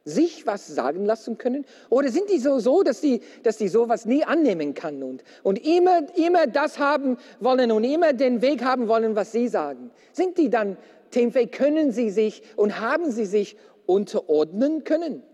Sich 0.04 0.46
was 0.46 0.68
sagen 0.68 1.04
lassen 1.04 1.36
können? 1.36 1.64
Oder 1.90 2.10
sind 2.10 2.30
die 2.30 2.38
so, 2.38 2.60
so 2.60 2.84
dass, 2.84 3.00
die, 3.00 3.20
dass 3.42 3.56
die 3.58 3.66
sowas 3.66 4.06
nie 4.06 4.24
annehmen 4.24 4.72
kann 4.74 5.02
und, 5.02 5.24
und 5.42 5.64
immer, 5.66 6.02
immer 6.16 6.46
das 6.46 6.78
haben 6.78 7.18
wollen 7.40 7.72
und 7.72 7.82
immer 7.82 8.12
den 8.12 8.40
Weg 8.40 8.64
haben 8.64 8.86
wollen, 8.86 9.16
was 9.16 9.32
sie 9.32 9.48
sagen? 9.48 9.90
Sind 10.12 10.38
die 10.38 10.48
dann 10.48 10.76
teamfähig? 11.10 11.50
Können 11.50 11.90
sie 11.90 12.10
sich 12.10 12.42
und 12.54 12.80
haben 12.80 13.10
sie 13.10 13.26
sich 13.26 13.56
unterordnen 13.86 14.84
können? 14.84 15.24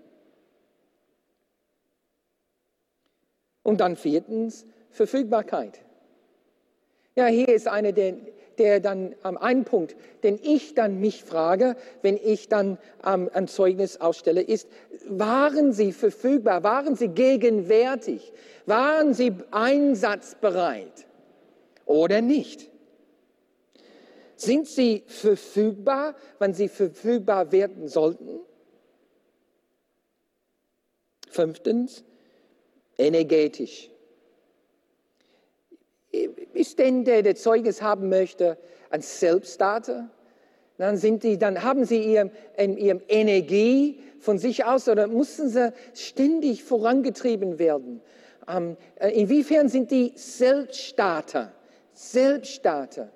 Und 3.63 3.81
dann 3.81 3.97
viertens 3.97 4.65
Verfügbarkeit. 4.91 5.81
Ja, 7.15 7.27
hier 7.27 7.49
ist 7.49 7.69
eine 7.69 7.93
der, 7.93 8.15
der 8.59 8.81
dann 8.81 9.15
ähm, 9.25 9.37
ein 9.39 9.65
Punkt, 9.65 9.97
den 10.23 10.39
ich 10.43 10.75
dann 10.75 11.01
mich 11.01 11.25
frage, 11.25 11.77
wenn 12.03 12.17
ich 12.17 12.49
dann 12.49 12.79
ähm, 13.05 13.31
ein 13.33 13.49
Zeugnis 13.49 14.01
ausstelle, 14.01 14.43
ist, 14.43 14.69
waren 15.09 15.73
Sie 15.73 15.93
verfügbar? 15.93 16.63
Waren 16.63 16.97
Sie 16.97 17.09
gegenwärtig? 17.09 18.33
Waren 18.67 19.15
Sie 19.15 19.33
einsatzbereit 19.51 21.07
oder 21.87 22.21
nicht? 22.21 22.71
Sind 24.37 24.67
Sie 24.67 25.05
verfügbar, 25.07 26.17
wann 26.41 26.53
Sie 26.53 26.69
verfügbar 26.69 27.53
werden 27.53 27.87
sollten? 27.87 28.41
Fünftens, 31.31 32.03
energetisch. 32.99 33.92
Ist 36.13 36.79
denn 36.79 37.05
der, 37.05 37.23
der 37.23 37.35
Zeugnis 37.37 37.81
haben 37.81 38.09
möchte, 38.09 38.59
ein 38.91 39.01
Selbststarter? 39.01 40.11
Dann, 40.79 40.97
sind 40.97 41.23
die, 41.23 41.39
dann 41.39 41.63
haben 41.63 41.85
sie 41.85 42.19
in 42.57 42.77
ihrem 42.77 43.01
Energie 43.09 44.01
von 44.21 44.39
sich 44.39 44.65
aus 44.65 44.89
oder 44.89 45.07
müssen 45.07 45.49
sie 45.49 45.73
ständig 45.95 46.65
vorangetrieben 46.65 47.59
werden? 47.59 48.01
Ähm, 48.49 48.77
äh, 48.97 49.11
inwiefern 49.11 49.69
sind 49.69 49.91
die 49.91 50.13
Selbststarter? 50.17 51.53
Selbststarter. 51.93 53.11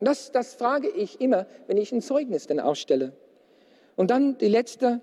Das, 0.00 0.30
das 0.32 0.54
frage 0.54 0.88
ich 0.88 1.20
immer, 1.20 1.46
wenn 1.66 1.76
ich 1.76 1.92
ein 1.92 2.02
Zeugnis 2.02 2.46
dann 2.46 2.60
ausstelle. 2.60 3.12
Und 3.96 4.10
dann 4.10 4.38
die 4.38 4.48
letzte 4.48 5.00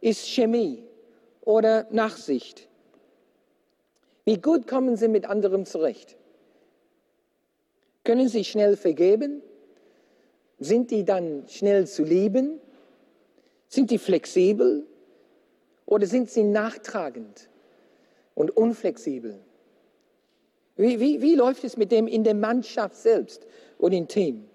ist 0.00 0.26
Chemie 0.26 0.84
oder 1.42 1.86
Nachsicht? 1.90 2.68
Wie 4.26 4.38
gut 4.38 4.66
kommen 4.66 4.96
Sie 4.96 5.06
mit 5.06 5.24
anderen 5.24 5.64
zurecht? 5.64 6.16
Können 8.04 8.28
Sie 8.28 8.44
schnell 8.44 8.76
vergeben? 8.76 9.40
Sind 10.58 10.90
die 10.90 11.04
dann 11.04 11.44
schnell 11.48 11.86
zu 11.86 12.02
lieben? 12.02 12.60
Sind 13.68 13.90
die 13.90 13.98
flexibel? 13.98 14.84
Oder 15.86 16.06
sind 16.06 16.28
sie 16.28 16.42
nachtragend 16.42 17.48
und 18.34 18.50
unflexibel? 18.56 19.38
Wie, 20.76 20.98
wie, 20.98 21.22
wie 21.22 21.36
läuft 21.36 21.62
es 21.62 21.76
mit 21.76 21.92
dem 21.92 22.08
in 22.08 22.24
der 22.24 22.34
Mannschaft 22.34 22.96
selbst 22.96 23.46
und 23.78 23.92
im 23.92 24.08
Team? 24.08 24.48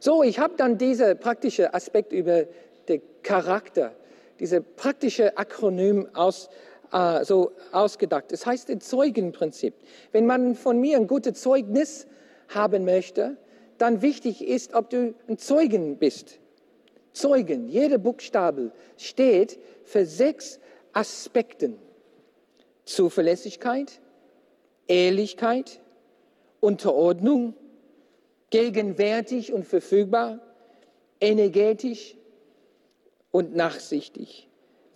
So, 0.00 0.24
ich 0.24 0.40
habe 0.40 0.54
dann 0.56 0.76
diesen 0.76 1.18
praktischen 1.18 1.72
Aspekt 1.72 2.12
über 2.12 2.46
den 2.88 3.00
Charakter 3.22 3.94
diese 4.40 4.60
praktische 4.60 5.36
Akronym 5.36 6.08
aus, 6.14 6.48
äh, 6.92 7.24
so 7.24 7.52
ausgedacht. 7.72 8.26
Das 8.30 8.46
heißt 8.46 8.68
das 8.68 8.88
Zeugenprinzip. 8.88 9.74
Wenn 10.12 10.26
man 10.26 10.54
von 10.54 10.80
mir 10.80 10.96
ein 10.96 11.06
gutes 11.06 11.40
Zeugnis 11.40 12.06
haben 12.48 12.84
möchte, 12.84 13.36
dann 13.78 14.02
wichtig 14.02 14.46
ist, 14.46 14.74
ob 14.74 14.90
du 14.90 15.14
ein 15.28 15.38
Zeugen 15.38 15.98
bist. 15.98 16.40
Zeugen, 17.12 17.68
jeder 17.68 17.98
Buchstabe 17.98 18.72
steht 18.96 19.58
für 19.84 20.06
sechs 20.06 20.60
Aspekten. 20.92 21.78
Zuverlässigkeit, 22.84 24.00
Ehrlichkeit, 24.86 25.80
Unterordnung, 26.60 27.54
gegenwärtig 28.50 29.52
und 29.52 29.64
verfügbar, 29.64 30.40
energetisch, 31.20 32.16
und 33.30 33.54
nachsichtig. 33.54 34.47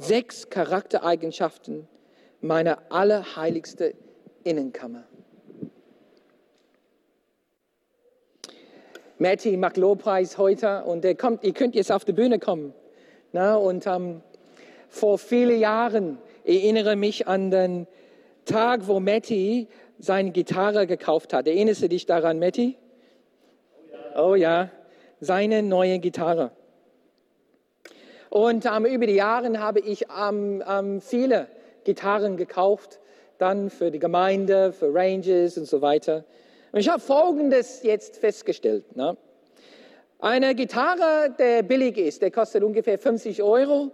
Sechs 0.03 0.51
Charaktereigenschaften 0.51 1.87
meiner 2.41 2.79
allerheiligsten 2.91 3.93
Innenkammer. 4.43 5.05
Matty 9.19 9.57
macht 9.57 9.77
Lobpreis 9.77 10.39
heute 10.39 10.83
und 10.83 11.05
er 11.05 11.15
kommt, 11.15 11.45
ihr 11.45 11.53
könnt 11.53 11.77
jetzt 11.77 11.93
auf 11.93 12.05
die 12.05 12.13
Bühne 12.13 12.41
kommen. 12.41 12.75
Na, 13.31 13.55
und 13.55 13.87
ähm, 13.87 14.23
vor 14.89 15.19
vielen 15.19 15.61
Jahren 15.61 16.19
erinnere 16.45 16.97
mich 16.97 17.29
an 17.29 17.53
den 17.53 17.87
Tag, 18.45 18.89
wo 18.89 18.99
Matty 18.99 19.69
seine 20.01 20.33
Gitarre 20.33 20.89
gekauft 20.89 21.33
hat. 21.33 21.47
Erinnerst 21.47 21.81
du 21.81 21.89
dich 21.89 22.07
daran, 22.07 22.41
Matty? 22.41 22.77
Oh 24.17 24.35
ja, 24.35 24.69
seine 25.21 25.63
neue 25.63 26.01
Gitarre. 26.01 26.51
Und 28.33 28.65
ähm, 28.65 28.87
über 28.87 29.07
die 29.07 29.17
Jahre 29.17 29.59
habe 29.59 29.81
ich 29.81 30.07
ähm, 30.19 30.65
ähm, 30.67 31.03
viele 31.03 31.49
Gitarren 31.85 32.39
gekauft, 32.39 32.99
dann 33.37 33.69
für 33.69 33.91
die 33.91 33.99
Gemeinde, 33.99 34.73
für 34.73 34.89
Ranges 34.95 35.59
und 35.59 35.67
so 35.67 35.83
weiter. 35.83 36.25
Und 36.73 36.81
ich 36.81 36.89
habe 36.89 36.99
Folgendes 36.99 37.83
jetzt 37.83 38.17
festgestellt. 38.17 38.97
Ne? 38.97 39.19
Eine 40.19 40.55
Gitarre, 40.55 41.35
der 41.39 41.63
billig 41.63 41.99
ist, 41.99 42.23
der 42.23 42.31
kostet 42.31 42.65
ungefähr 42.65 42.99
50 42.99 43.43
Euro. 43.43 43.91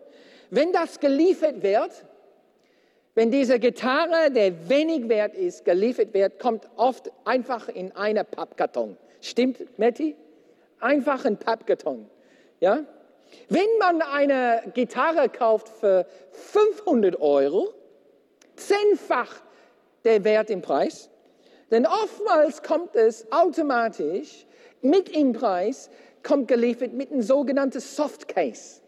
Wenn 0.50 0.72
das 0.72 1.00
geliefert 1.00 1.60
wird, 1.64 2.04
wenn 3.16 3.32
diese 3.32 3.58
Gitarre, 3.58 4.30
der 4.30 4.68
wenig 4.68 5.08
wert 5.08 5.34
ist, 5.34 5.64
geliefert 5.64 6.14
wird, 6.14 6.38
kommt 6.38 6.70
oft 6.76 7.10
einfach 7.24 7.68
in 7.68 7.90
einen 7.96 8.24
Pappkarton. 8.24 8.98
Stimmt, 9.20 9.76
Matti? 9.80 10.14
Einfach 10.78 11.24
ein 11.24 11.38
Pappkarton. 11.38 12.08
Ja? 12.60 12.84
Wenn 13.48 13.68
man 13.78 14.02
eine 14.02 14.62
Gitarre 14.74 15.28
kauft 15.28 15.68
für 15.68 16.06
500 16.32 17.20
Euro, 17.20 17.72
zehnfach 18.56 19.40
der 20.04 20.24
Wert 20.24 20.50
im 20.50 20.62
Preis, 20.62 21.10
denn 21.70 21.86
oftmals 21.86 22.62
kommt 22.62 22.96
es 22.96 23.30
automatisch 23.30 24.46
mit 24.80 25.08
im 25.08 25.32
Preis, 25.32 25.90
kommt 26.22 26.48
geliefert 26.48 26.92
mit 26.92 27.10
einem 27.10 27.22
sogenannten 27.22 27.80
Softcase 27.80 28.80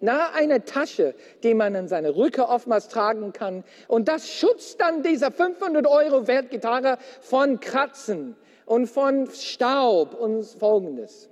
na 0.00 0.30
eine 0.32 0.64
Tasche, 0.64 1.14
die 1.42 1.54
man 1.54 1.74
an 1.74 1.88
seine 1.88 2.14
Rücke 2.14 2.48
oftmals 2.48 2.88
tragen 2.88 3.32
kann. 3.32 3.64
Und 3.88 4.08
das 4.08 4.28
schützt 4.28 4.80
dann 4.80 5.02
diese 5.02 5.30
500 5.30 5.86
Euro 5.86 6.26
Wertgitarre 6.26 6.98
von 7.20 7.60
Kratzen 7.60 8.36
und 8.66 8.86
von 8.86 9.28
Staub 9.30 10.14
und 10.14 10.44
Folgendes. 10.44 11.28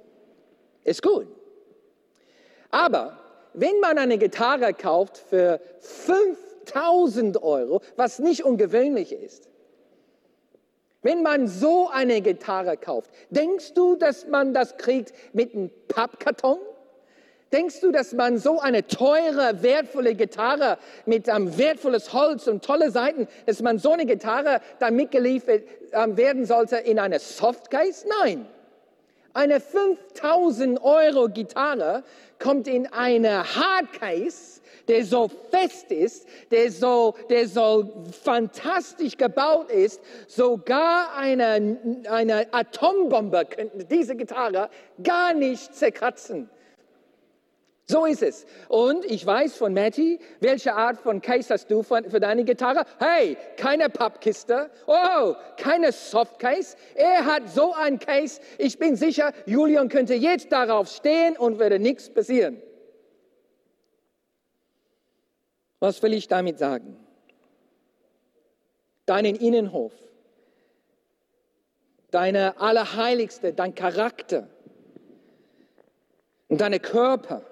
Ist 0.85 1.03
gut. 1.03 1.29
Aber 2.77 3.17
wenn 3.55 3.81
man 3.81 3.97
eine 3.97 4.19
Gitarre 4.19 4.75
kauft 4.75 5.17
für 5.17 5.61
5000 5.81 7.43
Euro, 7.43 7.81
was 7.97 8.19
nicht 8.19 8.45
ungewöhnlich 8.45 9.13
ist, 9.13 9.49
wenn 11.01 11.23
man 11.23 11.49
so 11.49 11.89
eine 11.89 12.21
Gitarre 12.21 12.77
kauft, 12.77 13.11
denkst 13.31 13.73
du, 13.73 13.97
dass 13.97 14.27
man 14.27 14.53
das 14.53 14.77
kriegt 14.77 15.15
mit 15.33 15.55
einem 15.55 15.71
Pappkarton? 15.89 16.59
Denkst 17.51 17.81
du, 17.81 17.93
dass 17.93 18.13
man 18.13 18.37
so 18.37 18.61
eine 18.61 18.87
teure, 18.87 19.63
wertvolle 19.63 20.15
Gitarre 20.15 20.77
mit 21.07 21.29
ähm, 21.29 21.57
wertvolles 21.57 22.13
Holz 22.13 22.47
und 22.47 22.63
tolle 22.63 22.91
Seiten, 22.91 23.27
dass 23.47 23.63
man 23.63 23.79
so 23.79 23.93
eine 23.93 24.05
Gitarre 24.05 24.61
dann 24.81 24.97
mitgeliefert 24.97 25.63
ähm, 25.93 26.19
werden 26.19 26.45
sollte 26.45 26.77
in 26.77 26.99
eine 26.99 27.21
Softcase? 27.21 28.07
Nein. 28.21 28.47
Eine 29.37 29.61
5000 29.61 30.83
Euro 30.83 31.29
Gitarre 31.29 32.05
kommt 32.39 32.67
in 32.67 32.87
eine 32.87 33.45
Hardcase, 33.45 34.63
der 34.89 35.05
so 35.05 35.31
fest 35.51 35.93
ist, 35.93 36.27
der 36.51 36.73
so, 36.73 37.15
der 37.29 37.47
so 37.47 38.07
fantastisch 38.23 39.19
gebaut 39.19 39.71
ist, 39.71 40.01
sogar 40.27 41.15
eine, 41.15 41.79
eine 42.09 42.47
Atombombe 42.51 43.45
könnte 43.45 43.85
diese 43.85 44.17
Gitarre 44.17 44.71
gar 45.03 45.35
nicht 45.35 45.75
zerkratzen. 45.75 46.49
So 47.89 48.05
ist 48.05 48.23
es. 48.23 48.47
Und 48.69 49.05
ich 49.05 49.25
weiß 49.25 49.57
von 49.57 49.73
Matty, 49.73 50.19
welche 50.41 50.75
Art 50.75 50.99
von 50.99 51.23
Case 51.23 51.55
hast 51.55 51.71
du 51.71 51.85
für 51.85 52.19
deine 52.19 52.43
Gitarre? 52.43 52.85
Hey, 52.99 53.37
keine 53.57 53.89
Pappkiste. 53.89 54.71
Oh, 54.89 55.35
keine 55.57 55.93
Softcase. 55.93 56.77
Er 56.97 57.25
hat 57.25 57.49
so 57.49 57.75
ein 57.75 58.01
Case. 58.01 58.41
Ich 58.59 58.81
bin 58.81 58.97
sicher, 58.97 59.33
Julian 59.47 59.89
könnte 59.89 60.15
jetzt 60.15 60.51
darauf 60.51 60.89
stehen 60.89 61.37
und 61.37 61.61
würde 61.61 61.79
nichts 61.79 62.11
passieren. 62.13 62.61
Was 65.79 66.03
will 66.03 66.15
ich 66.15 66.27
damit 66.27 66.59
sagen? 66.59 66.97
Deinen 69.05 69.37
Innenhof, 69.37 69.93
deine 72.11 72.61
Allerheiligste, 72.61 73.53
dein 73.53 73.77
Charakter 73.77 74.49
und 76.49 76.61
deine 76.61 76.81
Körper 76.81 77.43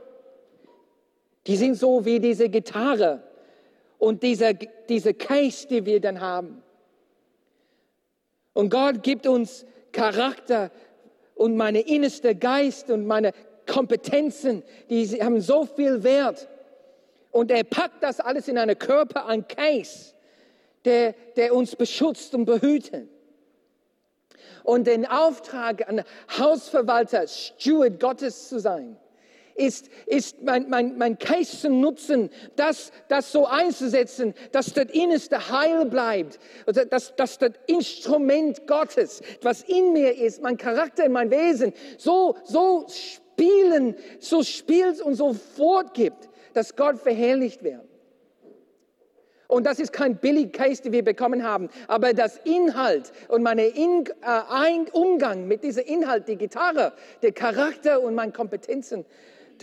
die 1.46 1.56
sind 1.56 1.74
so 1.74 2.04
wie 2.04 2.20
diese 2.20 2.48
Gitarre 2.48 3.22
und 3.98 4.22
diese, 4.22 4.54
diese 4.88 5.14
Case, 5.14 5.66
die 5.68 5.84
wir 5.84 6.00
dann 6.00 6.20
haben. 6.20 6.62
Und 8.52 8.70
Gott 8.70 9.02
gibt 9.02 9.26
uns 9.26 9.66
Charakter 9.92 10.70
und 11.34 11.56
meine 11.56 11.80
innerste 11.80 12.34
Geist 12.34 12.90
und 12.90 13.06
meine 13.06 13.32
Kompetenzen, 13.66 14.62
die 14.88 15.06
haben 15.22 15.40
so 15.40 15.66
viel 15.66 16.02
Wert. 16.02 16.48
Und 17.30 17.50
er 17.50 17.64
packt 17.64 18.02
das 18.02 18.20
alles 18.20 18.46
in 18.48 18.58
einen 18.58 18.78
Körper, 18.78 19.26
ein 19.26 19.46
Case, 19.48 20.14
der, 20.84 21.14
der 21.36 21.54
uns 21.54 21.74
beschützt 21.74 22.34
und 22.34 22.44
behütet. 22.44 23.08
Und 24.62 24.86
den 24.86 25.04
Auftrag, 25.04 25.88
ein 25.88 26.04
Hausverwalter, 26.38 27.26
Steward 27.26 28.00
Gottes 28.00 28.48
zu 28.48 28.60
sein, 28.60 28.96
ist, 29.54 29.88
ist 30.06 30.42
mein, 30.42 30.68
mein, 30.68 30.98
mein 30.98 31.18
Case 31.18 31.58
zu 31.58 31.70
nutzen, 31.70 32.30
das, 32.56 32.92
das 33.08 33.30
so 33.30 33.46
einzusetzen, 33.46 34.34
dass 34.52 34.72
das 34.72 34.86
Innerste 34.86 35.50
heil 35.50 35.86
bleibt, 35.86 36.38
dass, 36.66 37.14
dass 37.14 37.38
das 37.38 37.52
Instrument 37.66 38.66
Gottes, 38.66 39.22
was 39.42 39.62
in 39.62 39.92
mir 39.92 40.16
ist, 40.16 40.42
mein 40.42 40.56
Charakter, 40.56 41.08
mein 41.08 41.30
Wesen, 41.30 41.72
so, 41.98 42.36
so 42.44 42.86
spielen, 42.88 43.96
so 44.18 44.42
spielt 44.42 45.00
und 45.00 45.14
so 45.14 45.32
fortgibt, 45.32 46.28
dass 46.52 46.76
Gott 46.76 46.98
verherrlicht 46.98 47.62
wird. 47.62 47.82
Und 49.46 49.66
das 49.66 49.78
ist 49.78 49.92
kein 49.92 50.16
billig 50.16 50.52
Case, 50.52 50.82
den 50.82 50.92
wir 50.92 51.04
bekommen 51.04 51.44
haben, 51.44 51.68
aber 51.86 52.12
das 52.12 52.38
Inhalt 52.44 53.12
und 53.28 53.42
mein 53.42 53.58
In, 53.58 54.04
äh, 54.22 54.90
Umgang 54.92 55.46
mit 55.46 55.62
diesem 55.62 55.84
Inhalt, 55.84 56.26
die 56.28 56.36
Gitarre, 56.36 56.92
der 57.22 57.32
Charakter 57.32 58.00
und 58.00 58.14
meine 58.14 58.32
Kompetenzen, 58.32 59.04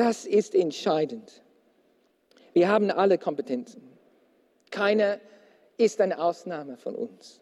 das 0.01 0.25
ist 0.25 0.55
entscheidend. 0.55 1.43
Wir 2.53 2.69
haben 2.69 2.89
alle 2.89 3.19
Kompetenzen. 3.19 3.83
Keine 4.71 5.21
ist 5.77 6.01
eine 6.01 6.19
Ausnahme 6.19 6.75
von 6.75 6.95
uns. 6.95 7.39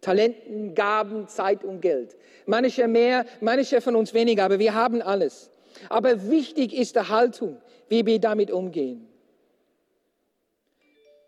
Talenten, 0.00 0.74
Gaben, 0.74 1.28
Zeit 1.28 1.62
und 1.62 1.80
Geld. 1.80 2.16
Manche 2.46 2.88
mehr, 2.88 3.24
manche 3.40 3.80
von 3.80 3.94
uns 3.94 4.12
weniger, 4.12 4.44
aber 4.44 4.58
wir 4.58 4.74
haben 4.74 5.02
alles. 5.02 5.52
Aber 5.88 6.28
wichtig 6.28 6.74
ist 6.74 6.96
die 6.96 7.08
Haltung, 7.08 7.62
wie 7.88 8.04
wir 8.04 8.20
damit 8.20 8.50
umgehen. 8.50 9.06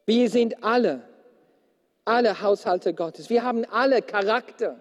Wir 0.05 0.29
sind 0.29 0.65
alle, 0.65 1.03
alle 2.05 2.43
Haushalte 2.43 2.93
Gottes. 2.93 3.31
Wir 3.31 3.45
haben 3.45 3.65
alle 3.67 4.03
Charakter. 4.03 4.81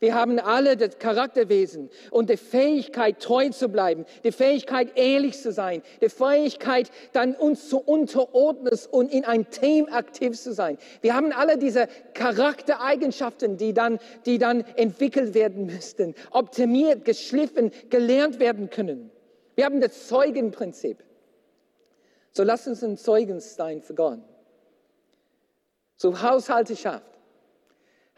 Wir 0.00 0.14
haben 0.14 0.38
alle 0.38 0.76
das 0.76 0.98
Charakterwesen 0.98 1.90
und 2.10 2.30
die 2.30 2.36
Fähigkeit, 2.36 3.20
treu 3.20 3.48
zu 3.50 3.68
bleiben, 3.68 4.04
die 4.24 4.32
Fähigkeit, 4.32 4.96
ehrlich 4.96 5.40
zu 5.40 5.52
sein, 5.52 5.82
die 6.00 6.08
Fähigkeit, 6.08 6.90
dann 7.12 7.34
uns 7.34 7.68
zu 7.68 7.78
unterordnen 7.78 8.78
und 8.90 9.12
in 9.12 9.24
ein 9.24 9.50
Team 9.50 9.86
aktiv 9.90 10.38
zu 10.40 10.52
sein. 10.52 10.78
Wir 11.00 11.14
haben 11.14 11.32
alle 11.32 11.58
diese 11.58 11.88
Charaktereigenschaften, 12.14 13.56
die 13.56 13.72
dann, 13.72 13.98
die 14.26 14.38
dann 14.38 14.62
entwickelt 14.76 15.34
werden 15.34 15.66
müssten, 15.66 16.14
optimiert, 16.30 17.04
geschliffen, 17.04 17.70
gelernt 17.90 18.38
werden 18.40 18.70
können. 18.70 19.10
Wir 19.54 19.64
haben 19.64 19.80
das 19.80 20.08
Zeugenprinzip. 20.08 21.02
So 22.32 22.42
lasst 22.44 22.68
uns 22.68 22.84
ein 22.84 22.98
Zeugen 22.98 23.40
sein 23.40 23.80
für 23.82 23.94
Gott. 23.94 24.20
So 25.96 26.20
Haushalteschaft. 26.20 27.15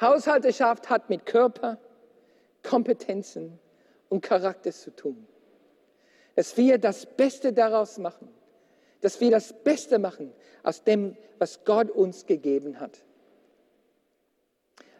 Haushalterschaft 0.01 0.89
hat 0.91 1.11
mit 1.11 1.27
Körper, 1.27 1.79
Kompetenzen 2.63 3.59
und 4.09 4.21
Charakter 4.21 4.73
zu 4.73 4.95
tun. 4.95 5.27
Dass 6.37 6.57
wir 6.57 6.79
das 6.79 7.07
Beste 7.07 7.53
daraus 7.53 7.99
machen. 7.99 8.29
Dass 9.01 9.21
wir 9.21 9.31
das 9.31 9.53
Beste 9.65 9.99
machen 9.99 10.33
aus 10.63 10.85
dem, 10.85 11.17
was 11.39 11.65
Gott 11.65 11.91
uns 11.91 12.27
gegeben 12.27 12.81
hat. 12.81 13.03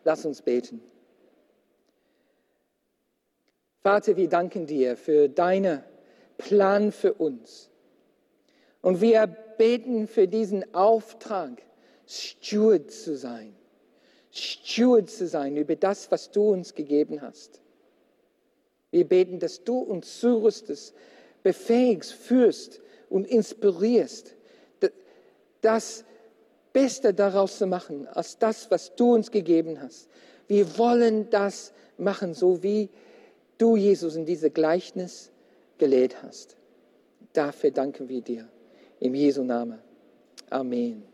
Lass 0.05 0.25
uns 0.25 0.43
beten. 0.43 0.83
Vater, 3.83 4.17
wir 4.17 4.29
danken 4.29 4.67
dir 4.67 4.97
für 4.97 5.29
deinen 5.29 5.83
Plan 6.39 6.93
für 6.93 7.15
uns. 7.15 7.71
Und 8.81 9.01
wir 9.01 9.27
beten 9.27 10.07
für 10.07 10.29
diesen 10.29 10.75
Auftrag, 10.75 11.63
Steward 12.07 12.91
zu 12.91 13.17
sein 13.17 13.58
Steward 14.39 15.11
zu 15.11 15.27
sein 15.27 15.57
über 15.57 15.77
das, 15.77 16.11
was 16.11 16.31
du 16.31 16.51
uns 16.51 16.75
gegeben 16.75 17.21
hast. 17.23 17.61
Wir 18.91 19.07
beten, 19.07 19.39
dass 19.39 19.65
du 19.65 19.79
uns 19.79 20.21
zurüstest, 20.21 20.95
befähigst, 21.43 22.13
führst 22.13 22.81
und 23.11 23.27
inspirierst, 23.27 24.35
das 25.61 26.05
Beste 26.73 27.13
daraus 27.13 27.59
zu 27.59 27.67
machen, 27.67 28.07
als 28.07 28.39
das, 28.39 28.71
was 28.71 28.95
du 28.95 29.15
uns 29.15 29.31
gegeben 29.31 29.81
hast. 29.81 30.09
Wir 30.47 30.79
wollen 30.79 31.29
das 31.31 31.73
machen, 31.97 32.35
so 32.35 32.63
wie 32.63 32.89
du, 33.59 33.77
Jesus, 33.77 34.17
in 34.17 34.25
diese 34.25 34.51
Gleichnis 34.51 35.31
gelehrt 35.79 36.23
hast. 36.23 36.57
Dafür 37.33 37.71
danken 37.71 38.09
wir 38.09 38.21
dir. 38.21 38.49
Im 39.01 39.15
Jesu 39.15 39.43
Namen. 39.43 39.79
Amen. 40.51 41.08